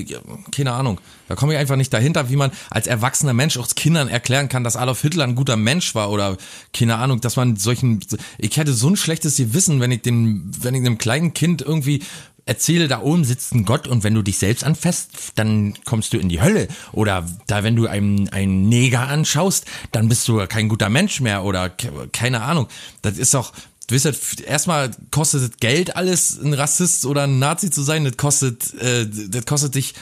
keine 0.52 0.72
Ahnung. 0.72 1.00
Da 1.26 1.36
komme 1.36 1.54
ich 1.54 1.58
einfach 1.58 1.76
nicht 1.76 1.90
dahinter, 1.90 2.28
wie 2.28 2.36
man 2.36 2.50
als 2.68 2.86
erwachsener 2.86 3.32
Mensch 3.32 3.56
auch 3.56 3.66
Kindern 3.74 4.08
erklären 4.08 4.50
kann, 4.50 4.62
dass 4.62 4.76
Adolf 4.76 5.00
Hitler 5.00 5.24
ein 5.24 5.36
guter 5.36 5.56
Mensch 5.56 5.94
war 5.94 6.10
oder, 6.10 6.36
keine 6.74 6.96
Ahnung, 6.96 7.22
dass 7.22 7.36
man 7.36 7.56
solchen, 7.56 8.00
ich 8.36 8.58
hätte 8.58 8.74
so 8.74 8.90
ein 8.90 8.96
schlechtes 8.96 9.36
Gewissen, 9.36 9.80
wenn 9.80 9.90
ich 9.90 10.02
dem, 10.02 10.50
wenn 10.60 10.74
ich 10.74 10.82
einem 10.82 10.98
kleinen 10.98 11.32
Kind 11.32 11.62
irgendwie 11.62 12.02
erzähle, 12.44 12.88
da 12.88 13.00
oben 13.00 13.24
sitzt 13.24 13.54
ein 13.54 13.64
Gott 13.64 13.88
und 13.88 14.04
wenn 14.04 14.12
du 14.12 14.20
dich 14.20 14.36
selbst 14.36 14.62
anfasst, 14.62 15.32
dann 15.36 15.72
kommst 15.86 16.12
du 16.12 16.18
in 16.18 16.28
die 16.28 16.42
Hölle. 16.42 16.68
Oder 16.92 17.26
da, 17.46 17.64
wenn 17.64 17.74
du 17.74 17.86
einen, 17.86 18.28
einen 18.28 18.68
Neger 18.68 19.08
anschaust, 19.08 19.64
dann 19.92 20.10
bist 20.10 20.28
du 20.28 20.46
kein 20.46 20.68
guter 20.68 20.90
Mensch 20.90 21.20
mehr 21.20 21.42
oder 21.42 21.70
keine 22.12 22.42
Ahnung. 22.42 22.68
Das 23.00 23.16
ist 23.16 23.32
doch, 23.32 23.52
du 23.86 23.94
weißt 23.94 24.04
halt, 24.06 24.40
erstmal 24.40 24.90
kostet 25.10 25.42
es 25.42 25.56
Geld 25.58 25.96
alles, 25.96 26.38
ein 26.42 26.54
Rassist 26.54 27.06
oder 27.06 27.24
ein 27.24 27.38
Nazi 27.38 27.70
zu 27.70 27.82
sein, 27.82 28.04
das 28.04 28.16
kostet, 28.16 28.74
äh, 28.74 29.06
das 29.08 29.46
kostet 29.46 29.74
dich 29.74 29.94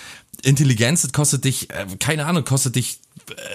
Intelligenz, 0.42 1.02
das 1.02 1.12
kostet 1.12 1.44
dich, 1.44 1.70
äh, 1.70 1.86
keine 1.98 2.26
Ahnung, 2.26 2.44
kostet 2.44 2.76
dich 2.76 2.98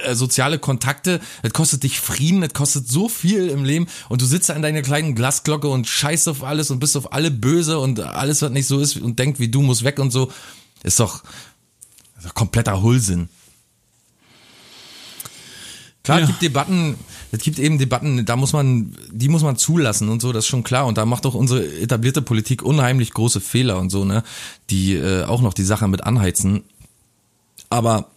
äh, 0.04 0.16
soziale 0.16 0.60
Kontakte, 0.60 1.20
das 1.42 1.54
kostet 1.54 1.84
dich 1.84 2.00
Frieden, 2.00 2.42
das 2.42 2.54
kostet 2.54 2.88
so 2.88 3.10
viel 3.10 3.50
im 3.50 3.64
Leben 3.64 3.88
und 4.10 4.22
du 4.22 4.26
sitzt 4.26 4.50
da 4.50 4.54
in 4.54 4.62
deiner 4.62 4.82
kleinen 4.82 5.16
Glasglocke 5.16 5.68
und 5.68 5.88
scheißt 5.88 6.28
auf 6.30 6.44
alles 6.44 6.72
und 6.72 6.80
bist 6.80 6.98
auf 6.98 7.14
alle 7.14 7.32
böse 7.32 7.80
und 7.80 8.00
alles, 8.00 8.42
was 8.42 8.52
nicht 8.52 8.68
so 8.68 8.80
ist 8.80 8.98
und 8.98 9.20
denkt, 9.20 9.40
wie 9.40 9.50
du 9.50 9.62
muss 9.62 9.84
weg 9.84 10.00
und 10.00 10.12
so, 10.12 10.32
ist 10.84 11.00
doch, 11.00 11.24
ist 12.18 12.26
doch 12.26 12.34
kompletter 12.36 12.82
Hullsinn. 12.82 13.30
Klar, 16.10 16.20
ja. 16.20 16.24
es 16.24 16.30
gibt 16.30 16.42
Debatten, 16.42 16.96
es 17.32 17.44
gibt 17.44 17.60
eben 17.60 17.78
Debatten, 17.78 18.26
da 18.26 18.36
muss 18.36 18.54
man, 18.54 18.96
die 19.12 19.30
muss 19.30 19.44
man 19.44 19.58
zulassen 19.58 20.10
und 20.10 20.22
so, 20.22 20.34
das 20.34 20.46
ist 20.46 20.50
schon 20.50 20.64
klar. 20.64 20.88
Und 20.88 20.98
da 20.98 21.06
macht 21.06 21.26
auch 21.26 21.36
unsere 21.36 21.66
etablierte 21.80 22.24
Politik 22.24 22.64
unheimlich 22.64 23.14
große 23.14 23.42
Fehler 23.42 23.78
und 23.78 23.92
so, 23.92 24.06
ne, 24.06 24.24
die 24.70 24.96
äh, 24.96 25.24
auch 25.26 25.42
noch 25.42 25.54
die 25.54 25.64
Sache 25.64 25.88
mit 25.88 26.04
anheizen. 26.04 26.64
Aber 27.70 28.10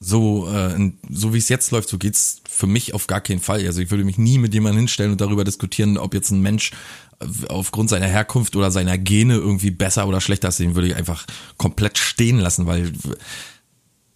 so, 0.00 0.48
äh, 0.48 0.92
so 1.10 1.32
wie 1.32 1.38
es 1.38 1.48
jetzt 1.48 1.70
läuft, 1.70 1.88
so 1.88 1.98
geht's 1.98 2.42
für 2.48 2.66
mich 2.66 2.92
auf 2.92 3.06
gar 3.06 3.20
keinen 3.20 3.40
Fall. 3.40 3.64
Also 3.64 3.80
ich 3.80 3.90
würde 3.90 4.04
mich 4.04 4.18
nie 4.18 4.38
mit 4.38 4.52
jemandem 4.52 4.80
hinstellen 4.80 5.12
und 5.12 5.20
darüber 5.20 5.44
diskutieren, 5.44 5.96
ob 5.96 6.12
jetzt 6.12 6.30
ein 6.30 6.40
Mensch 6.40 6.72
äh, 7.20 7.26
aufgrund 7.48 7.88
seiner 7.88 8.06
Herkunft 8.06 8.56
oder 8.56 8.70
seiner 8.72 8.98
Gene 8.98 9.34
irgendwie 9.34 9.70
besser 9.70 10.08
oder 10.08 10.20
schlechter 10.20 10.48
ist. 10.48 10.58
Den 10.58 10.74
würde 10.74 10.88
ich 10.88 10.96
einfach 10.96 11.24
komplett 11.56 11.98
stehen 11.98 12.38
lassen, 12.38 12.66
weil 12.66 12.92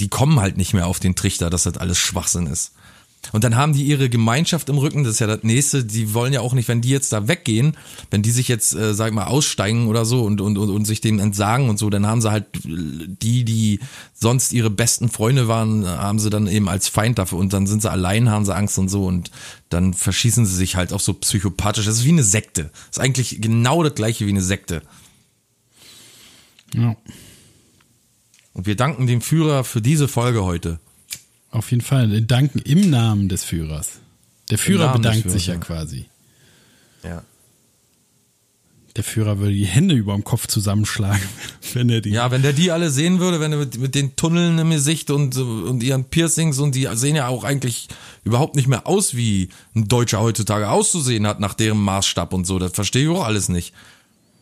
die 0.00 0.08
kommen 0.08 0.40
halt 0.40 0.56
nicht 0.56 0.74
mehr 0.74 0.86
auf 0.86 1.00
den 1.00 1.14
Trichter, 1.14 1.50
dass 1.50 1.64
das 1.64 1.76
alles 1.76 1.98
Schwachsinn 1.98 2.46
ist. 2.46 2.72
Und 3.32 3.44
dann 3.44 3.54
haben 3.54 3.74
die 3.74 3.84
ihre 3.84 4.08
Gemeinschaft 4.08 4.68
im 4.70 4.78
Rücken, 4.78 5.04
das 5.04 5.14
ist 5.14 5.18
ja 5.18 5.26
das 5.26 5.42
nächste, 5.42 5.84
die 5.84 6.14
wollen 6.14 6.32
ja 6.32 6.40
auch 6.40 6.54
nicht, 6.54 6.68
wenn 6.68 6.80
die 6.80 6.88
jetzt 6.88 7.12
da 7.12 7.28
weggehen, 7.28 7.76
wenn 8.10 8.22
die 8.22 8.30
sich 8.30 8.48
jetzt, 8.48 8.74
äh, 8.74 8.94
sag 8.94 9.08
ich 9.08 9.14
mal, 9.14 9.26
aussteigen 9.26 9.88
oder 9.88 10.04
so 10.06 10.24
und, 10.24 10.40
und, 10.40 10.56
und, 10.56 10.70
und 10.70 10.84
sich 10.86 11.00
denen 11.00 11.18
entsagen 11.18 11.68
und 11.68 11.78
so, 11.78 11.90
dann 11.90 12.06
haben 12.06 12.22
sie 12.22 12.30
halt 12.30 12.46
die, 12.64 13.44
die 13.44 13.80
sonst 14.14 14.52
ihre 14.52 14.70
besten 14.70 15.10
Freunde 15.10 15.48
waren, 15.48 15.86
haben 15.86 16.18
sie 16.18 16.30
dann 16.30 16.46
eben 16.46 16.68
als 16.68 16.88
Feind 16.88 17.18
dafür 17.18 17.38
und 17.38 17.52
dann 17.52 17.66
sind 17.66 17.82
sie 17.82 17.90
allein, 17.90 18.30
haben 18.30 18.46
sie 18.46 18.54
Angst 18.54 18.78
und 18.78 18.88
so 18.88 19.04
und 19.04 19.30
dann 19.68 19.92
verschießen 19.92 20.46
sie 20.46 20.56
sich 20.56 20.76
halt 20.76 20.92
auch 20.92 21.00
so 21.00 21.12
psychopathisch. 21.12 21.84
Das 21.84 21.98
ist 21.98 22.04
wie 22.04 22.12
eine 22.12 22.24
Sekte. 22.24 22.70
Das 22.88 22.96
ist 22.96 23.00
eigentlich 23.00 23.40
genau 23.40 23.82
das 23.82 23.94
gleiche 23.94 24.26
wie 24.26 24.30
eine 24.30 24.42
Sekte. 24.42 24.82
Ja. 26.74 26.96
Und 28.52 28.66
wir 28.66 28.76
danken 28.76 29.06
dem 29.06 29.20
Führer 29.20 29.64
für 29.64 29.80
diese 29.80 30.08
Folge 30.08 30.44
heute. 30.44 30.80
Auf 31.50 31.70
jeden 31.70 31.82
Fall. 31.82 32.10
Wir 32.10 32.20
danken 32.20 32.60
im 32.60 32.90
Namen 32.90 33.28
des 33.28 33.44
Führers. 33.44 34.00
Der 34.50 34.58
Führer 34.58 34.92
bedankt 34.92 35.22
Führers, 35.22 35.32
sich 35.32 35.46
ja, 35.46 35.54
ja 35.54 35.60
quasi. 35.60 36.06
Ja. 37.04 37.22
Der 38.96 39.04
Führer 39.04 39.38
würde 39.38 39.52
die 39.52 39.66
Hände 39.66 39.94
über 39.94 40.14
dem 40.14 40.24
Kopf 40.24 40.48
zusammenschlagen, 40.48 41.22
wenn 41.74 41.88
er 41.88 42.00
die. 42.00 42.10
Ja, 42.10 42.32
wenn 42.32 42.42
der 42.42 42.52
die 42.52 42.72
alle 42.72 42.90
sehen 42.90 43.20
würde, 43.20 43.38
wenn 43.38 43.52
er 43.52 43.58
mit, 43.58 43.78
mit 43.78 43.94
den 43.94 44.16
Tunneln 44.16 44.58
im 44.58 44.70
Gesicht 44.70 45.10
und, 45.10 45.36
und 45.36 45.82
ihren 45.82 46.04
Piercings 46.04 46.58
und 46.58 46.74
die 46.74 46.88
sehen 46.94 47.14
ja 47.14 47.28
auch 47.28 47.44
eigentlich 47.44 47.88
überhaupt 48.24 48.56
nicht 48.56 48.66
mehr 48.66 48.88
aus, 48.88 49.14
wie 49.14 49.50
ein 49.76 49.86
Deutscher 49.86 50.20
heutzutage 50.20 50.68
auszusehen 50.68 51.26
hat 51.26 51.38
nach 51.38 51.54
deren 51.54 51.78
Maßstab 51.78 52.32
und 52.32 52.46
so. 52.46 52.58
Das 52.58 52.72
verstehe 52.72 53.04
ich 53.04 53.08
auch 53.08 53.24
alles 53.24 53.48
nicht 53.48 53.72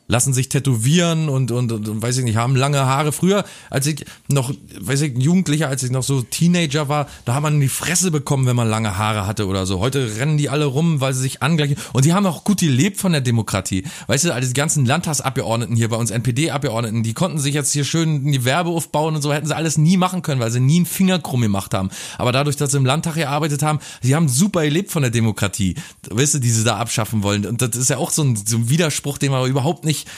lassen 0.08 0.32
sich 0.32 0.48
tätowieren 0.48 1.28
und, 1.28 1.50
und, 1.50 1.70
und, 1.70 2.02
weiß 2.02 2.16
ich 2.18 2.24
nicht, 2.24 2.36
haben 2.36 2.56
lange 2.56 2.78
Haare. 2.78 3.12
Früher, 3.12 3.44
als 3.68 3.86
ich 3.86 4.06
noch, 4.28 4.52
weiß 4.80 5.02
ich, 5.02 5.18
Jugendlicher, 5.18 5.68
als 5.68 5.82
ich 5.82 5.90
noch 5.90 6.02
so 6.02 6.22
Teenager 6.22 6.88
war, 6.88 7.06
da 7.26 7.34
hat 7.34 7.42
man 7.42 7.54
in 7.54 7.60
die 7.60 7.68
Fresse 7.68 8.10
bekommen, 8.10 8.46
wenn 8.46 8.56
man 8.56 8.68
lange 8.68 8.96
Haare 8.96 9.26
hatte 9.26 9.46
oder 9.46 9.66
so. 9.66 9.80
Heute 9.80 10.16
rennen 10.18 10.38
die 10.38 10.48
alle 10.48 10.64
rum, 10.64 11.02
weil 11.02 11.12
sie 11.12 11.20
sich 11.20 11.42
angleichen. 11.42 11.76
Und 11.92 12.06
die 12.06 12.14
haben 12.14 12.24
auch 12.24 12.42
gut 12.42 12.60
gelebt 12.60 12.98
von 12.98 13.12
der 13.12 13.20
Demokratie. 13.20 13.84
Weißt 14.06 14.24
du, 14.24 14.32
also 14.32 14.48
die 14.48 14.54
ganzen 14.54 14.86
Landtagsabgeordneten 14.86 15.76
hier 15.76 15.90
bei 15.90 15.96
uns, 15.96 16.10
NPD-Abgeordneten, 16.10 17.02
die 17.02 17.12
konnten 17.12 17.38
sich 17.38 17.54
jetzt 17.54 17.72
hier 17.72 17.84
schön 17.84 18.32
die 18.32 18.44
Werbe 18.46 18.70
aufbauen 18.70 19.14
und 19.14 19.20
so, 19.20 19.32
hätten 19.32 19.46
sie 19.46 19.56
alles 19.56 19.76
nie 19.76 19.98
machen 19.98 20.22
können, 20.22 20.40
weil 20.40 20.50
sie 20.50 20.60
nie 20.60 20.76
einen 20.76 20.86
Finger 20.86 21.18
krumm 21.18 21.42
gemacht 21.42 21.74
haben. 21.74 21.90
Aber 22.16 22.32
dadurch, 22.32 22.56
dass 22.56 22.70
sie 22.70 22.78
im 22.78 22.86
Landtag 22.86 23.16
gearbeitet 23.16 23.62
haben, 23.62 23.78
sie 24.00 24.14
haben 24.14 24.28
super 24.28 24.64
gelebt 24.64 24.90
von 24.90 25.02
der 25.02 25.10
Demokratie. 25.10 25.74
Weißt 26.08 26.34
du, 26.34 26.38
die 26.38 26.50
sie 26.50 26.64
da 26.64 26.78
abschaffen 26.78 27.22
wollen. 27.22 27.44
Und 27.44 27.60
das 27.60 27.76
ist 27.76 27.90
ja 27.90 27.98
auch 27.98 28.10
so 28.10 28.22
ein, 28.22 28.36
so 28.36 28.56
ein 28.56 28.70
Widerspruch, 28.70 29.18
den 29.18 29.32
man 29.32 29.46
überhaupt 29.48 29.84
nicht 29.84 29.97
nicht, 29.98 30.08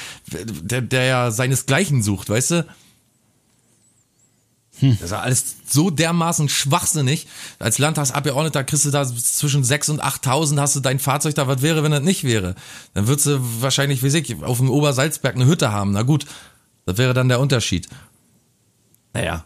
der, 0.63 0.83
der 0.83 1.05
ja 1.05 1.31
seinesgleichen 1.31 2.03
sucht, 2.03 2.29
weißt 2.31 2.51
du? 2.53 2.67
Hm. 4.81 4.97
Das 4.99 5.11
ist 5.11 5.13
alles 5.13 5.57
so 5.69 5.91
dermaßen 5.91 6.49
schwachsinnig. 6.49 7.27
Als 7.59 7.79
Landtagsabgeordneter 7.79 8.65
kriegst 8.65 8.87
du 8.87 8.91
da 8.91 9.07
zwischen 9.07 9.63
6.000 9.63 9.91
und 9.93 10.03
8.000 10.03 10.59
hast 10.59 10.77
du 10.77 10.81
dein 10.81 10.99
Fahrzeug 10.99 11.35
da. 11.35 11.47
Was 11.47 11.63
wäre, 11.63 11.83
wenn 11.83 11.93
das 11.93 12.03
nicht 12.03 12.25
wäre? 12.25 12.55
Dann 12.95 13.07
würdest 13.07 13.27
du 13.27 13.39
wahrscheinlich, 13.63 14.03
wie 14.03 14.07
ich, 14.17 14.43
auf 14.43 14.59
dem 14.59 14.71
Obersalzberg 14.71 15.37
eine 15.37 15.47
Hütte 15.47 15.71
haben. 15.71 15.93
Na 15.93 16.03
gut, 16.03 16.25
das 16.87 16.97
wäre 16.97 17.15
dann 17.15 17.29
der 17.29 17.41
Unterschied. 17.41 17.89
Naja. 19.13 19.45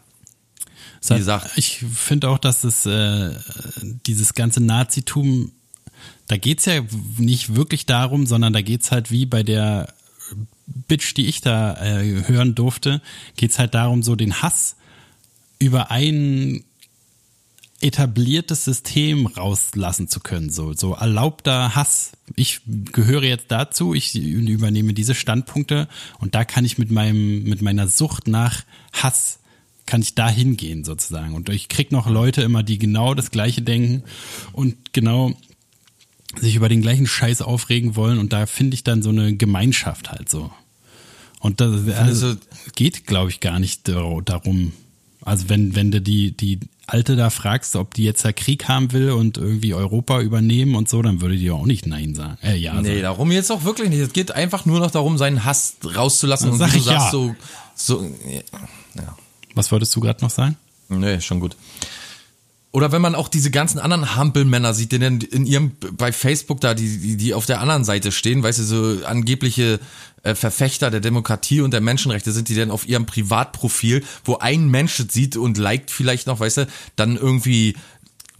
Wie 1.06 1.16
gesagt. 1.16 1.50
Ich 1.56 1.84
finde 1.94 2.28
auch, 2.28 2.38
dass 2.38 2.64
es 2.64 2.86
äh, 2.86 3.32
dieses 4.06 4.34
ganze 4.34 4.62
Nazitum, 4.62 5.52
da 6.28 6.36
geht's 6.36 6.64
ja 6.64 6.80
nicht 7.18 7.56
wirklich 7.56 7.86
darum, 7.86 8.26
sondern 8.26 8.52
da 8.52 8.62
geht's 8.62 8.90
halt 8.90 9.10
wie 9.10 9.26
bei 9.26 9.42
der 9.42 9.92
Bitch, 10.66 11.14
die 11.14 11.26
ich 11.26 11.40
da 11.40 11.74
äh, 11.74 12.24
hören 12.26 12.54
durfte, 12.54 13.02
geht's 13.36 13.58
halt 13.58 13.74
darum, 13.74 14.02
so 14.02 14.16
den 14.16 14.42
Hass 14.42 14.76
über 15.58 15.90
ein 15.90 16.64
etabliertes 17.80 18.64
System 18.64 19.26
rauslassen 19.26 20.08
zu 20.08 20.20
können, 20.20 20.50
so, 20.50 20.72
so 20.72 20.94
erlaubter 20.94 21.74
Hass. 21.74 22.12
Ich 22.34 22.60
gehöre 22.66 23.24
jetzt 23.24 23.46
dazu, 23.48 23.92
ich 23.92 24.14
übernehme 24.14 24.94
diese 24.94 25.14
Standpunkte 25.14 25.88
und 26.18 26.34
da 26.34 26.44
kann 26.44 26.64
ich 26.64 26.78
mit 26.78 26.90
meinem, 26.90 27.44
mit 27.44 27.60
meiner 27.60 27.86
Sucht 27.86 28.26
nach 28.26 28.64
Hass 28.92 29.40
kann 29.86 30.00
ich 30.00 30.14
da 30.14 30.30
hingehen 30.30 30.82
sozusagen. 30.82 31.34
Und 31.34 31.50
ich 31.50 31.68
krieg 31.68 31.92
noch 31.92 32.08
Leute 32.08 32.40
immer, 32.40 32.62
die 32.62 32.78
genau 32.78 33.12
das 33.12 33.30
Gleiche 33.30 33.60
denken 33.60 34.02
und 34.52 34.94
genau 34.94 35.34
sich 36.40 36.56
über 36.56 36.68
den 36.68 36.82
gleichen 36.82 37.06
Scheiß 37.06 37.42
aufregen 37.42 37.96
wollen 37.96 38.18
und 38.18 38.32
da 38.32 38.46
finde 38.46 38.74
ich 38.74 38.84
dann 38.84 39.02
so 39.02 39.10
eine 39.10 39.36
Gemeinschaft 39.36 40.10
halt 40.10 40.28
so. 40.28 40.50
Und 41.40 41.60
das 41.60 41.88
also, 41.88 42.34
geht, 42.74 43.06
glaube 43.06 43.30
ich, 43.30 43.40
gar 43.40 43.58
nicht 43.58 43.86
darum. 43.86 44.72
Also 45.20 45.48
wenn, 45.48 45.74
wenn 45.74 45.90
du 45.90 46.00
die, 46.00 46.32
die 46.32 46.58
Alte 46.86 47.16
da 47.16 47.30
fragst, 47.30 47.76
ob 47.76 47.94
die 47.94 48.04
jetzt 48.04 48.24
ja 48.24 48.32
Krieg 48.32 48.68
haben 48.68 48.92
will 48.92 49.10
und 49.10 49.36
irgendwie 49.36 49.74
Europa 49.74 50.20
übernehmen 50.20 50.74
und 50.74 50.88
so, 50.88 51.02
dann 51.02 51.20
würde 51.20 51.36
die 51.36 51.50
auch 51.50 51.66
nicht 51.66 51.86
Nein 51.86 52.14
sagen. 52.14 52.38
Äh, 52.42 52.56
ja 52.56 52.74
nee, 52.80 52.88
sagen. 52.88 53.02
darum 53.02 53.32
jetzt 53.32 53.50
auch 53.50 53.64
wirklich 53.64 53.90
nicht. 53.90 54.00
Es 54.00 54.12
geht 54.12 54.32
einfach 54.32 54.64
nur 54.64 54.80
noch 54.80 54.90
darum, 54.90 55.18
seinen 55.18 55.44
Hass 55.44 55.76
rauszulassen 55.84 56.50
und 56.50 56.58
sag 56.58 56.72
wie 56.72 56.78
du 56.78 56.84
sagst, 56.84 57.06
ja. 57.06 57.10
so, 57.10 57.34
so, 57.74 58.10
ja. 58.96 59.16
Was 59.54 59.70
wolltest 59.70 59.94
du 59.96 60.00
gerade 60.00 60.22
noch 60.22 60.30
sagen? 60.30 60.56
Nee, 60.88 61.20
schon 61.20 61.40
gut. 61.40 61.56
Oder 62.74 62.90
wenn 62.90 63.00
man 63.00 63.14
auch 63.14 63.28
diese 63.28 63.52
ganzen 63.52 63.78
anderen 63.78 64.16
Hampelmänner 64.16 64.74
sieht, 64.74 64.90
die 64.90 64.98
dann 64.98 65.20
in 65.20 65.46
ihrem, 65.46 65.76
bei 65.92 66.10
Facebook 66.10 66.60
da, 66.60 66.74
die, 66.74 66.98
die, 66.98 67.16
die 67.16 67.32
auf 67.32 67.46
der 67.46 67.60
anderen 67.60 67.84
Seite 67.84 68.10
stehen, 68.10 68.42
weißt 68.42 68.58
du, 68.58 68.62
so 68.64 69.06
angebliche 69.06 69.78
äh, 70.24 70.34
Verfechter 70.34 70.90
der 70.90 70.98
Demokratie 70.98 71.60
und 71.60 71.70
der 71.70 71.80
Menschenrechte 71.80 72.32
sind, 72.32 72.48
die 72.48 72.56
dann 72.56 72.72
auf 72.72 72.88
ihrem 72.88 73.06
Privatprofil, 73.06 74.02
wo 74.24 74.38
ein 74.38 74.66
Mensch 74.66 75.00
sieht 75.08 75.36
und 75.36 75.56
liked 75.56 75.92
vielleicht 75.92 76.26
noch, 76.26 76.40
weißt 76.40 76.56
du, 76.56 76.66
dann 76.96 77.16
irgendwie 77.16 77.76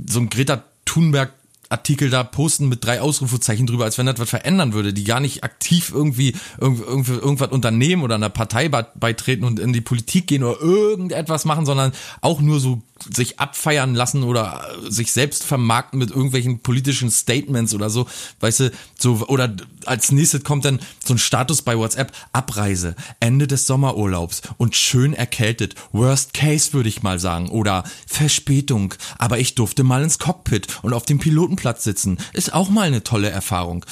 so 0.05 0.19
ein 0.19 0.31
Greta 0.31 0.65
Thunberg 0.85 1.33
Artikel 1.69 2.11
da 2.11 2.23
posten 2.23 2.69
mit 2.69 2.85
drei 2.85 3.01
Ausrufezeichen 3.01 3.67
drüber, 3.67 3.85
als 3.85 3.99
wenn 3.99 4.07
das 4.07 4.19
was 4.19 4.31
verändern 4.31 4.73
würde, 4.73 4.93
die 4.93 5.05
gar 5.05 5.21
nicht 5.21 5.43
aktiv 5.43 5.91
irgendwie, 5.93 6.35
irgendwie 6.61 7.13
irgendwas 7.13 7.51
unternehmen 7.51 8.03
oder 8.03 8.15
einer 8.15 8.29
Partei 8.29 8.69
beitreten 8.69 9.45
und 9.45 9.59
in 9.59 9.73
die 9.73 9.81
Politik 9.81 10.27
gehen 10.27 10.45
oder 10.45 10.61
irgendetwas 10.61 11.45
machen, 11.45 11.67
sondern 11.67 11.93
auch 12.21 12.41
nur 12.41 12.61
so 12.61 12.83
sich 13.13 13.41
abfeiern 13.41 13.95
lassen 13.95 14.23
oder 14.23 14.69
sich 14.89 15.13
selbst 15.13 15.45
vermarkten 15.45 15.99
mit 15.99 16.11
irgendwelchen 16.11 16.61
politischen 16.61 17.11
Statements 17.11 17.75
oder 17.75 17.91
so, 17.91 18.07
weißt 18.41 18.61
du, 18.61 18.71
so, 18.99 19.27
oder 19.29 19.55
als 19.87 20.13
nächstes 20.13 20.45
kommt 20.45 20.65
dann 20.65 20.81
so 21.05 21.15
ein 21.15 21.19
Status 21.19 21.63
bei 21.63 21.77
WhatsApp, 21.77 22.13
Abreise, 22.33 22.97
Ende 23.21 23.47
des 23.47 23.67
Sommerurlaubs 23.67 24.43
und 24.57 24.77
schön 24.77 25.15
erkältet, 25.15 25.75
Worst 25.93 26.35
Case 26.35 26.73
würde 26.73 26.89
ich 26.89 27.03
mal 27.03 27.19
sagen, 27.19 27.49
oder 27.49 27.85
Verspätung, 28.07 28.95
aber 29.19 29.39
ich 29.39 29.55
durfte 29.55 29.85
mal 29.85 30.03
ins 30.03 30.19
Cockpit 30.19 30.67
und 30.83 30.93
auf 30.93 31.05
dem 31.05 31.19
Pilotenplatz 31.19 31.85
sitzen, 31.85 32.19
ist 32.33 32.53
auch 32.55 32.69
mal 32.69 32.87
eine 32.87 33.05
tolle 33.05 33.31
Erfahrung. 33.31 33.85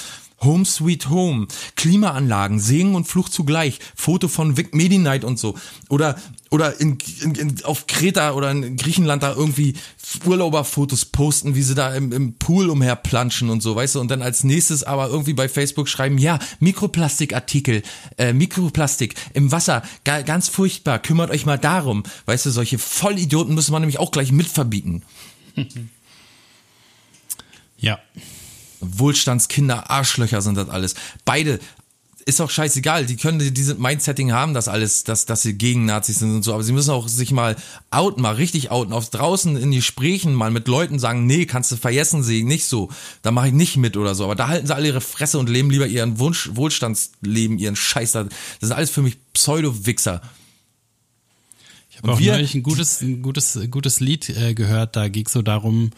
Home 0.44 0.64
Sweet 0.64 1.08
Home, 1.08 1.46
Klimaanlagen, 1.76 2.58
Segen 2.58 2.94
und 2.94 3.06
Fluch 3.06 3.28
zugleich, 3.28 3.78
Foto 3.94 4.28
von 4.28 4.56
Vic 4.56 4.74
Medi 4.74 4.98
Night 4.98 5.24
und 5.24 5.38
so. 5.38 5.54
Oder, 5.88 6.16
oder 6.50 6.80
in, 6.80 6.98
in, 7.22 7.34
in, 7.34 7.64
auf 7.64 7.86
Kreta 7.86 8.32
oder 8.32 8.50
in 8.50 8.76
Griechenland 8.76 9.22
da 9.22 9.34
irgendwie 9.34 9.74
Urlauberfotos 10.26 11.06
posten, 11.06 11.54
wie 11.54 11.62
sie 11.62 11.74
da 11.74 11.94
im, 11.94 12.12
im 12.12 12.34
Pool 12.34 12.68
umherplanschen 12.70 13.50
und 13.50 13.62
so, 13.62 13.74
weißt 13.74 13.94
du, 13.94 14.00
und 14.00 14.10
dann 14.10 14.22
als 14.22 14.44
nächstes 14.44 14.84
aber 14.84 15.08
irgendwie 15.08 15.32
bei 15.32 15.48
Facebook 15.48 15.88
schreiben, 15.88 16.18
ja, 16.18 16.38
Mikroplastikartikel, 16.60 17.82
äh, 18.18 18.32
Mikroplastik 18.32 19.14
im 19.32 19.52
Wasser, 19.52 19.82
ga, 20.04 20.22
ganz 20.22 20.48
furchtbar, 20.48 20.98
kümmert 20.98 21.30
euch 21.30 21.46
mal 21.46 21.58
darum. 21.58 22.02
Weißt 22.26 22.46
du, 22.46 22.50
solche 22.50 22.78
Vollidioten 22.78 23.54
müssen 23.54 23.72
wir 23.72 23.80
nämlich 23.80 23.98
auch 23.98 24.10
gleich 24.10 24.32
mitverbieten. 24.32 25.02
ja. 27.78 27.98
Wohlstandskinder, 28.82 29.90
Arschlöcher 29.90 30.42
sind 30.42 30.56
das 30.56 30.68
alles. 30.68 30.94
Beide 31.24 31.60
ist 32.24 32.40
auch 32.40 32.50
scheißegal, 32.50 33.06
die 33.06 33.16
können 33.16 33.52
diese 33.52 33.74
Mindsetting 33.74 34.32
haben, 34.32 34.54
das 34.54 34.68
alles, 34.68 35.04
dass, 35.04 35.26
dass 35.26 35.42
sie 35.42 35.54
gegen 35.54 35.86
Nazis 35.86 36.20
sind 36.20 36.34
und 36.34 36.42
so, 36.42 36.54
aber 36.54 36.62
sie 36.62 36.72
müssen 36.72 36.90
auch 36.90 37.08
sich 37.08 37.32
mal 37.32 37.56
outen, 37.90 38.22
mal 38.22 38.34
richtig 38.34 38.70
outen, 38.70 38.92
auf 38.92 39.10
draußen 39.10 39.56
in 39.56 39.72
Gesprächen 39.72 40.34
mal 40.34 40.50
mit 40.50 40.68
Leuten 40.68 40.98
sagen, 40.98 41.26
nee, 41.26 41.46
kannst 41.46 41.72
du 41.72 41.76
vergessen, 41.76 42.22
sie 42.22 42.44
nicht 42.44 42.66
so, 42.66 42.90
da 43.22 43.30
mache 43.30 43.48
ich 43.48 43.54
nicht 43.54 43.76
mit 43.76 43.96
oder 43.96 44.14
so, 44.14 44.24
aber 44.24 44.34
da 44.34 44.48
halten 44.48 44.66
sie 44.66 44.74
alle 44.74 44.88
ihre 44.88 45.00
Fresse 45.00 45.38
und 45.38 45.48
leben 45.48 45.70
lieber 45.70 45.86
ihren 45.86 46.18
Wunsch, 46.18 46.50
Wohlstandsleben, 46.54 47.58
ihren 47.58 47.76
Scheiß, 47.76 48.12
das 48.12 48.28
ist 48.60 48.72
alles 48.72 48.90
für 48.90 49.02
mich 49.02 49.16
Pseudo-Wichser. 49.32 50.22
Ich 51.90 51.98
habe 51.98 52.12
auch 52.12 52.20
neulich 52.20 52.54
ein 52.54 52.62
gutes, 52.62 53.00
ein 53.00 53.22
gutes, 53.22 53.58
gutes 53.70 54.00
Lied 54.00 54.28
äh, 54.28 54.54
gehört, 54.54 54.96
da 54.96 55.08
ging 55.08 55.28
so 55.28 55.42
darum, 55.42 55.90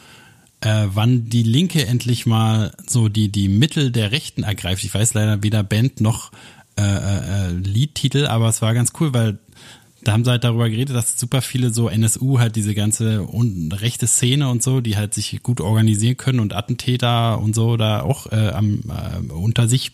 äh, 0.65 0.89
wann 0.95 1.29
die 1.29 1.43
Linke 1.43 1.87
endlich 1.87 2.27
mal 2.27 2.73
so 2.87 3.09
die, 3.09 3.31
die 3.31 3.49
Mittel 3.49 3.93
der 3.93 4.12
Rechten 4.12 4.43
ergreift. 4.43 4.83
Ich 4.85 4.95
weiß 4.95 5.15
leider 5.15 5.43
weder 5.43 5.62
Band 5.62 6.01
noch 6.01 6.33
äh, 6.79 6.83
äh, 6.83 7.49
äh 7.49 7.51
Liedtitel, 7.51 8.27
aber 8.27 8.49
es 8.49 8.62
war 8.62 8.75
ganz 8.75 8.93
cool, 8.99 9.12
weil 9.12 9.39
da 10.05 10.13
haben 10.13 10.25
sie 10.25 10.31
halt 10.31 10.45
darüber 10.45 10.69
geredet, 10.69 10.95
dass 10.95 11.19
super 11.19 11.43
viele 11.43 11.73
so 11.73 11.89
NSU 11.89 12.39
halt 12.39 12.57
diese 12.57 12.75
ganze 12.75 13.27
rechte 13.73 14.07
Szene 14.07 14.49
und 14.49 14.63
so, 14.63 14.81
die 14.81 14.97
halt 14.97 15.15
sich 15.15 15.43
gut 15.43 15.61
organisieren 15.61 16.17
können 16.17 16.41
und 16.41 16.55
Attentäter 16.55 17.41
und 17.41 17.55
so 17.55 17.77
da 17.77 18.03
auch 18.03 18.31
äh, 18.31 18.51
am, 18.51 18.83
äh, 18.89 19.33
unter 19.33 19.69
sich 19.69 19.93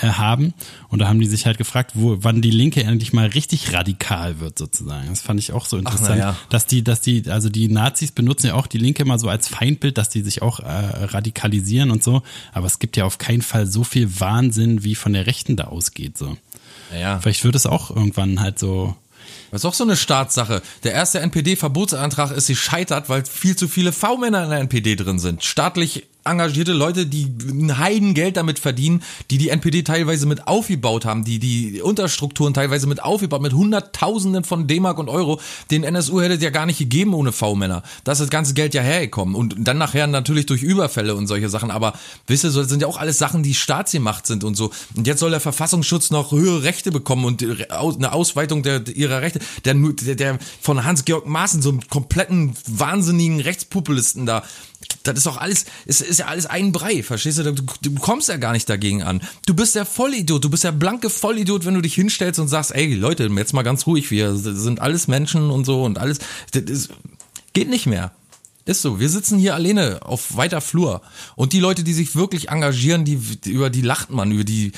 äh, 0.00 0.08
haben. 0.08 0.54
Und 0.88 0.98
da 0.98 1.08
haben 1.08 1.20
die 1.20 1.26
sich 1.26 1.46
halt 1.46 1.58
gefragt, 1.58 1.92
wo, 1.94 2.18
wann 2.20 2.42
die 2.42 2.50
Linke 2.50 2.82
endlich 2.82 3.12
mal 3.12 3.26
richtig 3.26 3.72
radikal 3.72 4.40
wird 4.40 4.58
sozusagen. 4.58 5.08
Das 5.08 5.22
fand 5.22 5.40
ich 5.40 5.52
auch 5.52 5.66
so 5.66 5.76
interessant, 5.76 6.18
ja. 6.18 6.36
dass 6.50 6.66
die, 6.66 6.82
dass 6.82 7.00
die, 7.00 7.30
also 7.30 7.48
die 7.48 7.68
Nazis 7.68 8.12
benutzen 8.12 8.48
ja 8.48 8.54
auch 8.54 8.66
die 8.66 8.78
Linke 8.78 9.04
mal 9.04 9.18
so 9.18 9.28
als 9.28 9.48
Feindbild, 9.48 9.98
dass 9.98 10.08
die 10.08 10.22
sich 10.22 10.42
auch 10.42 10.60
äh, 10.60 10.64
radikalisieren 10.66 11.90
und 11.90 12.02
so. 12.02 12.22
Aber 12.52 12.66
es 12.66 12.78
gibt 12.78 12.96
ja 12.96 13.04
auf 13.04 13.18
keinen 13.18 13.42
Fall 13.42 13.66
so 13.66 13.84
viel 13.84 14.20
Wahnsinn, 14.20 14.84
wie 14.84 14.94
von 14.94 15.12
der 15.12 15.26
Rechten 15.26 15.56
da 15.56 15.64
ausgeht 15.64 16.18
so. 16.18 16.36
Ja. 16.92 17.20
Vielleicht 17.20 17.44
wird 17.44 17.54
es 17.54 17.66
auch 17.66 17.90
irgendwann 17.90 18.40
halt 18.40 18.58
so 18.58 18.96
das 19.54 19.62
ist 19.62 19.66
auch 19.66 19.74
so 19.74 19.84
eine 19.84 19.96
Staatssache. 19.96 20.62
Der 20.82 20.92
erste 20.92 21.20
NPD-Verbotsantrag 21.20 22.32
ist 22.32 22.46
sie 22.46 22.56
scheitert, 22.56 23.08
weil 23.08 23.24
viel 23.24 23.54
zu 23.54 23.68
viele 23.68 23.92
V-Männer 23.92 24.44
in 24.44 24.50
der 24.50 24.58
NPD 24.58 24.96
drin 24.96 25.20
sind. 25.20 25.44
Staatlich 25.44 26.06
engagierte 26.24 26.72
Leute, 26.72 27.06
die 27.06 27.26
ein 27.48 27.78
Heidengeld 27.78 28.36
damit 28.36 28.58
verdienen, 28.58 29.02
die 29.30 29.38
die 29.38 29.50
NPD 29.50 29.82
teilweise 29.82 30.26
mit 30.26 30.46
aufgebaut 30.46 31.04
haben, 31.04 31.24
die 31.24 31.38
die 31.38 31.82
Unterstrukturen 31.82 32.54
teilweise 32.54 32.86
mit 32.86 33.02
aufgebaut, 33.02 33.42
mit 33.42 33.52
Hunderttausenden 33.52 34.44
von 34.44 34.66
D-Mark 34.66 34.98
und 34.98 35.08
Euro. 35.08 35.40
Den 35.70 35.84
NSU 35.84 36.20
hätte 36.20 36.34
es 36.34 36.42
ja 36.42 36.50
gar 36.50 36.66
nicht 36.66 36.78
gegeben 36.78 37.14
ohne 37.14 37.32
V-Männer. 37.32 37.82
Da 38.04 38.12
ist 38.12 38.20
das 38.20 38.30
ganze 38.30 38.54
Geld 38.54 38.74
ja 38.74 38.82
hergekommen. 38.82 39.34
Und 39.34 39.56
dann 39.58 39.78
nachher 39.78 40.06
natürlich 40.06 40.46
durch 40.46 40.62
Überfälle 40.62 41.14
und 41.14 41.26
solche 41.26 41.48
Sachen. 41.48 41.70
Aber 41.70 41.92
wisst 42.26 42.44
ihr, 42.44 42.50
das 42.50 42.68
sind 42.68 42.80
ja 42.80 42.88
auch 42.88 42.98
alles 42.98 43.18
Sachen, 43.18 43.42
die 43.42 43.54
staatsgemacht 43.54 44.26
sind 44.26 44.44
und 44.44 44.54
so. 44.54 44.70
Und 44.96 45.06
jetzt 45.06 45.20
soll 45.20 45.30
der 45.30 45.40
Verfassungsschutz 45.40 46.10
noch 46.10 46.32
höhere 46.32 46.62
Rechte 46.62 46.90
bekommen 46.90 47.24
und 47.26 47.42
eine 47.42 48.12
Ausweitung 48.12 48.62
der, 48.62 48.86
ihrer 48.88 49.20
Rechte. 49.20 49.40
Der, 49.64 49.74
der, 49.74 50.14
der 50.14 50.38
von 50.60 50.84
Hans-Georg 50.84 51.26
Maaßen, 51.26 51.60
so 51.60 51.70
einem 51.70 51.86
kompletten 51.88 52.54
wahnsinnigen 52.66 53.40
Rechtspopulisten 53.40 54.26
da, 54.26 54.42
das 55.04 55.18
ist 55.18 55.26
doch 55.26 55.36
alles, 55.36 55.66
ist, 55.86 56.02
ist 56.02 56.18
ja 56.18 56.26
alles 56.26 56.46
ein 56.46 56.72
Brei, 56.72 57.02
verstehst 57.02 57.38
du? 57.38 57.52
du? 57.52 57.62
Du 57.80 57.94
kommst 57.94 58.28
ja 58.28 58.36
gar 58.36 58.52
nicht 58.52 58.68
dagegen 58.68 59.02
an. 59.02 59.20
Du 59.46 59.54
bist 59.54 59.74
der 59.74 59.86
Vollidiot, 59.86 60.42
du 60.42 60.50
bist 60.50 60.64
der 60.64 60.72
blanke 60.72 61.10
Vollidiot, 61.10 61.64
wenn 61.64 61.74
du 61.74 61.80
dich 61.80 61.94
hinstellst 61.94 62.40
und 62.40 62.48
sagst, 62.48 62.74
ey 62.74 62.94
Leute, 62.94 63.24
jetzt 63.24 63.52
mal 63.52 63.62
ganz 63.62 63.86
ruhig, 63.86 64.10
wir 64.10 64.34
sind 64.34 64.80
alles 64.80 65.06
Menschen 65.06 65.50
und 65.50 65.64
so 65.64 65.84
und 65.84 65.98
alles. 65.98 66.18
Das 66.52 66.62
ist, 66.64 66.90
geht 67.52 67.68
nicht 67.68 67.86
mehr. 67.86 68.12
Ist 68.66 68.80
so. 68.80 68.98
Wir 68.98 69.10
sitzen 69.10 69.38
hier 69.38 69.54
alleine 69.54 70.00
auf 70.06 70.36
weiter 70.36 70.62
Flur. 70.62 71.02
Und 71.36 71.52
die 71.52 71.60
Leute, 71.60 71.84
die 71.84 71.92
sich 71.92 72.16
wirklich 72.16 72.48
engagieren, 72.48 73.04
die, 73.04 73.20
über 73.44 73.68
die 73.68 73.82
lacht 73.82 74.08
man, 74.08 74.32
über 74.32 74.44
die, 74.44 74.72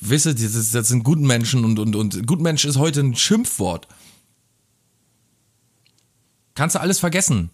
wisse, 0.00 0.34
das, 0.34 0.70
das 0.70 0.88
sind 0.88 1.04
Gutmenschen 1.04 1.64
und, 1.64 1.78
und, 1.78 1.96
und 1.96 2.26
Gutmensch 2.26 2.64
ist 2.64 2.76
heute 2.76 3.00
ein 3.00 3.16
Schimpfwort. 3.16 3.88
Kannst 6.54 6.76
du 6.76 6.80
alles 6.80 6.98
vergessen. 6.98 7.50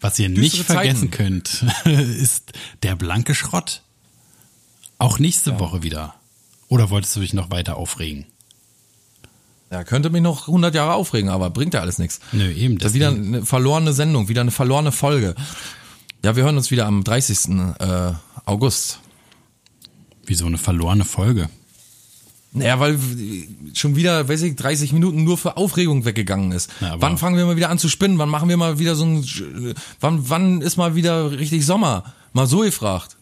Was 0.00 0.18
ihr 0.18 0.28
nicht 0.28 0.56
vergessen 0.64 1.10
könnt, 1.10 1.64
ist 1.84 2.52
der 2.82 2.94
blanke 2.96 3.34
Schrott. 3.34 3.82
Auch 4.98 5.18
nächste 5.18 5.52
ja. 5.52 5.60
Woche 5.60 5.82
wieder. 5.82 6.14
Oder 6.68 6.90
wolltest 6.90 7.16
du 7.16 7.20
dich 7.20 7.34
noch 7.34 7.50
weiter 7.50 7.76
aufregen? 7.76 8.26
Ja, 9.70 9.82
könnte 9.82 10.10
mich 10.10 10.22
noch 10.22 10.46
100 10.46 10.74
Jahre 10.74 10.94
aufregen, 10.94 11.30
aber 11.30 11.50
bringt 11.50 11.74
ja 11.74 11.80
alles 11.80 11.98
nichts. 11.98 12.20
Nö, 12.32 12.50
eben. 12.52 12.78
Das 12.78 12.90
ist 12.90 12.94
wieder 12.94 13.08
eine 13.08 13.44
verlorene 13.44 13.92
Sendung, 13.92 14.28
wieder 14.28 14.42
eine 14.42 14.50
verlorene 14.50 14.92
Folge. 14.92 15.34
Ja, 16.24 16.36
wir 16.36 16.44
hören 16.44 16.56
uns 16.56 16.70
wieder 16.70 16.86
am 16.86 17.02
30. 17.02 17.48
Äh, 17.80 18.12
August. 18.44 19.00
Wieso 20.26 20.46
eine 20.46 20.58
verlorene 20.58 21.04
Folge? 21.04 21.48
Naja, 22.56 22.78
weil 22.78 22.96
schon 23.74 23.96
wieder, 23.96 24.28
weiß 24.28 24.42
ich, 24.42 24.54
30 24.54 24.92
Minuten 24.92 25.24
nur 25.24 25.36
für 25.36 25.56
Aufregung 25.56 26.04
weggegangen 26.04 26.52
ist. 26.52 26.70
Ja, 26.80 26.94
wann 27.00 27.18
fangen 27.18 27.36
wir 27.36 27.44
mal 27.46 27.56
wieder 27.56 27.68
an 27.68 27.80
zu 27.80 27.88
spinnen? 27.88 28.16
Wann 28.18 28.28
machen 28.28 28.48
wir 28.48 28.56
mal 28.56 28.78
wieder 28.78 28.94
so 28.94 29.04
ein, 29.04 29.74
wann, 29.98 30.30
wann 30.30 30.60
ist 30.60 30.76
mal 30.76 30.94
wieder 30.94 31.32
richtig 31.32 31.66
Sommer? 31.66 32.14
Mal 32.32 32.46
so 32.46 32.60
gefragt. 32.60 33.16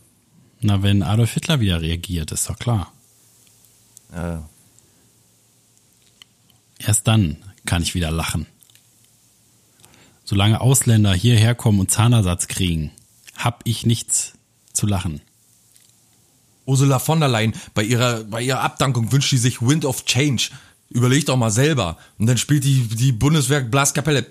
Na, 0.61 0.83
wenn 0.83 1.03
Adolf 1.03 1.33
Hitler 1.33 1.61
wieder 1.61 1.80
reagiert, 1.80 2.30
ist 2.30 2.49
doch 2.51 2.59
klar. 2.59 2.93
Ja. 4.14 4.47
Erst 6.78 7.09
dann 7.09 7.39
kann 7.64 7.83
ich 7.83 7.95
wieder 7.95 8.11
lachen. 8.11 8.47
Solange 10.24 10.61
Ausländer 10.61 11.14
hierher 11.14 11.55
kommen 11.55 11.80
und 11.80 11.91
Zahnersatz 11.91 12.49
kriegen, 12.49 12.91
hab 13.35 13.62
ich 13.64 13.87
nichts 13.87 14.35
zu 14.74 14.87
lachen. 14.87 15.22
Ursula 16.66 16.98
von 16.98 17.20
der 17.20 17.28
Leyen, 17.28 17.54
bei 17.74 17.82
ihrer, 17.82 18.24
bei 18.24 18.42
ihrer 18.42 18.60
Abdankung 18.60 19.12
wünscht 19.12 19.30
sie 19.30 19.38
sich 19.38 19.60
Wind 19.60 19.84
of 19.84 20.04
Change. 20.04 20.50
Überlegt 20.90 21.28
doch 21.28 21.36
mal 21.36 21.50
selber. 21.50 21.96
Und 22.18 22.26
dann 22.26 22.38
spielt 22.38 22.64
die, 22.64 22.86
die 22.88 23.12
Bundeswerk 23.12 23.70
Blaskapelle. 23.70 24.26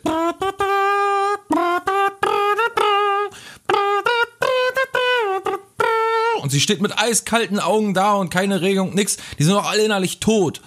Und 6.42 6.52
sie 6.52 6.62
steht 6.62 6.82
mit 6.82 6.98
eiskalten 6.98 7.60
Augen 7.60 7.94
da 7.94 8.14
und 8.14 8.30
keine 8.30 8.62
Regung, 8.62 8.96
nix. 8.96 9.18
Die 9.38 9.44
sind 9.44 9.54
doch 9.54 9.70
alle 9.70 9.84
innerlich 9.84 10.20
tot. 10.20 10.62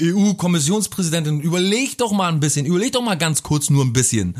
EU-Kommissionspräsidentin, 0.00 1.40
überleg 1.40 1.98
doch 1.98 2.12
mal 2.12 2.28
ein 2.28 2.38
bisschen, 2.38 2.64
überleg 2.64 2.92
doch 2.92 3.02
mal 3.02 3.18
ganz 3.18 3.42
kurz 3.42 3.70
nur 3.70 3.84
ein 3.84 3.92
bisschen 3.92 4.36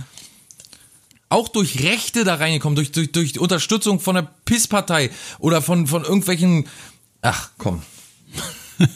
auch 1.30 1.48
durch 1.48 1.82
Rechte 1.82 2.24
da 2.24 2.34
reingekommen, 2.34 2.76
durch, 2.76 2.92
durch, 2.92 3.12
durch 3.12 3.38
Unterstützung 3.38 4.00
von 4.00 4.16
der 4.16 4.28
PIS-Partei 4.44 5.10
oder 5.38 5.62
von, 5.62 5.86
von 5.86 6.02
irgendwelchen. 6.02 6.68
Ach, 7.22 7.50
komm. 7.56 7.82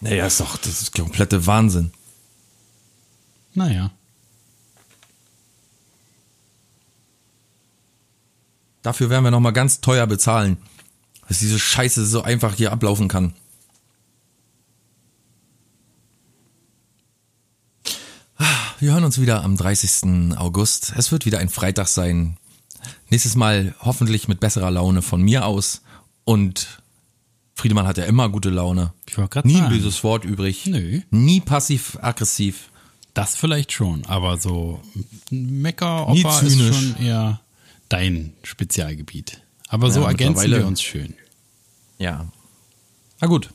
naja, 0.00 0.26
ist 0.26 0.40
doch, 0.40 0.58
das 0.58 0.82
ist 0.82 0.92
komplette 0.92 1.46
Wahnsinn. 1.46 1.92
Naja. 3.54 3.90
Dafür 8.82 9.10
werden 9.10 9.24
wir 9.24 9.30
nochmal 9.30 9.52
ganz 9.52 9.80
teuer 9.80 10.08
bezahlen, 10.08 10.56
dass 11.28 11.38
diese 11.38 11.60
Scheiße 11.60 12.04
so 12.04 12.22
einfach 12.22 12.54
hier 12.54 12.72
ablaufen 12.72 13.06
kann. 13.06 13.34
Wir 18.82 18.94
hören 18.94 19.04
uns 19.04 19.20
wieder 19.20 19.44
am 19.44 19.56
30. 19.56 20.36
August. 20.36 20.92
Es 20.96 21.12
wird 21.12 21.24
wieder 21.24 21.38
ein 21.38 21.48
Freitag 21.48 21.86
sein. 21.86 22.36
Nächstes 23.10 23.36
Mal 23.36 23.76
hoffentlich 23.78 24.26
mit 24.26 24.40
besserer 24.40 24.72
Laune 24.72 25.02
von 25.02 25.22
mir 25.22 25.46
aus. 25.46 25.82
Und 26.24 26.82
Friedemann 27.54 27.86
hat 27.86 27.96
ja 27.96 28.06
immer 28.06 28.28
gute 28.28 28.50
Laune. 28.50 28.92
Ich 29.08 29.16
war 29.16 29.28
Nie 29.44 29.60
ein 29.60 29.68
böses 29.68 30.02
Wort 30.02 30.24
übrig. 30.24 30.66
Nö. 30.66 31.00
Nie 31.12 31.40
passiv-aggressiv. 31.40 32.70
Das 33.14 33.36
vielleicht 33.36 33.70
schon, 33.70 34.04
aber 34.06 34.38
so 34.38 34.82
Mecker-Opfer 35.30 36.42
ist 36.42 36.58
schon 36.58 36.96
eher 36.96 37.40
dein 37.88 38.32
Spezialgebiet. 38.42 39.42
Aber 39.68 39.86
ja, 39.86 39.92
so 39.92 40.02
ergänzen 40.02 40.50
wir 40.50 40.66
uns 40.66 40.82
schön. 40.82 41.14
Ja. 41.98 42.26
Na 43.20 43.28
gut. 43.28 43.50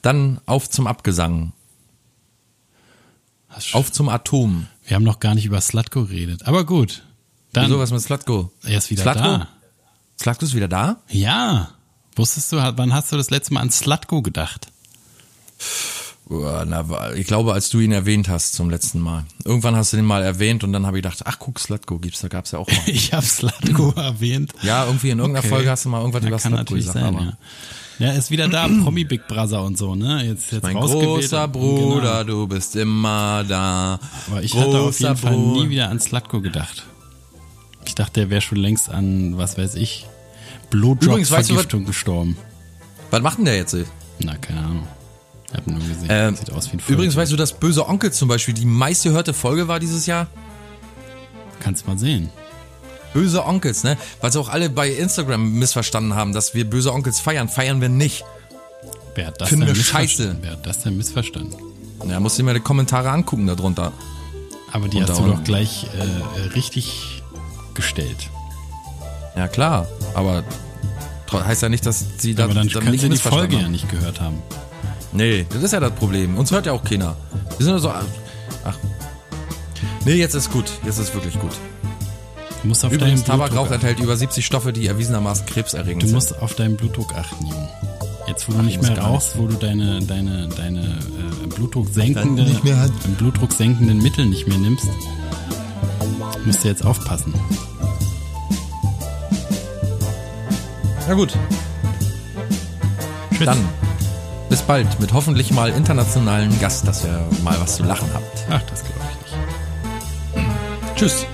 Dann 0.00 0.40
auf 0.46 0.70
zum 0.70 0.86
Abgesang. 0.86 1.52
Auf 3.72 3.92
zum 3.92 4.08
Atom. 4.08 4.66
Wir 4.84 4.96
haben 4.96 5.04
noch 5.04 5.20
gar 5.20 5.34
nicht 5.34 5.46
über 5.46 5.60
Slatko 5.60 6.04
geredet. 6.04 6.46
Aber 6.46 6.64
gut. 6.64 7.02
Dann. 7.52 7.66
Wieso 7.66 7.78
was 7.78 7.90
mit 7.90 8.00
Slatko? 8.00 8.50
Er 8.64 8.78
ist 8.78 8.90
wieder 8.90 9.02
Slatko? 9.02 9.22
da. 9.22 9.48
Slatko 10.20 10.44
ist 10.44 10.54
wieder 10.54 10.68
da? 10.68 11.02
Ja. 11.08 11.70
Wusstest 12.16 12.52
du, 12.52 12.56
wann 12.56 12.92
hast 12.92 13.12
du 13.12 13.16
das 13.16 13.30
letzte 13.30 13.54
Mal 13.54 13.60
an 13.60 13.70
Slatko 13.70 14.22
gedacht? 14.22 14.68
Na, 16.28 17.12
ich 17.14 17.26
glaube, 17.26 17.52
als 17.52 17.68
du 17.70 17.80
ihn 17.80 17.92
erwähnt 17.92 18.28
hast 18.28 18.54
zum 18.54 18.70
letzten 18.70 19.00
Mal. 19.00 19.24
Irgendwann 19.44 19.76
hast 19.76 19.92
du 19.92 19.96
den 19.96 20.06
mal 20.06 20.22
erwähnt 20.22 20.64
und 20.64 20.72
dann 20.72 20.86
habe 20.86 20.98
ich 20.98 21.02
gedacht, 21.02 21.22
ach 21.24 21.38
guck, 21.38 21.58
Slatko 21.58 21.98
gibt's, 21.98 22.20
da 22.20 22.28
gab's 22.28 22.52
ja 22.52 22.58
auch 22.58 22.68
mal. 22.68 22.78
ich 22.86 23.12
habe 23.12 23.24
Slatko 23.24 23.92
erwähnt. 23.96 24.52
Ja, 24.62 24.86
irgendwie 24.86 25.10
in 25.10 25.18
irgendeiner 25.18 25.44
okay. 25.44 25.54
Folge 25.54 25.70
hast 25.70 25.84
du 25.84 25.88
mal 25.90 26.00
irgendwas 26.00 26.24
über 26.24 26.38
Slatko 26.38 26.74
gesagt. 26.74 26.94
Sein, 26.94 27.04
aber. 27.04 27.24
Ja. 27.24 27.38
Ja, 27.98 28.12
ist 28.12 28.30
wieder 28.30 28.48
da, 28.48 28.68
Promi 28.82 29.04
Big 29.04 29.26
Brother 29.28 29.62
und 29.62 29.78
so, 29.78 29.94
ne? 29.94 30.24
Jetzt, 30.24 30.52
jetzt 30.52 30.62
mein 30.62 30.74
großer 30.74 31.48
Bruder, 31.48 32.24
genau. 32.24 32.40
du 32.40 32.46
bist 32.46 32.76
immer 32.76 33.44
da. 33.48 33.98
Aber 34.28 34.42
ich 34.42 34.52
großer 34.52 34.66
hatte 34.66 34.80
auf 34.80 35.00
jeden 35.00 35.16
Fall 35.16 35.36
nie 35.36 35.68
wieder 35.68 35.88
an 35.88 36.00
Slatko 36.00 36.40
gedacht. 36.40 36.84
Ich 37.84 37.94
dachte, 37.94 38.20
der 38.20 38.30
wäre 38.30 38.40
schon 38.40 38.58
längst 38.58 38.90
an, 38.90 39.36
was 39.36 39.58
weiß 39.58 39.74
ich, 39.74 40.06
Blutdrop-Vergiftung 40.70 41.84
gestorben. 41.84 42.36
Was 43.10 43.20
macht 43.20 43.38
denn 43.38 43.44
der 43.44 43.56
jetzt? 43.56 43.76
Na, 44.20 44.36
keine 44.36 44.60
Ahnung. 44.60 44.88
Ich 45.48 45.54
hab 45.54 45.66
nur 45.66 45.78
gesehen. 45.80 46.06
Ähm, 46.08 46.34
Sieht 46.34 46.50
aus 46.50 46.68
wie 46.68 46.76
ein 46.76 46.80
Vogel. 46.80 46.94
Übrigens, 46.94 47.16
weißt 47.16 47.32
du, 47.32 47.36
dass 47.36 47.52
Böse 47.52 47.86
Onkel 47.86 48.12
zum 48.12 48.28
Beispiel 48.28 48.54
die 48.54 48.64
meistgehörte 48.64 49.34
Folge 49.34 49.68
war 49.68 49.80
dieses 49.80 50.06
Jahr? 50.06 50.28
Kannst 51.60 51.86
mal 51.86 51.98
sehen. 51.98 52.30
Böse 53.12 53.44
Onkels, 53.44 53.84
ne? 53.84 53.96
Weil 54.20 54.32
sie 54.32 54.40
auch 54.40 54.48
alle 54.48 54.70
bei 54.70 54.88
Instagram 54.90 55.52
missverstanden 55.58 56.14
haben, 56.14 56.32
dass 56.32 56.54
wir 56.54 56.68
böse 56.68 56.92
Onkels 56.92 57.20
feiern. 57.20 57.48
Feiern 57.48 57.80
wir 57.80 57.88
nicht. 57.88 58.24
Wer 59.14 59.26
hat 59.28 59.40
das 59.40 59.50
Finden 59.50 59.66
denn 59.66 59.76
scheiße. 59.76 60.36
Wer 60.40 60.52
hat 60.52 60.66
das 60.66 60.80
denn 60.80 60.96
missverstanden? 60.96 61.54
Ja, 62.08 62.18
musst 62.20 62.38
du 62.38 62.42
dir 62.42 62.46
mal 62.46 62.54
die 62.54 62.60
Kommentare 62.60 63.10
angucken 63.10 63.46
darunter. 63.46 63.92
Aber 64.72 64.88
die 64.88 65.02
hast 65.02 65.18
du 65.18 65.26
doch 65.26 65.44
gleich 65.44 65.86
äh, 65.98 66.40
richtig 66.54 67.22
gestellt. 67.74 68.30
Ja, 69.36 69.48
klar. 69.48 69.86
Aber 70.14 70.44
heißt 71.32 71.62
ja 71.62 71.68
nicht, 71.68 71.86
dass 71.86 72.04
sie 72.18 72.34
da 72.34 72.44
Aber 72.44 72.54
dann, 72.54 72.68
dann 72.68 72.84
können 72.84 72.98
sie 72.98 73.08
die 73.08 73.16
Folge 73.16 73.56
haben. 73.56 73.62
ja 73.64 73.68
nicht 73.68 73.88
gehört 73.90 74.20
haben. 74.20 74.42
Nee, 75.12 75.46
das 75.50 75.62
ist 75.62 75.72
ja 75.72 75.80
das 75.80 75.92
Problem. 75.92 76.36
Uns 76.38 76.50
hört 76.50 76.66
ja 76.66 76.72
auch 76.72 76.84
keiner. 76.84 77.16
Wir 77.58 77.64
sind 77.64 77.72
nur 77.72 77.80
so. 77.80 77.90
Ach. 77.90 78.76
Nee, 80.04 80.14
jetzt 80.14 80.34
ist 80.34 80.50
gut. 80.50 80.70
Jetzt 80.84 80.98
ist 80.98 81.14
wirklich 81.14 81.38
gut. 81.38 81.52
Du 82.62 82.68
musst 82.68 82.84
auf 82.84 82.92
Übrigens, 82.92 83.24
Tabakrauch 83.24 83.70
enthält 83.70 83.98
über 83.98 84.16
70 84.16 84.46
Stoffe, 84.46 84.72
die 84.72 84.86
erwiesenermaßen 84.86 85.46
krebserregend 85.46 86.02
sind. 86.02 86.12
Du 86.12 86.14
musst 86.14 86.40
auf 86.40 86.54
deinen 86.54 86.76
Blutdruck 86.76 87.12
achten, 87.14 87.46
Junge. 87.46 87.68
Jetzt, 88.28 88.48
wo 88.48 88.52
du 88.52 88.58
Ach, 88.60 88.62
nicht 88.62 88.80
mehr 88.80 88.96
rauchst, 88.98 89.36
wo 89.36 89.48
du 89.48 89.56
deine, 89.56 90.00
deine, 90.00 90.48
deine 90.48 90.80
äh, 90.80 91.46
Blutdruck 91.48 91.88
senkende, 91.88 92.44
Blutdruck 93.18 93.52
senkenden 93.52 94.00
Mittel 94.00 94.26
nicht 94.26 94.46
mehr 94.46 94.58
nimmst, 94.58 94.86
musst 96.44 96.62
du 96.62 96.68
jetzt 96.68 96.84
aufpassen. 96.84 97.34
Na 101.08 101.14
gut. 101.14 101.36
Tschüss. 103.32 103.46
Dann 103.46 103.58
bis 104.48 104.62
bald 104.62 105.00
mit 105.00 105.12
hoffentlich 105.12 105.50
mal 105.50 105.70
internationalen 105.70 106.60
Gast, 106.60 106.86
dass 106.86 107.04
ihr 107.04 107.26
mal 107.42 107.60
was 107.60 107.76
zu 107.76 107.82
lachen 107.82 108.08
habt. 108.14 108.46
Ach, 108.50 108.62
das 108.70 108.84
glaube 108.84 109.00
ich 109.10 110.42
nicht. 110.42 110.96
Tschüss. 110.96 111.26